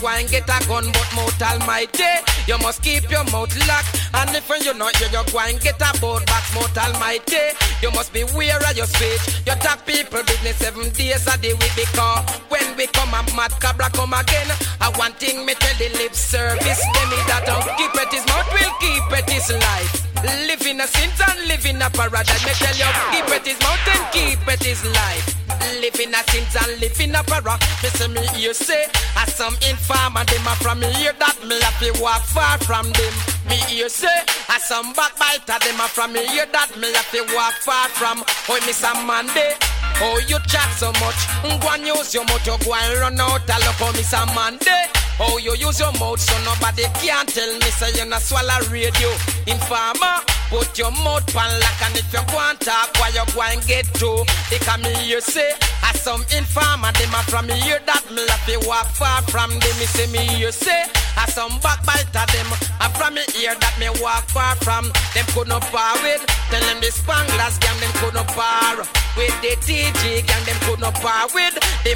go 0.01 0.09
and 0.09 0.27
get 0.27 0.49
a 0.49 0.57
gun, 0.67 0.89
but 0.91 1.09
mouth 1.15 1.41
almighty. 1.41 2.09
You 2.47 2.57
must 2.57 2.81
keep 2.81 3.09
your 3.09 3.23
mouth 3.29 3.53
locked, 3.69 4.01
and 4.13 4.35
if 4.35 4.49
you 4.49 4.73
not 4.73 4.95
hear 4.97 5.07
you 5.13 5.23
go 5.31 5.39
and 5.39 5.61
get 5.61 5.77
a 5.77 5.93
boat 6.01 6.25
box, 6.25 6.53
mouth 6.55 6.77
almighty. 6.77 7.53
You 7.81 7.91
must 7.91 8.11
be 8.11 8.21
aware 8.21 8.57
of 8.57 8.75
your 8.75 8.87
speech. 8.87 9.45
You 9.45 9.53
talk 9.61 9.85
people 9.85 10.23
business 10.23 10.57
seven 10.57 10.89
days 10.91 11.25
a 11.29 11.37
day 11.37 11.53
week 11.53 11.75
because 11.77 12.25
when 12.49 12.65
we 12.75 12.87
come 12.87 13.13
a 13.13 13.21
mad 13.37 13.53
cabra 13.61 13.89
come 13.93 14.13
again. 14.13 14.49
I 14.81 14.89
one 14.97 15.13
thing 15.13 15.45
me 15.45 15.53
tell 15.53 15.77
the 15.77 15.89
lip 15.97 16.13
service, 16.13 16.81
them 16.81 17.07
me 17.13 17.19
that 17.29 17.45
don't 17.45 17.69
keep 17.77 17.93
it 17.93 18.09
his 18.09 18.25
mouth 18.25 18.49
will 18.49 18.73
keep 18.81 19.05
it 19.13 19.29
his 19.29 19.49
life. 19.53 20.01
Live 20.25 20.65
in 20.65 20.81
a 20.81 20.87
sins 20.87 21.21
and 21.21 21.47
live 21.47 21.65
in 21.65 21.81
a 21.81 21.89
paradise. 21.89 22.45
Me 22.45 22.53
tell 22.57 22.75
you, 22.75 22.89
keep 23.13 23.29
it 23.29 23.45
his 23.45 23.59
mouth 23.61 23.87
and 23.93 24.05
keep 24.11 24.41
it 24.47 24.63
his 24.63 24.83
life. 24.85 25.30
Live 25.81 25.99
in 25.99 26.13
a 26.13 26.21
sins 26.29 26.55
and 26.61 26.79
live 26.79 27.01
in 27.01 27.15
a 27.15 27.23
para. 27.23 27.57
Me 27.81 27.89
say 27.89 28.07
me 28.13 28.21
you 28.37 28.53
say, 28.53 28.85
as 29.17 29.33
some 29.33 29.55
informer 29.67 30.23
them 30.25 30.45
a 30.45 30.53
from 30.61 30.79
me 30.79 30.85
hear 30.93 31.13
that 31.17 31.33
me 31.41 31.57
have 31.59 31.79
to 31.81 31.89
walk 31.99 32.21
far 32.21 32.59
from 32.59 32.85
them. 32.93 33.13
Me 33.49 33.57
you 33.73 33.89
say, 33.89 34.21
as 34.49 34.61
some 34.69 34.93
backbiter 34.93 35.57
them 35.57 35.81
a 35.81 35.87
from 35.89 36.13
me 36.13 36.23
hear 36.27 36.45
that 36.53 36.69
me 36.77 36.93
have 36.93 37.09
to 37.09 37.25
walk 37.33 37.57
far 37.65 37.89
from. 37.89 38.21
Oh, 38.47 38.59
Miss 38.67 38.85
Monday. 39.09 39.57
Oh, 40.05 40.21
you 40.29 40.37
chat 40.45 40.69
so 40.77 40.93
much. 41.01 41.17
Go 41.41 41.69
and 41.73 41.81
use 41.81 42.13
your 42.13 42.25
mouth, 42.25 42.45
you 42.45 42.57
go 42.63 42.75
and 42.75 42.99
run 43.01 43.19
out. 43.19 43.49
I 43.49 43.57
look 43.65 43.73
for 43.81 43.91
Miss 43.97 44.13
Monday. 44.35 45.00
Oh, 45.23 45.37
you 45.37 45.53
use 45.53 45.79
your 45.79 45.93
mouth 46.01 46.17
so 46.19 46.33
nobody 46.41 46.89
can 46.97 47.27
tell 47.29 47.53
me 47.61 47.69
say 47.77 47.93
you 47.93 48.09
not 48.09 48.25
swallow 48.25 48.57
radio. 48.73 49.13
Informer, 49.45 50.17
put 50.49 50.73
your 50.81 50.89
mouth 50.89 51.21
pan 51.29 51.53
lock 51.61 51.81
and 51.85 51.93
if 51.93 52.09
you 52.09 52.25
and 52.25 52.57
talk, 52.57 52.89
why 52.97 53.13
you 53.13 53.21
go 53.29 53.45
and 53.45 53.61
get 53.69 53.85
to? 54.01 54.25
Because 54.49 54.81
me 54.81 54.89
you 55.05 55.21
say, 55.21 55.53
as 55.85 56.01
some 56.01 56.25
informer, 56.33 56.89
them 56.97 57.13
a 57.13 57.21
from 57.29 57.45
hear 57.53 57.77
that 57.85 58.01
me 58.09 58.25
have 58.25 58.41
to 58.49 58.57
walk 58.65 58.89
far 58.97 59.21
from 59.29 59.53
them. 59.61 59.75
Me 59.77 59.85
say 59.85 60.09
me 60.09 60.25
hear 60.25 60.51
say, 60.51 60.89
as 61.13 61.37
some 61.37 61.53
backbiter 61.61 62.25
them, 62.33 62.49
a 62.81 62.89
from 62.97 63.13
hear 63.37 63.53
that 63.53 63.77
me 63.77 63.93
walk 64.01 64.25
far 64.25 64.57
from. 64.65 64.89
Them 65.13 65.25
could 65.37 65.47
not 65.47 65.61
par 65.69 66.01
with. 66.01 66.25
Tell 66.49 66.65
them 66.65 66.81
the 66.81 66.89
Spanglers 66.89 67.61
gang, 67.61 67.77
them 67.77 67.93
could 68.01 68.17
not 68.17 68.25
par 68.33 68.81
with 69.13 69.37
the 69.45 69.53
TG 69.61 70.25
gang, 70.25 70.43
them 70.49 70.57
could 70.65 70.81
not 70.81 70.97
par 70.97 71.29
with. 71.29 71.50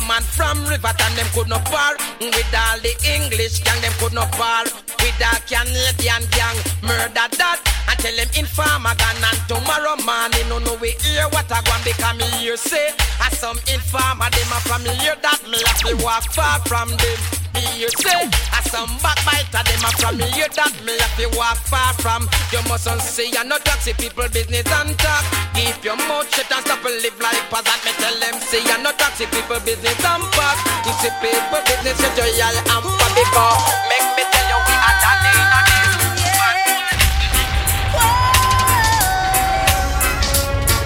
Man 0.07 0.21
from 0.21 0.63
Riverton, 0.65 1.15
them 1.15 1.25
could 1.33 1.49
not 1.49 1.65
par 1.65 1.97
with 2.21 2.53
all 2.53 2.77
the 2.85 2.93
English 3.09 3.63
gang, 3.63 3.81
them 3.81 3.91
could 3.97 4.13
not 4.13 4.31
par 4.33 4.63
with 5.01 5.17
the 5.17 5.31
Canadian 5.49 6.21
gang. 6.29 6.57
Murder 6.85 7.25
that 7.41 7.57
and 7.89 7.99
tell 7.99 8.15
them 8.15 8.29
informer 8.37 8.93
gun 9.01 9.17
and 9.17 9.39
tomorrow 9.49 9.97
morning 10.05 10.47
no 10.49 10.59
no 10.59 10.77
we 10.77 10.91
hear 11.01 11.25
what 11.29 11.49
I 11.51 11.61
want 11.69 11.83
because 11.83 12.17
me 12.17 12.55
say 12.55 12.89
as 13.21 13.39
some 13.39 13.57
informer 13.73 14.29
them 14.29 14.51
a 14.53 14.89
hear 15.01 15.15
that 15.21 15.41
me 15.49 15.57
have 15.65 15.81
to 15.89 15.95
walk 16.03 16.31
far 16.33 16.59
from 16.69 16.89
them. 16.89 17.44
Say 17.55 18.27
as 18.51 18.67
some 18.67 18.91
backbiter 18.99 19.63
them 19.63 19.87
a 19.87 19.89
from 19.95 20.17
me 20.19 20.27
hear 20.35 20.51
that 20.59 20.75
me 20.83 20.91
have 20.99 21.15
to 21.15 21.31
walk 21.39 21.55
far 21.71 21.95
from. 22.03 22.27
You 22.51 22.59
mustn't 22.67 22.99
say 22.99 23.31
you 23.31 23.43
no 23.47 23.55
taxi 23.63 23.93
people 23.95 24.27
business 24.27 24.67
and 24.67 24.91
talk. 24.99 25.23
Keep 25.55 25.79
your 25.87 25.95
mouth 25.95 26.27
shut 26.35 26.51
and 26.51 26.59
stop 26.67 26.83
and 26.83 26.99
live 26.99 27.15
like 27.23 27.39
past 27.47 27.63
that. 27.63 27.79
Me 27.87 27.95
tell 27.95 28.11
them 28.19 28.35
say 28.43 28.59
you 28.59 28.77
no 28.83 28.91
taxi 28.99 29.23
people 29.31 29.55
business 29.63 29.95
and 30.03 30.23
talk. 30.35 30.57
You 30.83 30.91
see 30.99 31.15
people 31.23 31.63
business 31.63 31.95
your 31.95 32.27
eye 32.27 32.59
and 32.59 32.83
because 33.15 33.63
make 33.87 34.09
me 34.19 34.23
tell 34.27 34.47
you 34.51 34.59
we 34.59 34.75
are 34.75 34.97
done 34.99 35.23
in. 35.31 35.39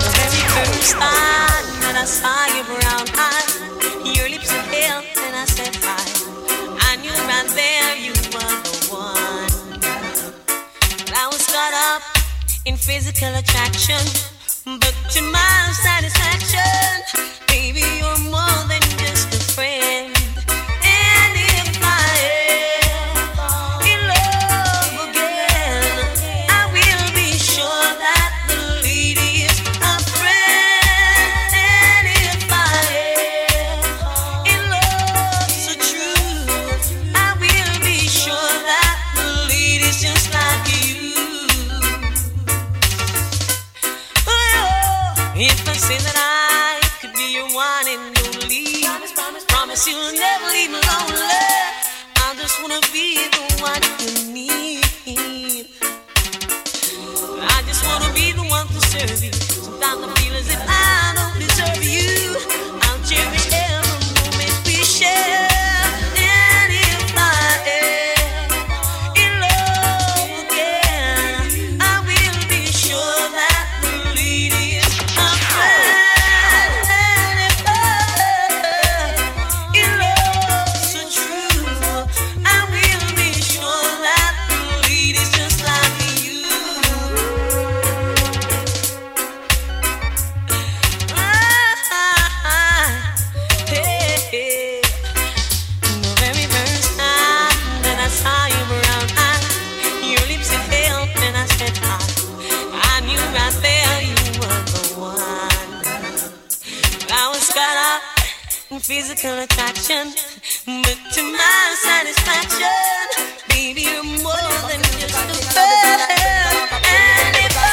Very 0.05 0.41
first 0.53 0.93
time 0.93 1.65
that 1.81 1.97
I 1.97 2.05
saw 2.05 2.45
your 2.53 2.65
brown 2.69 3.09
eyes 3.17 3.49
around 7.29 7.49
there, 7.49 7.95
you 7.95 8.11
were 8.33 8.55
the 8.65 8.87
one. 8.89 9.79
I 11.15 11.27
was 11.31 11.45
caught 11.45 11.75
up 11.93 12.01
in 12.65 12.75
physical 12.75 13.33
attraction, 13.35 14.01
but 14.65 14.95
to 15.11 15.21
my 15.21 15.71
satisfaction, 15.73 17.35
baby, 17.47 17.83
you're 17.99 18.31
more 18.31 18.67
than. 18.67 18.88
Physical 108.89 109.37
attraction, 109.37 110.09
but 110.65 110.97
to 111.13 111.21
my 111.21 111.75
satisfaction, 111.77 112.73
baby, 113.47 113.81
you're 113.85 114.03
more 114.25 114.33
than 114.65 114.81
just 114.97 115.13
a 115.13 115.37
friend. 115.53 116.09
And 116.89 117.35
if 117.37 117.53
I 117.53 117.69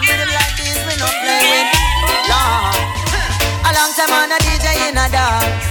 live 0.00 0.32
like 0.32 0.56
this, 0.56 0.80
we. 0.88 0.94
A 3.68 3.72
long 3.76 3.92
time 3.92 4.12
on 4.16 4.32
a 4.32 4.38
DJ 4.40 4.66
in 4.88 4.96
a 4.96 5.06
dance. 5.12 5.68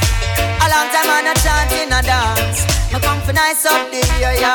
A 0.62 0.68
long 0.70 0.88
time 0.94 1.10
on 1.10 1.26
a 1.26 1.34
chant 1.42 1.72
in 1.82 1.92
a 1.92 2.02
dance. 2.04 2.51
Me 3.02 3.08
come 3.08 3.22
for 3.26 3.34
nice 3.34 3.66
up 3.66 3.90
the 3.90 3.98
area. 4.22 4.54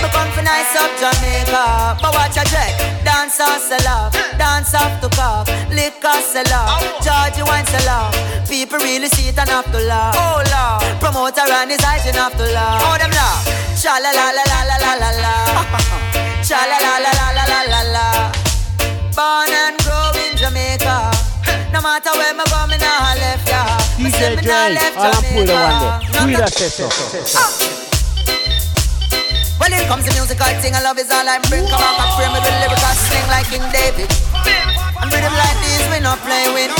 Me 0.00 0.08
come 0.08 0.30
for 0.32 0.40
nice 0.40 0.72
up 0.80 0.88
Jamaica. 0.96 1.92
But 2.00 2.14
watch 2.16 2.40
a 2.40 2.44
check. 2.48 2.72
Dance 3.04 3.38
off 3.38 3.60
sell 3.60 3.84
off. 3.84 4.12
Dance 4.38 4.72
off 4.72 5.00
to 5.02 5.08
cough. 5.12 5.48
Liquor 5.68 6.16
sell 6.24 6.48
off. 6.56 6.80
Georgie 7.04 7.44
wine 7.44 7.66
sell 7.66 7.88
off. 7.88 8.16
People 8.48 8.78
really 8.78 9.08
see 9.08 9.28
it 9.28 9.38
and 9.38 9.50
have 9.50 9.70
to 9.72 9.80
laugh. 9.84 10.16
Oh 10.16 10.40
Lord. 10.40 11.00
Promoter 11.00 11.44
and 11.44 11.70
his 11.70 11.84
hygiene 11.84 12.14
have 12.14 12.32
to 12.32 12.48
laugh. 12.48 12.80
Oh 12.80 12.96
them 12.96 13.12
laugh. 13.12 13.44
Sha 13.76 13.92
la 14.00 14.08
la 14.08 14.32
la 14.32 14.44
la 14.48 14.60
la 14.64 14.76
la 14.80 14.92
la 14.96 15.10
la. 15.20 15.34
Sha 16.40 16.64
la 16.64 16.78
la 16.80 16.96
la 17.04 17.12
la 17.12 17.28
la 17.36 17.44
la 17.44 17.60
la 17.68 17.80
la. 17.92 18.32
Born 19.12 19.52
and 19.52 19.76
grow 19.84 20.16
in 20.16 20.32
Jamaica. 20.40 21.12
No 21.72 21.82
matter 21.82 22.12
where 22.16 22.32
me 22.32 22.44
go, 22.48 22.66
me 22.72 22.78
nah 22.80 23.12
left 23.20 23.48
ya. 23.48 23.83
DJ 23.96 24.36
Dre, 24.42 24.74
Alan 24.98 25.22
Puda 25.30 25.54
one. 25.54 26.26
We 26.26 26.34
that 26.36 26.52
say 26.52 26.68
so. 26.68 26.88
When 29.58 29.72
it 29.72 29.86
comes 29.86 30.04
to 30.04 30.12
musical 30.12 30.50
thing, 30.60 30.74
I 30.74 30.82
love 30.82 30.98
is 30.98 31.10
all 31.10 31.24
I 31.24 31.38
bring. 31.48 31.64
Come 31.64 31.80
on, 31.80 32.10
frame 32.18 32.32
with 32.34 32.42
the 32.42 32.52
lyrical 32.58 32.94
sling 33.06 33.28
like 33.30 33.46
King 33.48 33.64
David. 33.70 34.10
And 35.00 35.08
rhythm 35.08 35.32
like 35.32 35.58
this, 35.62 35.86
we 35.88 36.00
not 36.02 36.18
play 36.26 36.50
with. 36.52 36.74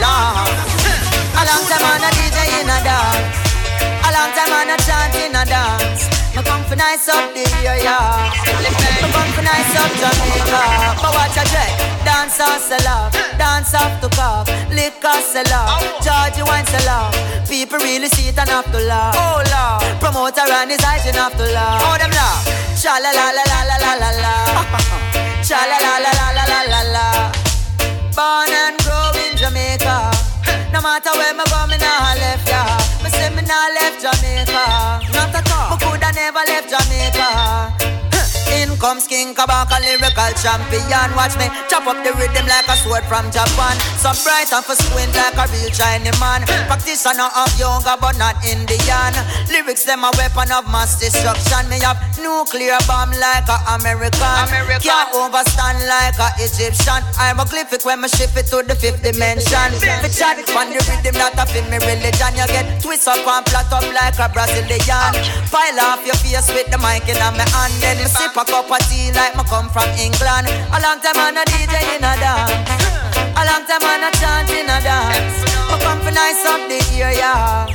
Lord. 0.00 0.54
A 1.34 1.42
long 1.44 1.64
time 1.66 1.82
on 1.82 2.00
a 2.00 2.10
DJ 2.14 2.62
in 2.62 2.70
a 2.70 2.78
dance. 2.84 3.41
Long 4.12 4.30
time 4.36 4.52
on 4.52 4.68
a 4.68 4.76
chant 4.84 5.14
in 5.16 5.34
a 5.34 5.42
dance. 5.48 6.04
Me 6.36 6.42
come 6.44 6.62
for 6.68 6.76
nice 6.76 7.08
up 7.08 7.32
the 7.32 7.48
area. 7.64 7.96
Me 8.60 9.08
come 9.08 9.32
for 9.32 9.40
nice 9.40 9.72
up 9.80 9.88
Jamaica. 9.96 10.62
But 11.00 11.12
watch 11.16 11.36
a 11.40 11.44
check. 11.48 11.72
Dance 12.04 12.38
off 12.40 12.60
sell 12.60 12.88
off. 12.88 13.12
Dance 13.40 13.74
off 13.74 14.00
to 14.00 14.08
cough. 14.12 14.48
Liquor 14.68 15.16
sell 15.24 15.52
off. 15.52 15.80
Georgie 16.04 16.44
wine 16.44 16.66
sell 16.66 16.88
off. 16.88 17.16
People 17.48 17.78
really 17.78 18.08
see 18.08 18.28
it 18.28 18.38
and 18.38 18.50
have 18.50 18.70
to 18.70 18.80
laugh. 18.84 19.16
Oh 19.16 19.40
Lord. 19.48 20.00
Promoter 20.00 20.44
and 20.44 20.70
his 20.70 20.84
hygiene 20.84 21.14
have 21.14 21.36
to 21.36 21.46
laugh. 21.56 21.80
Oh 21.80 21.96
them 21.96 22.12
laugh. 22.12 22.44
Cha 22.76 23.00
la 23.00 23.10
la 23.16 23.32
la 23.32 23.44
la 23.48 23.60
la 23.64 23.76
la 23.80 23.92
la 23.96 24.10
la. 24.20 24.34
Cha 25.40 25.60
la 25.64 25.78
la 25.80 25.94
la 26.04 26.12
la 26.20 26.28
la 26.36 26.44
la 26.52 26.60
la 26.68 26.80
la. 26.94 27.06
Born 28.12 28.52
and 28.52 28.76
grow 28.84 29.08
in 29.24 29.36
Jamaica. 29.40 30.12
No 30.72 30.80
matter 30.80 31.12
where 31.16 31.32
me 31.32 31.44
go, 31.48 31.66
me 31.66 31.76
nah 31.80 32.12
left 32.20 32.48
ya. 32.48 32.81
Me 33.02 33.10
say 33.10 33.30
me 33.30 33.42
nah 33.42 33.68
left 33.74 34.00
Jamaica. 34.02 34.64
Not 35.12 35.34
at 35.34 35.52
all. 35.52 35.70
Me 35.70 35.84
coulda 35.84 36.12
never 36.14 36.42
left 36.46 36.70
Jamaica. 36.70 37.81
Comes 38.82 39.06
King 39.06 39.30
Kabaka, 39.30 39.78
lyrical 39.78 40.34
champion. 40.42 41.14
Watch 41.14 41.38
me 41.38 41.46
chop 41.70 41.86
up 41.86 42.02
the 42.02 42.10
rhythm 42.18 42.42
like 42.50 42.66
a 42.66 42.74
sword 42.82 43.06
from 43.06 43.30
Japan. 43.30 43.78
So 44.02 44.10
bright 44.26 44.50
and 44.50 44.58
for 44.66 44.74
squint 44.74 45.14
like 45.14 45.38
a 45.38 45.46
real 45.54 45.70
Chinese 45.70 46.18
man. 46.18 46.42
Practitioner 46.66 47.30
of 47.30 47.46
yoga, 47.54 47.94
but 48.02 48.18
not 48.18 48.34
Indian. 48.42 49.14
Lyrics 49.54 49.86
them 49.86 50.02
a 50.02 50.10
weapon 50.18 50.50
of 50.50 50.66
mass 50.66 50.98
destruction. 50.98 51.62
Me 51.70 51.78
have 51.78 51.94
nuclear 52.18 52.74
bomb 52.90 53.14
like 53.22 53.46
a 53.46 53.78
American. 53.78 54.50
Can't 54.82 55.14
overstand 55.14 55.78
like 55.86 56.18
a 56.18 56.34
Egyptian. 56.42 57.06
I'm 57.22 57.38
a 57.38 57.46
glyphic 57.46 57.86
when 57.86 58.02
me 58.02 58.10
shift 58.10 58.34
it 58.34 58.50
to 58.50 58.66
the 58.66 58.74
fifth 58.74 59.06
dimension. 59.06 59.78
Me 59.78 60.10
chat 60.10 60.42
on 60.58 60.74
the 60.74 60.82
rhythm 60.90 61.14
that 61.22 61.38
a 61.38 61.46
fit 61.46 61.70
me 61.70 61.78
religion. 61.86 62.34
You 62.34 62.50
get 62.50 62.82
twist 62.82 63.06
up 63.06 63.22
and 63.22 63.46
flat 63.46 63.70
up 63.70 63.86
like 63.94 64.18
a 64.18 64.26
Brazilian. 64.26 65.14
Pile 65.54 65.78
off 65.86 66.02
your 66.02 66.18
face 66.18 66.50
with 66.50 66.66
the 66.66 66.82
mic 66.82 67.06
in 67.06 67.14
my 67.30 67.46
hand. 67.46 67.78
Then 67.78 68.02
me 68.02 68.10
sip 68.10 68.34
a 68.34 68.42
cup 68.42 68.71
tea 68.88 69.12
like 69.12 69.36
me 69.36 69.44
come 69.44 69.68
from 69.68 69.88
England. 70.00 70.48
A 70.72 70.78
long 70.80 71.00
time 71.00 71.18
on 71.20 71.36
a 71.36 71.44
DJ 71.50 71.76
in 71.96 72.04
a 72.04 72.12
dance. 72.16 72.52
A 73.36 73.42
long 73.44 73.64
time 73.68 73.84
on 73.84 74.04
a 74.04 74.10
chant 74.16 74.50
in 74.50 74.68
a 74.70 74.78
dance. 74.80 75.44
Me 75.68 75.76
come 75.84 76.00
for 76.00 76.12
nice 76.12 76.44
up 76.46 76.60
the 76.70 76.78
area. 76.96 77.68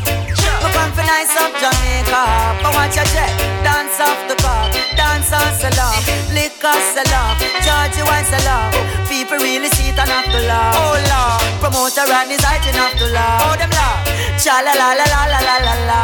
Me 0.64 0.70
come 0.74 0.92
for 0.96 1.06
nice 1.06 1.36
up 1.38 1.54
Jamaica. 1.60 2.22
But 2.64 2.72
watch 2.74 2.96
your 2.98 3.06
jet. 3.14 3.34
Dance 3.62 4.00
off 4.00 4.18
the 4.30 4.36
bar. 4.42 4.70
Dance 4.98 5.32
on 5.34 5.52
salon. 5.60 6.02
Liquor 6.34 6.78
salon. 6.94 7.36
Georgie 7.62 8.06
wine 8.08 8.26
salon. 8.26 8.72
People 9.06 9.38
really 9.38 9.70
see 9.78 9.90
it 9.90 10.00
and 10.00 10.10
have 10.10 10.26
to 10.26 10.40
laugh. 10.50 10.74
Oh 10.78 10.98
Lord. 10.98 11.42
Promoter 11.62 12.06
and 12.10 12.32
his 12.32 12.42
hygiene 12.42 12.74
have 12.74 12.98
to 12.98 13.06
laugh. 13.14 13.44
Oh 13.46 13.56
them 13.58 13.70
laugh. 13.70 14.02
Cha 14.42 14.62
la 14.66 14.74
la 14.74 14.94
la 14.98 15.06
la 15.06 15.22
la 15.30 15.40
la 15.46 15.56
la 15.68 15.76
la. 15.90 16.02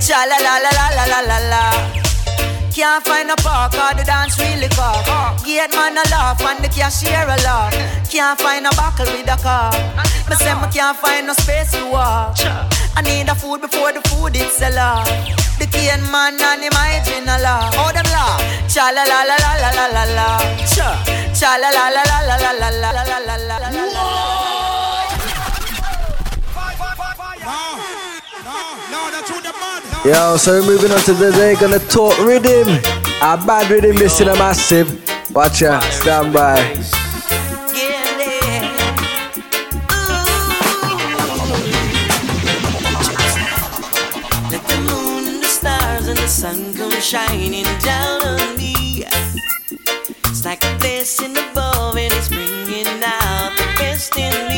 Cha 0.00 0.24
la 0.28 0.36
la 0.36 0.58
la 0.64 0.70
la 0.74 0.86
la 0.96 1.04
la 1.06 1.20
la 1.20 1.38
la. 1.50 2.05
Can't 2.76 3.02
find 3.06 3.30
a 3.30 3.36
park 3.36 3.72
or 3.72 3.96
the 3.96 4.04
dance 4.04 4.38
really 4.38 4.68
cock. 4.68 5.00
Gate 5.42 5.72
man 5.72 5.96
a 5.96 6.04
laugh 6.12 6.42
and 6.44 6.62
the 6.62 6.68
cashier 6.68 7.24
a 7.24 7.36
laugh. 7.40 7.72
Can't 8.12 8.38
find 8.38 8.66
a 8.66 8.70
buckle 8.76 9.06
with 9.06 9.32
a 9.32 9.36
car. 9.40 9.72
Me 10.28 10.36
say 10.36 10.52
me 10.52 10.68
can't 10.68 10.94
find 10.98 11.26
no 11.26 11.32
space 11.32 11.72
to 11.72 11.88
walk. 11.88 12.36
I 12.94 13.00
need 13.00 13.30
a 13.30 13.34
food 13.34 13.62
before 13.62 13.92
the 13.94 14.02
food 14.10 14.36
it's 14.36 14.60
a 14.60 14.68
laugh. 14.76 15.08
The 15.58 15.64
cane 15.72 16.04
man 16.12 16.36
and 16.36 16.60
him 16.60 16.76
hygiene 16.76 17.24
a 17.24 17.40
laugh. 17.40 17.72
Oh 17.80 17.90
them 17.96 18.04
laugh. 18.12 18.44
Cha 18.68 18.92
la 18.92 19.08
la 19.08 19.24
la 19.24 19.36
la 19.40 19.56
la 19.56 19.70
la 19.72 19.86
la 19.96 20.04
la. 20.12 20.28
Cha 20.68 21.00
cha 21.32 21.56
la 21.56 21.72
la 21.72 21.88
la 21.88 22.02
la 22.04 22.20
la 22.28 22.36
la 22.36 22.50
la 22.60 22.68
la 22.68 22.90
la 22.92 23.16
la 23.24 23.36
la 23.40 23.56
la 23.56 23.84
la. 23.88 24.36
Yo, 30.04 30.36
so 30.36 30.62
moving 30.62 30.92
on 30.92 31.00
to 31.00 31.14
today, 31.14 31.56
gonna 31.60 31.78
talk 31.78 32.16
rhythm. 32.18 32.68
A 33.22 33.36
bad 33.36 33.70
rhythm 33.70 33.96
missing 33.96 34.28
a 34.28 34.34
massive. 34.34 34.88
Watch 35.34 35.62
out, 35.62 35.82
stand 35.84 36.32
by. 36.32 36.76
shining 47.06 47.62
down 47.84 48.20
on 48.22 48.56
me. 48.56 49.04
It's 50.24 50.44
like 50.44 50.64
a 50.64 50.76
blessing 50.78 51.36
above, 51.36 51.96
and 51.96 52.12
it's 52.12 52.28
bringing 52.28 53.00
out 53.04 53.52
the 53.56 53.64
best 53.78 54.18
in 54.18 54.48
me. 54.48 54.55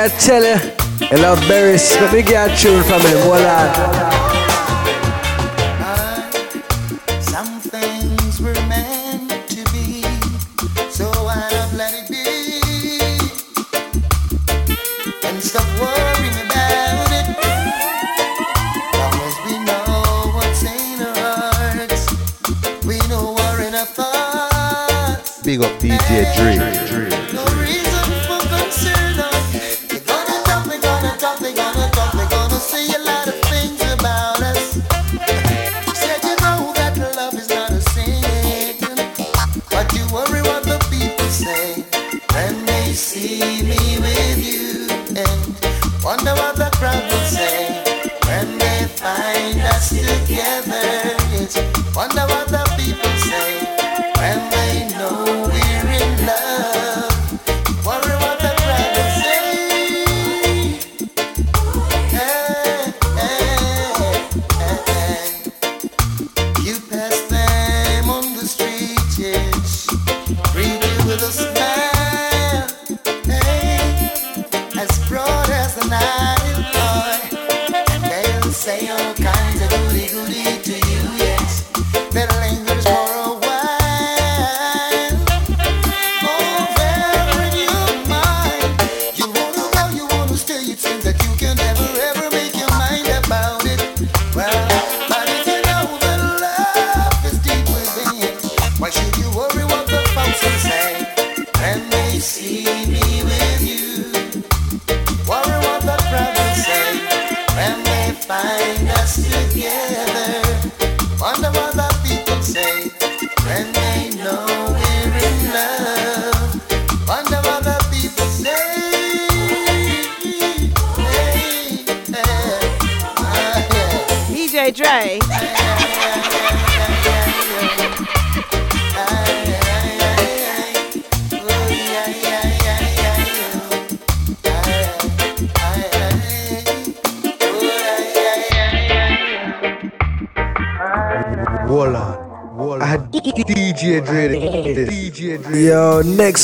I 0.00 0.08
tell 0.08 0.42
you, 0.42 0.56
I 1.12 1.16
love 1.16 1.38
Beres. 1.40 1.94
Let 2.00 2.14
me 2.14 2.22
get 2.22 2.50
a 2.50 2.56
tune 2.56 2.82
from 2.84 3.02
him. 3.02 3.18
Hold 3.18 3.44
on. 3.44 4.09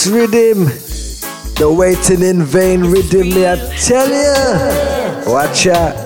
this 0.07 0.33
rhythm. 0.33 0.65
The 1.55 1.73
waiting 1.73 2.23
in 2.23 2.43
vain 2.43 2.85
rhythm, 2.85 3.31
me 3.31 3.47
I 3.47 3.57
tell 3.77 4.09
ya. 4.09 5.33
Watch 5.33 5.67
out. 5.69 6.06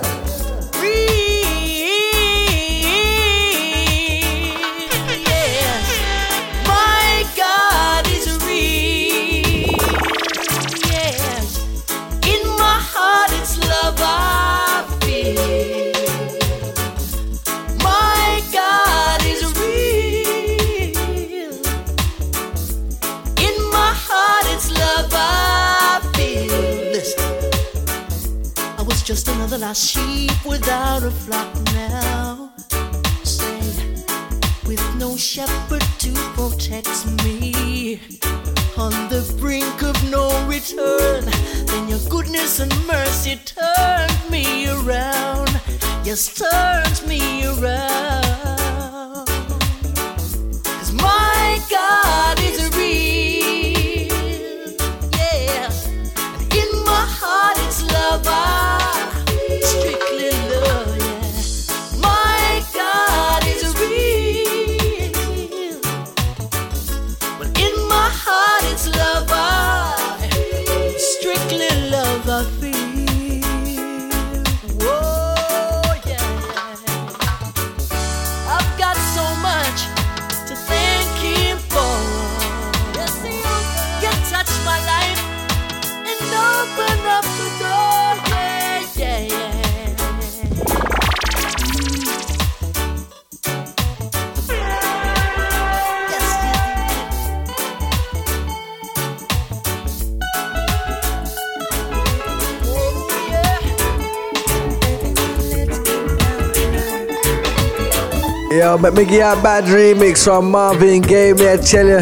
but 108.81 108.94
Miggy 108.94 109.20
out 109.20 109.43
bad 109.43 109.65
remix 109.65 110.24
from 110.24 110.51
Marvin 110.51 111.02
Gaye, 111.02 111.32
me 111.35 111.51
I 111.51 111.57
tell 111.57 111.86
you. 111.86 112.01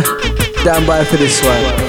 Stand 0.60 0.86
by 0.86 1.04
for 1.04 1.16
this 1.16 1.42
one. 1.42 1.87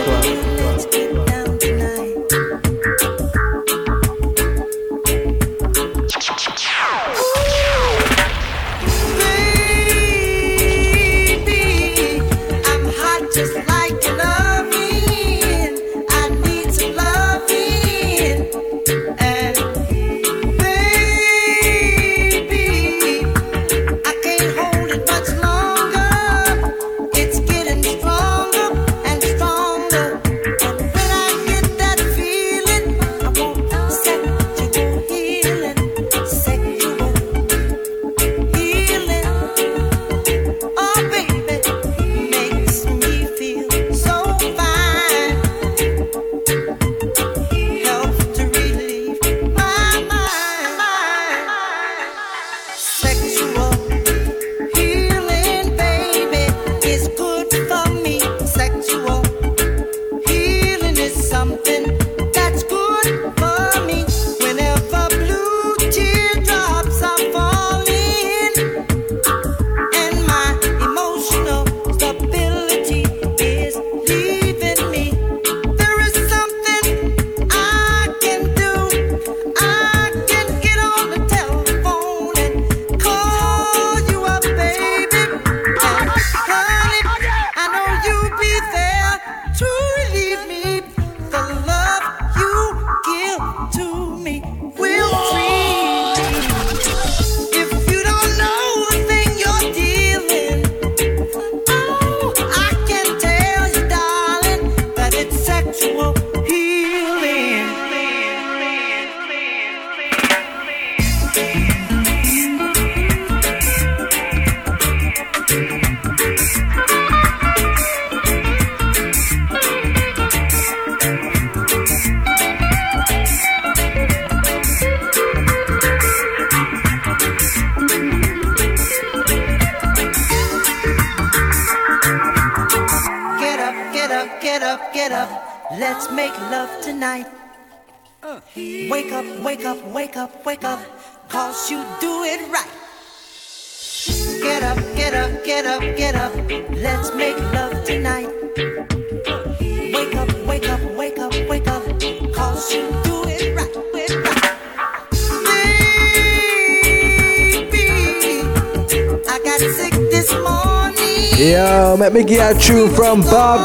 at 162.49 162.67
you 162.67 162.89
from 162.95 163.21
Bob 163.21 163.59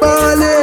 Marley. 0.00 0.55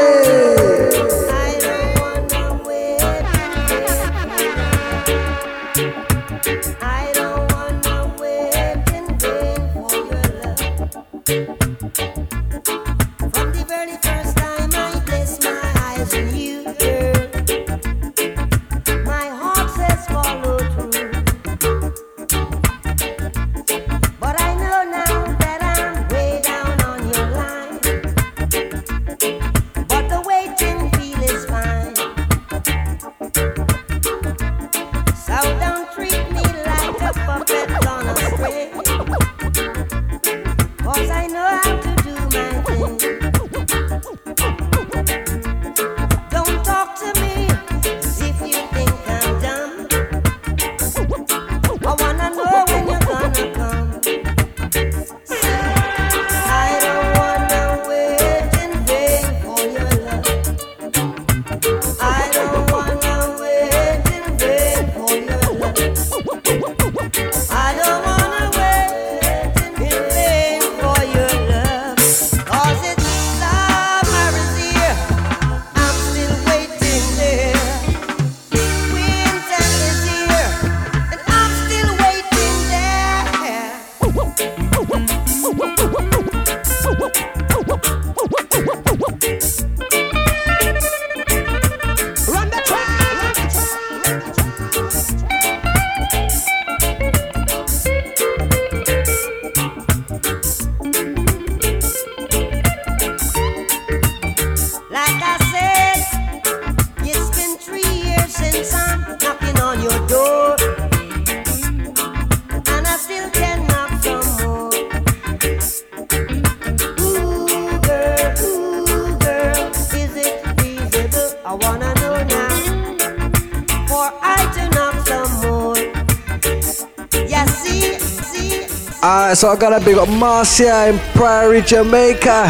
right, 129.34 129.38
so 129.38 129.50
I 129.50 129.56
gotta 129.56 129.84
big 129.84 129.98
up 129.98 130.10
Marcia 130.10 130.90
in 130.90 131.00
Priory, 131.14 131.62
Jamaica. 131.62 132.46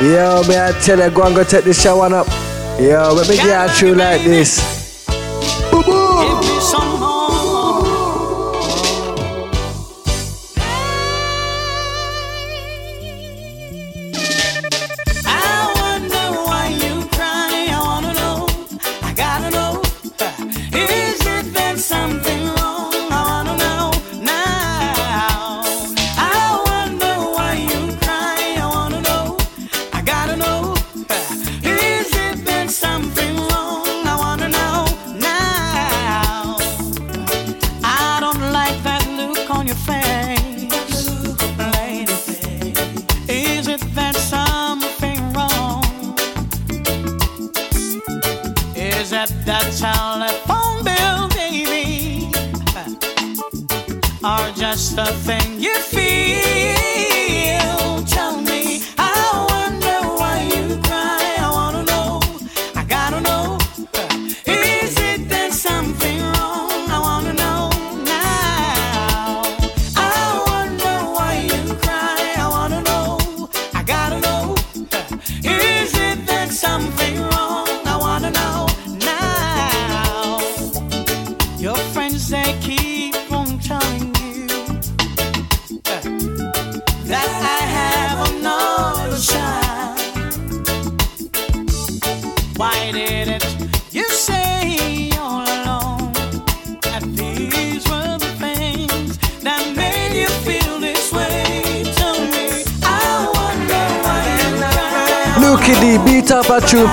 Yo, 0.00 0.42
may 0.46 0.60
I 0.60 0.72
tell 0.80 0.98
you, 0.98 1.10
go 1.10 1.24
and 1.24 1.34
go 1.34 1.42
take 1.44 1.64
this 1.64 1.82
show 1.82 1.98
one 1.98 2.12
up. 2.12 2.28
Yo, 2.78 3.12
let 3.12 3.28
me 3.28 3.36
get 3.36 3.50
out 3.50 3.70
true 3.76 3.94
like 3.94 4.22
this. 4.22 4.79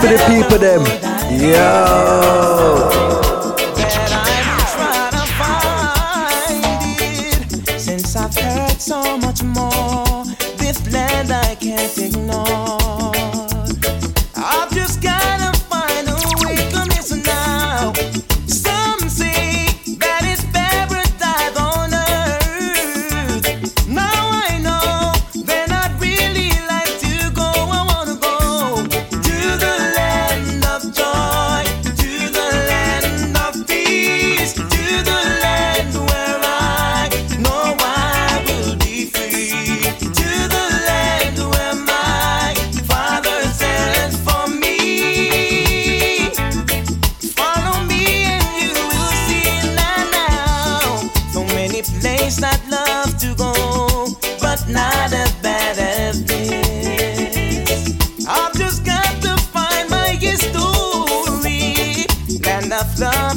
for 0.01 0.07
the 0.07 0.17
people 0.27 0.59
them. 0.59 1.06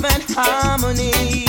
love 0.02 0.12
and 0.14 0.24
harmony. 0.36 1.39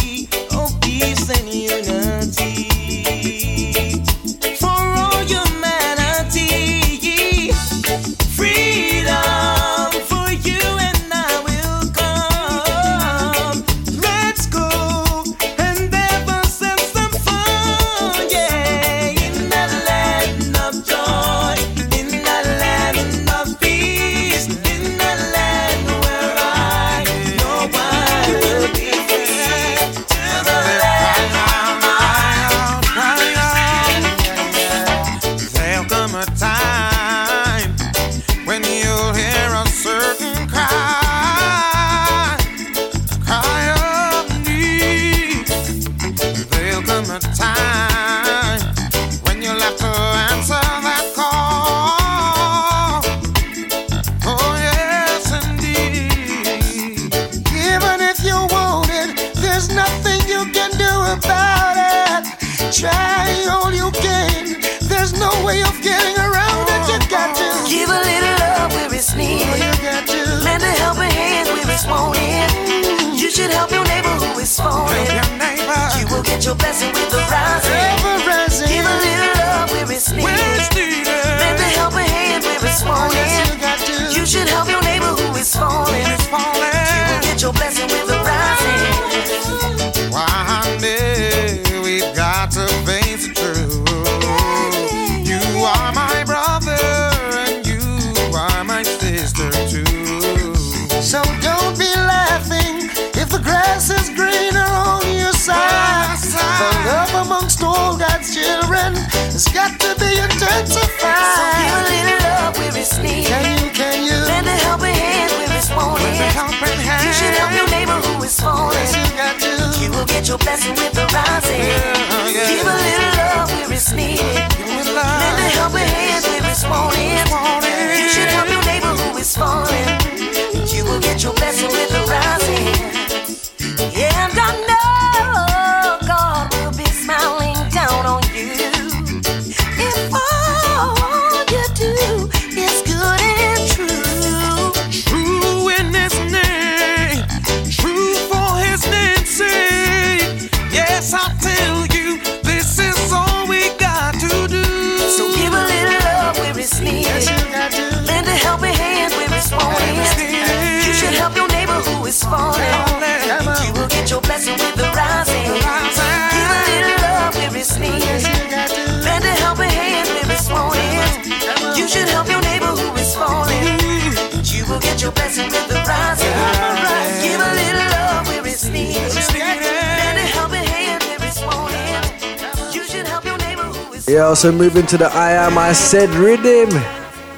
So 184.41 184.51
moving 184.51 184.87
to 184.87 184.97
the 184.97 185.05
I 185.05 185.33
am 185.33 185.55
I 185.59 185.71
said 185.71 186.09
rhythm. 186.15 186.71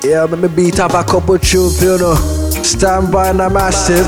Yeah, 0.01 0.23
let 0.23 0.39
me 0.39 0.47
beat 0.47 0.79
up 0.79 0.93
a 0.93 1.03
couple 1.03 1.37
tunes, 1.37 1.83
you 1.83 1.97
know. 1.97 2.15
Stand 2.63 3.11
by 3.11 3.27
and 3.27 3.41
I'm 3.41 3.51
massive. 3.51 4.07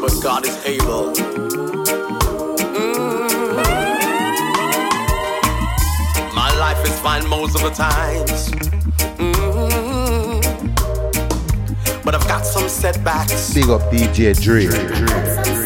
But 0.00 0.22
God 0.22 0.46
is 0.46 0.64
able. 0.64 1.12
Mm. 2.72 2.74
My 6.34 6.50
life 6.58 6.82
is 6.86 6.98
fine 7.00 7.28
most 7.28 7.54
of 7.56 7.60
the 7.60 7.70
times, 7.72 8.50
mm. 9.20 10.42
but 12.02 12.14
I've 12.14 12.26
got 12.26 12.46
some 12.46 12.66
setbacks. 12.66 13.52
Big 13.52 13.68
up 13.68 13.82
DJ 13.92 14.32
Dre 14.40 15.61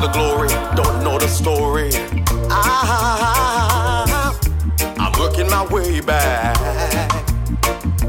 the 0.00 0.08
glory, 0.08 0.48
don't 0.76 1.04
know 1.04 1.18
the 1.18 1.28
story. 1.28 1.90
I, 2.50 4.32
I'm 4.98 5.12
working 5.20 5.48
my 5.50 5.66
way 5.66 6.00
back. 6.00 6.56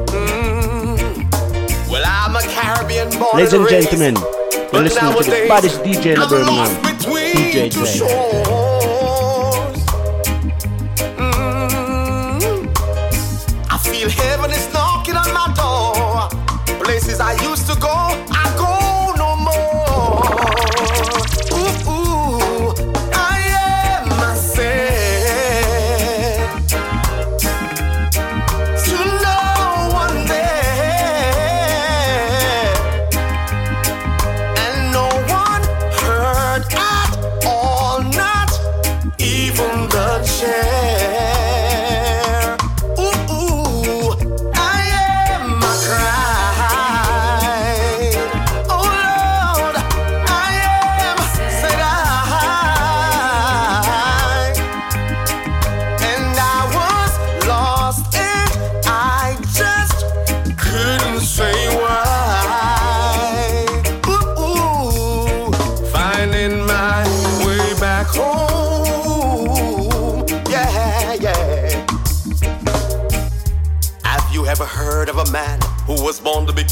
Mm. 0.07 1.30
Well, 1.89 2.03
I'm 2.05 2.35
a 2.35 2.41
Caribbean 2.41 3.09
born 3.09 3.35
Ladies 3.35 3.53
and, 3.53 3.68
gentlemen, 3.68 4.15
you're 4.72 4.84
listening 4.84 5.11
to 5.11 5.23
the 5.23 5.45
baddest 5.49 5.81
DJ 5.81 6.13
in 6.13 6.19
the 6.22 6.27
Birmingham, 6.27 6.69
DJ 6.97 7.69
Dre. 7.69 8.61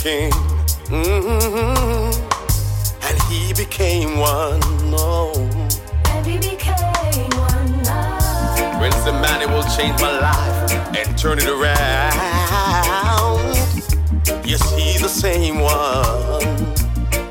king. 0.01 0.31
Mm-hmm. 0.87 2.11
And 3.03 3.21
he 3.23 3.53
became 3.53 4.17
one. 4.17 4.61
Oh. 4.95 5.33
And 6.07 6.25
he 6.25 6.37
became 6.37 7.29
one. 7.35 7.81
Oh. 7.85 8.77
Prince 8.79 9.05
Emmanuel 9.05 9.63
change 9.75 9.99
my 9.99 10.17
life 10.19 10.71
and 10.95 11.17
turn 11.17 11.37
it 11.37 11.47
around. 11.47 12.15
Yes, 14.47 14.63
he's 14.73 15.01
the 15.01 15.09
same 15.09 15.59
one. 15.59 16.73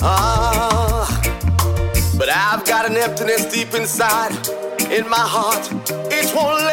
Ah. 0.02 1.06
But 2.18 2.28
I've 2.28 2.66
got 2.66 2.84
an 2.84 2.98
emptiness 2.98 3.46
deep 3.50 3.72
inside, 3.72 4.32
in 4.90 5.08
my 5.08 5.16
heart. 5.16 5.70
It 6.12 6.34
won't 6.34 6.67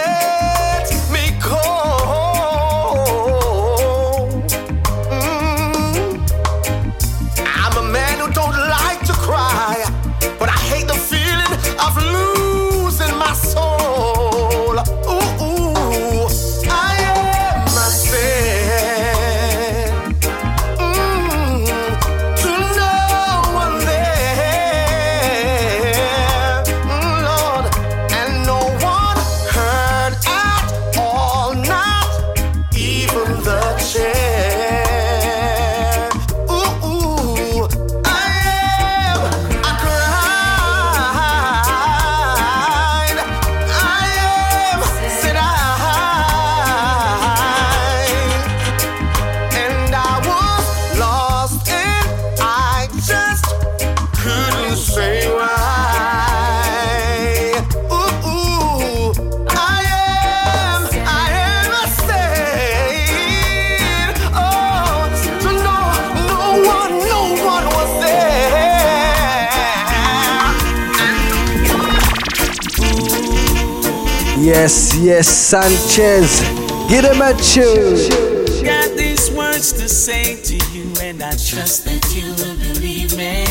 Yes, 74.56 74.96
yes, 74.96 75.28
Sanchez. 75.28 76.40
Get 76.88 77.04
him 77.04 77.22
a 77.22 77.34
tune. 77.34 78.64
Got 78.64 78.96
these 78.96 79.30
words 79.32 79.74
to 79.74 79.90
say 79.90 80.42
to 80.44 80.56
you, 80.72 80.94
and 81.02 81.22
I 81.22 81.32
trust 81.32 81.84
that 81.84 82.02
you 82.16 82.32
will 82.40 82.56
believe 82.74 83.18
me. 83.18 83.44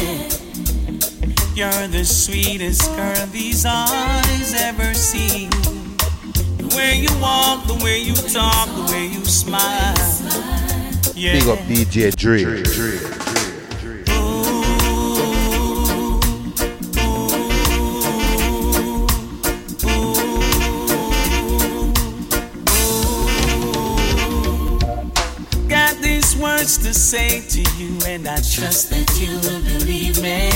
You're 1.54 1.88
the 1.88 2.06
sweetest 2.06 2.90
girl 2.96 3.26
these 3.26 3.66
eyes 3.66 4.54
ever 4.54 4.94
seen. 4.94 5.50
The 6.56 6.74
way 6.74 6.96
you 6.96 7.10
walk, 7.20 7.66
the 7.66 7.78
way 7.84 7.98
you 7.98 8.14
talk, 8.14 8.66
the 8.74 8.90
way 8.90 9.04
you 9.04 9.26
smile. 9.26 9.94
Yeah. 11.14 11.34
Big 11.34 11.48
up 11.48 11.58
DJ 11.68 12.16
Dre. 12.16 13.23
Trust 28.54 28.90
that 28.90 29.10
you 29.18 29.34
will 29.42 29.62
believe 29.66 30.22
me. 30.22 30.48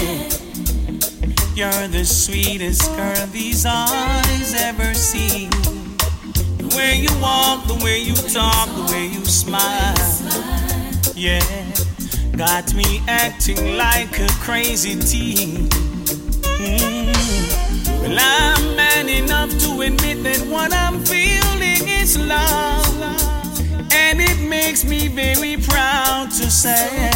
You're 1.57 1.89
the 1.89 2.05
sweetest 2.05 2.87
girl 2.95 3.27
these 3.33 3.67
eyes 3.67 4.55
ever 4.55 4.95
seen. 4.95 5.51
The 6.59 6.73
way 6.77 6.95
you 6.95 7.11
walk, 7.21 7.67
the 7.67 7.75
way 7.83 7.99
you 7.99 8.15
talk, 8.15 8.69
the 8.69 8.93
way 8.93 9.07
you 9.07 9.25
smile. 9.25 9.97
Yeah, 11.17 11.43
got 12.37 12.73
me 12.73 13.03
acting 13.09 13.77
like 13.77 14.17
a 14.21 14.29
crazy 14.47 14.95
teen. 14.95 15.69
Mm. 16.63 18.01
Well, 18.01 18.17
I'm 18.17 18.77
man 18.77 19.09
enough 19.09 19.51
to 19.59 19.81
admit 19.81 20.23
that 20.23 20.47
what 20.47 20.73
I'm 20.73 21.05
feeling 21.05 21.89
is 21.89 22.17
love. 22.17 23.38
And 23.93 24.21
it 24.21 24.39
makes 24.49 24.85
me 24.85 25.09
very 25.09 25.57
proud 25.57 26.31
to 26.33 26.51
say 26.51 27.11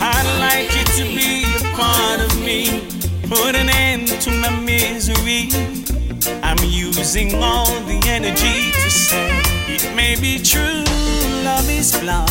I'd 0.00 0.28
like 0.38 0.70
you 0.76 0.84
to 0.98 1.04
be 1.04 1.44
a 1.44 1.76
part 1.76 2.20
of 2.20 2.40
me. 2.40 2.88
Put 3.28 3.54
an 3.56 3.68
end 3.70 4.08
to 4.22 4.30
my 4.30 4.50
misery. 4.60 5.48
I'm 6.42 6.58
using 6.64 7.34
all 7.42 7.66
the 7.86 8.00
energy 8.06 8.70
to 8.72 8.90
say 8.90 9.40
it 9.66 9.94
may 9.94 10.14
be 10.20 10.38
true, 10.38 10.84
love 11.44 11.68
is 11.68 11.92
blind. 11.98 12.30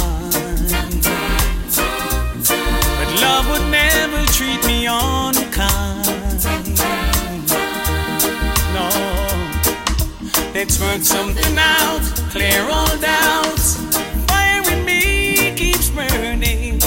But 2.98 3.10
love 3.22 3.50
would 3.50 3.70
never 3.70 4.26
treat 4.32 4.64
me 4.66 4.88
unkind. 4.88 6.06
No, 8.74 8.88
let's 10.54 10.80
work 10.80 11.02
something 11.02 11.58
out, 11.58 12.02
clear 12.34 12.68
all 12.68 12.98
doubts. 12.98 13.78
Fire 14.26 14.64
in 14.74 14.84
me 14.84 15.54
keeps 15.56 15.90
burning. 15.92 16.82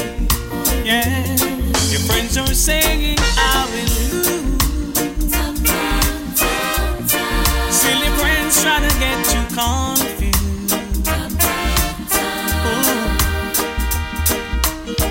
Yeah, 0.84 1.24
your 1.92 2.00
friends 2.08 2.36
are 2.36 2.52
saying 2.52 3.16
I 3.20 3.64
will 3.70 3.90
lose. 4.12 4.58
Silly 7.70 8.10
friends 8.18 8.60
try 8.60 8.80
to 8.86 8.92
get 8.98 9.18
you 9.34 9.42
confused. 9.54 10.74
Ooh. 12.66 13.06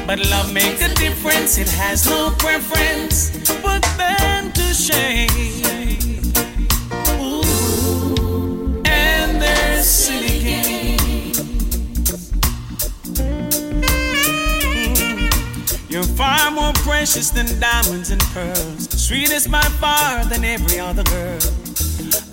But 0.06 0.20
love 0.30 0.52
make 0.52 0.82
a 0.82 0.90
difference, 0.96 1.58
it 1.58 1.70
has 1.70 2.10
no 2.10 2.32
preference. 2.38 3.32
Put 3.62 3.84
them 3.98 4.52
to 4.52 4.74
shame. 4.74 5.75
Precious 17.06 17.30
than 17.30 17.46
diamonds 17.60 18.10
and 18.10 18.20
pearls. 18.34 18.90
Sweetest 18.90 19.52
by 19.52 19.62
far 19.80 20.26
than 20.26 20.44
every 20.44 20.80
other 20.80 21.04
girl. 21.04 21.38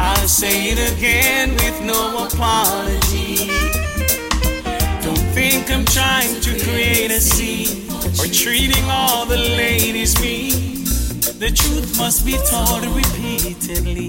I'll 0.00 0.26
say 0.26 0.70
it 0.72 0.80
again 0.96 1.50
with 1.56 1.78
no 1.82 2.24
apology. 2.24 3.48
Don't 5.04 5.26
think 5.36 5.70
I'm 5.70 5.84
trying 5.84 6.40
to 6.40 6.50
create 6.64 7.10
a 7.10 7.20
scene 7.20 7.90
or 8.18 8.24
treating 8.32 8.82
all 8.88 9.26
the 9.26 9.36
ladies 9.36 10.18
mean. 10.22 10.84
The 11.38 11.52
truth 11.54 11.98
must 11.98 12.24
be 12.24 12.38
told 12.48 12.82
repeatedly. 12.96 14.08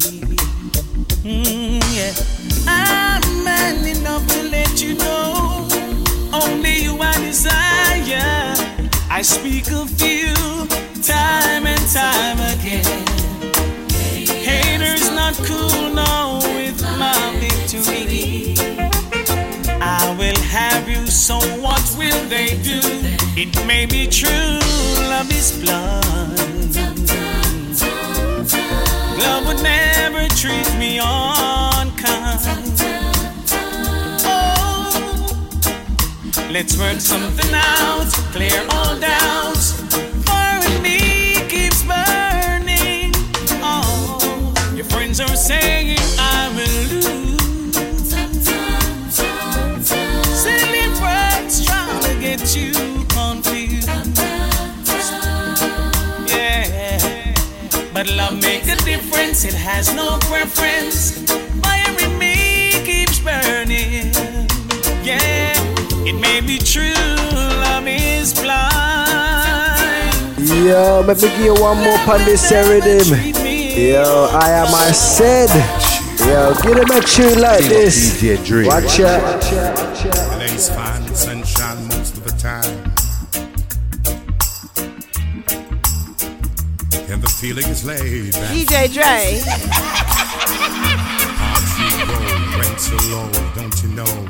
Mm, 1.28 1.84
yeah. 1.92 2.14
I'm 2.68 3.44
man 3.44 3.86
enough 3.86 4.26
to 4.28 4.44
let 4.44 4.82
you 4.82 4.94
know 4.94 5.68
only 6.32 6.84
you 6.84 6.98
I 7.02 7.20
desire. 7.20 8.83
I 9.10 9.22
speak 9.22 9.72
of 9.72 9.90
you 10.02 10.34
time 11.04 11.68
and 11.68 11.88
time 11.92 12.40
again. 12.54 13.06
Haters 14.44 15.12
not 15.12 15.36
cool 15.46 15.94
now 15.94 16.38
with 16.56 16.82
my 16.98 17.16
victory. 17.40 18.56
I 19.82 20.16
will 20.18 20.42
have 20.50 20.88
you, 20.88 21.06
so 21.08 21.40
what 21.62 21.84
will 21.98 22.30
they 22.30 22.58
do? 22.64 22.80
It 23.36 23.54
may 23.68 23.86
be 23.86 24.08
true, 24.08 24.60
love 25.10 25.32
is 25.32 25.52
blind. 25.62 26.76
Love 29.20 29.48
would 29.48 29.62
never 29.64 30.28
treat 30.36 30.70
me 30.78 31.00
unkind. 31.00 31.73
Let's 36.54 36.78
work 36.78 37.00
something 37.00 37.52
out, 37.56 38.06
clear 38.32 38.64
all 38.70 39.00
doubts. 39.00 39.72
Fire 40.24 40.62
in 40.70 40.82
me 40.84 41.00
keeps 41.50 41.82
burning. 41.84 43.12
Oh, 43.64 44.54
your 44.76 44.86
friends 44.86 45.20
are 45.20 45.36
saying 45.36 45.98
I 46.20 46.50
will 46.56 46.84
lose. 46.94 48.14
Silly 50.44 50.88
words 51.02 51.66
trying 51.66 52.02
to 52.04 52.14
get 52.22 52.56
you 52.56 52.72
confused. 53.10 53.90
Yeah, 56.30 57.34
but 57.96 58.08
love 58.12 58.40
make 58.40 58.68
a 58.68 58.76
difference. 58.86 59.44
It 59.44 59.56
has 59.56 59.92
no 59.96 60.20
preference. 60.20 61.18
It 66.06 66.14
may 66.20 66.42
be 66.42 66.58
true. 66.58 66.94
Love 67.34 67.88
is 67.88 68.34
blind. 68.34 68.74
Yo, 70.38 71.04
let 71.08 71.22
me 71.22 71.30
give 71.30 71.40
you 71.40 71.54
one 71.56 71.78
more 71.78 71.98
on 72.12 72.26
this 72.26 72.52
rhythm. 72.52 73.08
Yo, 73.44 74.28
I 74.32 74.50
am 74.52 74.74
I 74.74 74.92
said. 74.92 75.50
Yo, 76.20 76.54
get 76.62 76.78
him 76.78 76.92
a 76.92 77.02
tune 77.02 77.40
like 77.40 77.64
this. 77.66 78.22
DJ 78.22 78.66
Watch 78.68 79.00
out. 79.00 80.40
Lace 80.40 80.70
fine 80.70 81.16
sunshine 81.16 81.88
most 81.88 82.18
of 82.18 82.24
the 82.24 82.32
time. 82.32 82.94
And 87.10 87.22
the 87.22 87.30
feeling 87.30 87.68
is 87.68 87.84
laid 87.86 88.34
back. 88.34 88.54
DJ 88.54 88.92
Dre. 88.94 89.42
Hearts 91.40 91.80
you 91.80 92.06
roll, 92.10 92.60
rent 92.60 92.80
so 92.80 92.96
low, 93.10 93.30
don't 93.56 93.84
you 93.84 93.90
know? 93.90 94.23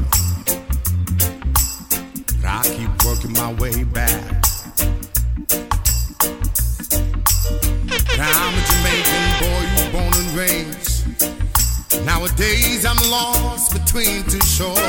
My 3.44 3.54
way 3.56 3.84
back. 3.84 4.24
Now 8.18 8.32
I'm 8.44 8.56
a 8.56 8.64
Jamaican 8.70 9.26
boy, 9.42 9.64
born 9.92 10.14
and 10.16 10.32
raised. 10.34 12.06
Nowadays 12.06 12.86
I'm 12.86 12.96
lost 13.12 13.74
between 13.74 14.24
two 14.24 14.40
shores. 14.40 14.80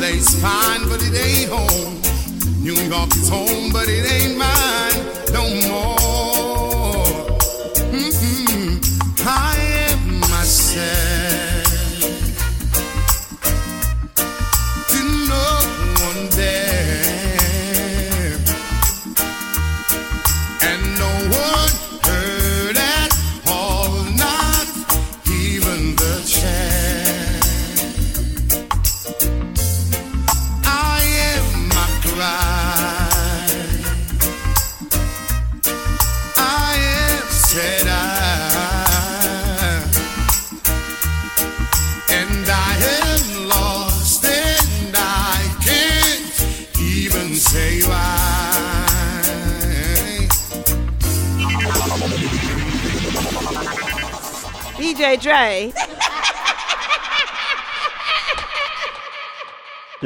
LA's 0.00 0.38
fine, 0.42 0.82
but 0.90 1.00
it 1.02 1.14
ain't 1.16 1.50
home. 1.50 1.94
New 2.62 2.78
York 2.92 3.08
is 3.16 3.28
home, 3.30 3.72
but 3.72 3.88
it 3.88 4.04
ain't 4.12 4.36
mine 4.36 5.25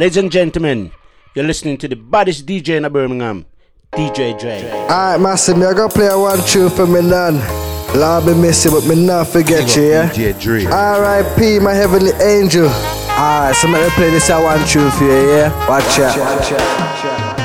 Ladies 0.01 0.17
and 0.17 0.33
gentlemen, 0.33 0.93
you're 1.35 1.45
listening 1.45 1.77
to 1.77 1.87
the 1.87 1.95
baddest 1.95 2.47
DJ 2.47 2.83
in 2.83 2.91
Birmingham, 2.91 3.45
DJ 3.93 4.33
Dre. 4.41 4.65
Alright, 4.89 5.21
massive, 5.21 5.59
me 5.59 5.67
I 5.67 5.75
gotta 5.75 5.93
play 5.93 6.07
a 6.07 6.19
one 6.19 6.41
tune 6.47 6.71
for 6.71 6.87
me 6.87 7.03
none. 7.03 7.37
Lord 7.95 8.25
be 8.25 8.33
missing, 8.33 8.73
but 8.73 8.87
me 8.87 8.95
not 9.05 9.27
forget 9.27 9.77
you, 9.77 9.91
yeah? 9.91 10.09
DJ 10.09 10.41
Dre. 10.41 10.65
R.I.P. 10.65 11.59
my 11.59 11.75
heavenly 11.75 12.13
angel. 12.13 12.69
Alright, 12.69 13.55
so 13.55 13.69
let 13.69 13.87
me 13.87 13.95
play 13.95 14.09
this 14.09 14.31
a 14.31 14.41
one 14.41 14.67
tune 14.67 14.91
for 14.93 15.05
you, 15.05 15.33
yeah? 15.33 15.69
Watch 15.69 15.99
out. 15.99 16.19
Watch 16.19 16.53
out. 16.53 17.40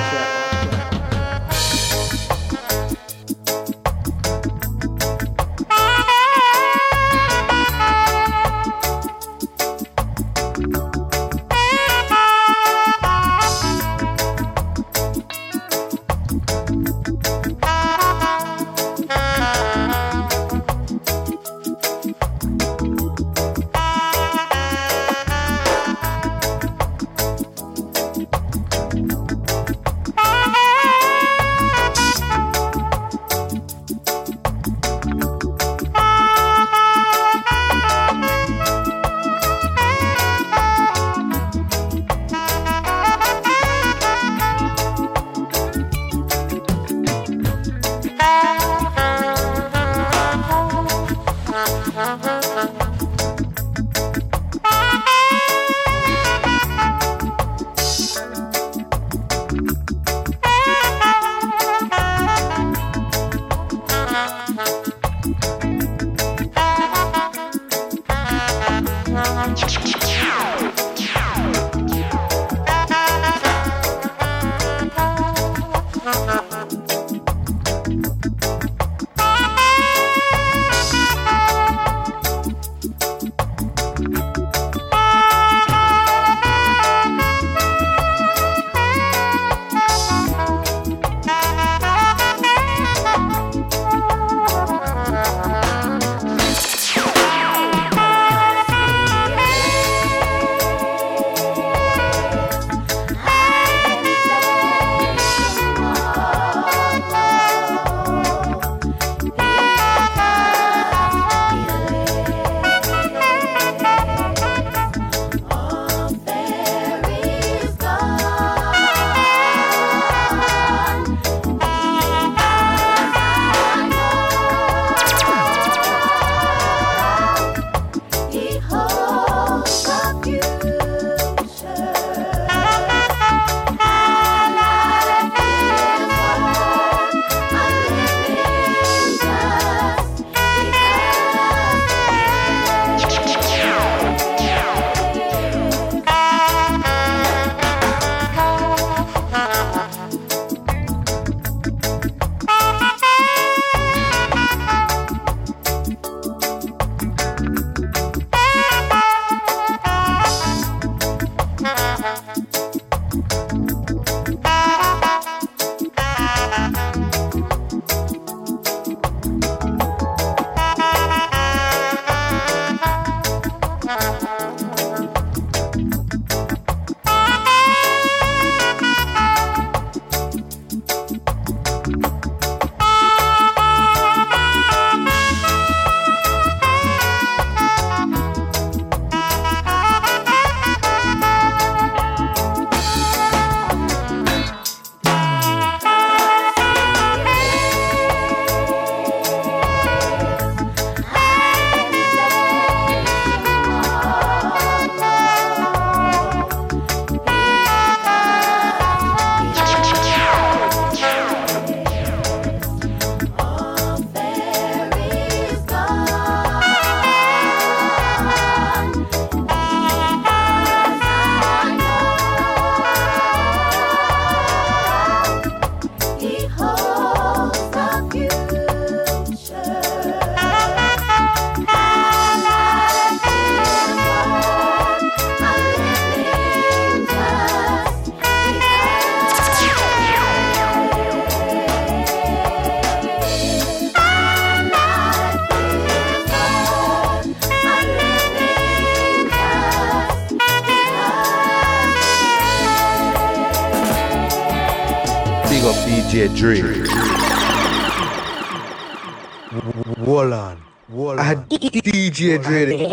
DJ 262.26 262.85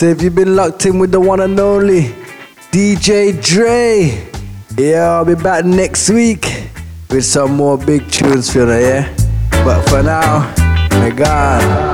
massive, 0.00 0.22
you've 0.22 0.34
been 0.34 0.54
locked 0.54 0.86
in 0.86 1.00
with 1.00 1.10
the 1.10 1.20
one 1.20 1.40
and 1.40 1.58
only 1.58 2.14
DJ 2.70 3.32
Dre. 3.42 4.30
Yeah, 4.76 5.10
I'll 5.10 5.24
be 5.24 5.34
back 5.34 5.64
next 5.64 6.08
week 6.08 6.70
with 7.10 7.24
some 7.24 7.56
more 7.56 7.76
big 7.76 8.08
tunes 8.08 8.52
for 8.52 8.60
you, 8.60 8.86
yeah? 8.86 9.16
But 9.64 9.82
for 9.88 10.02
now, 10.04 10.54
my 11.00 11.10
God. 11.10 11.87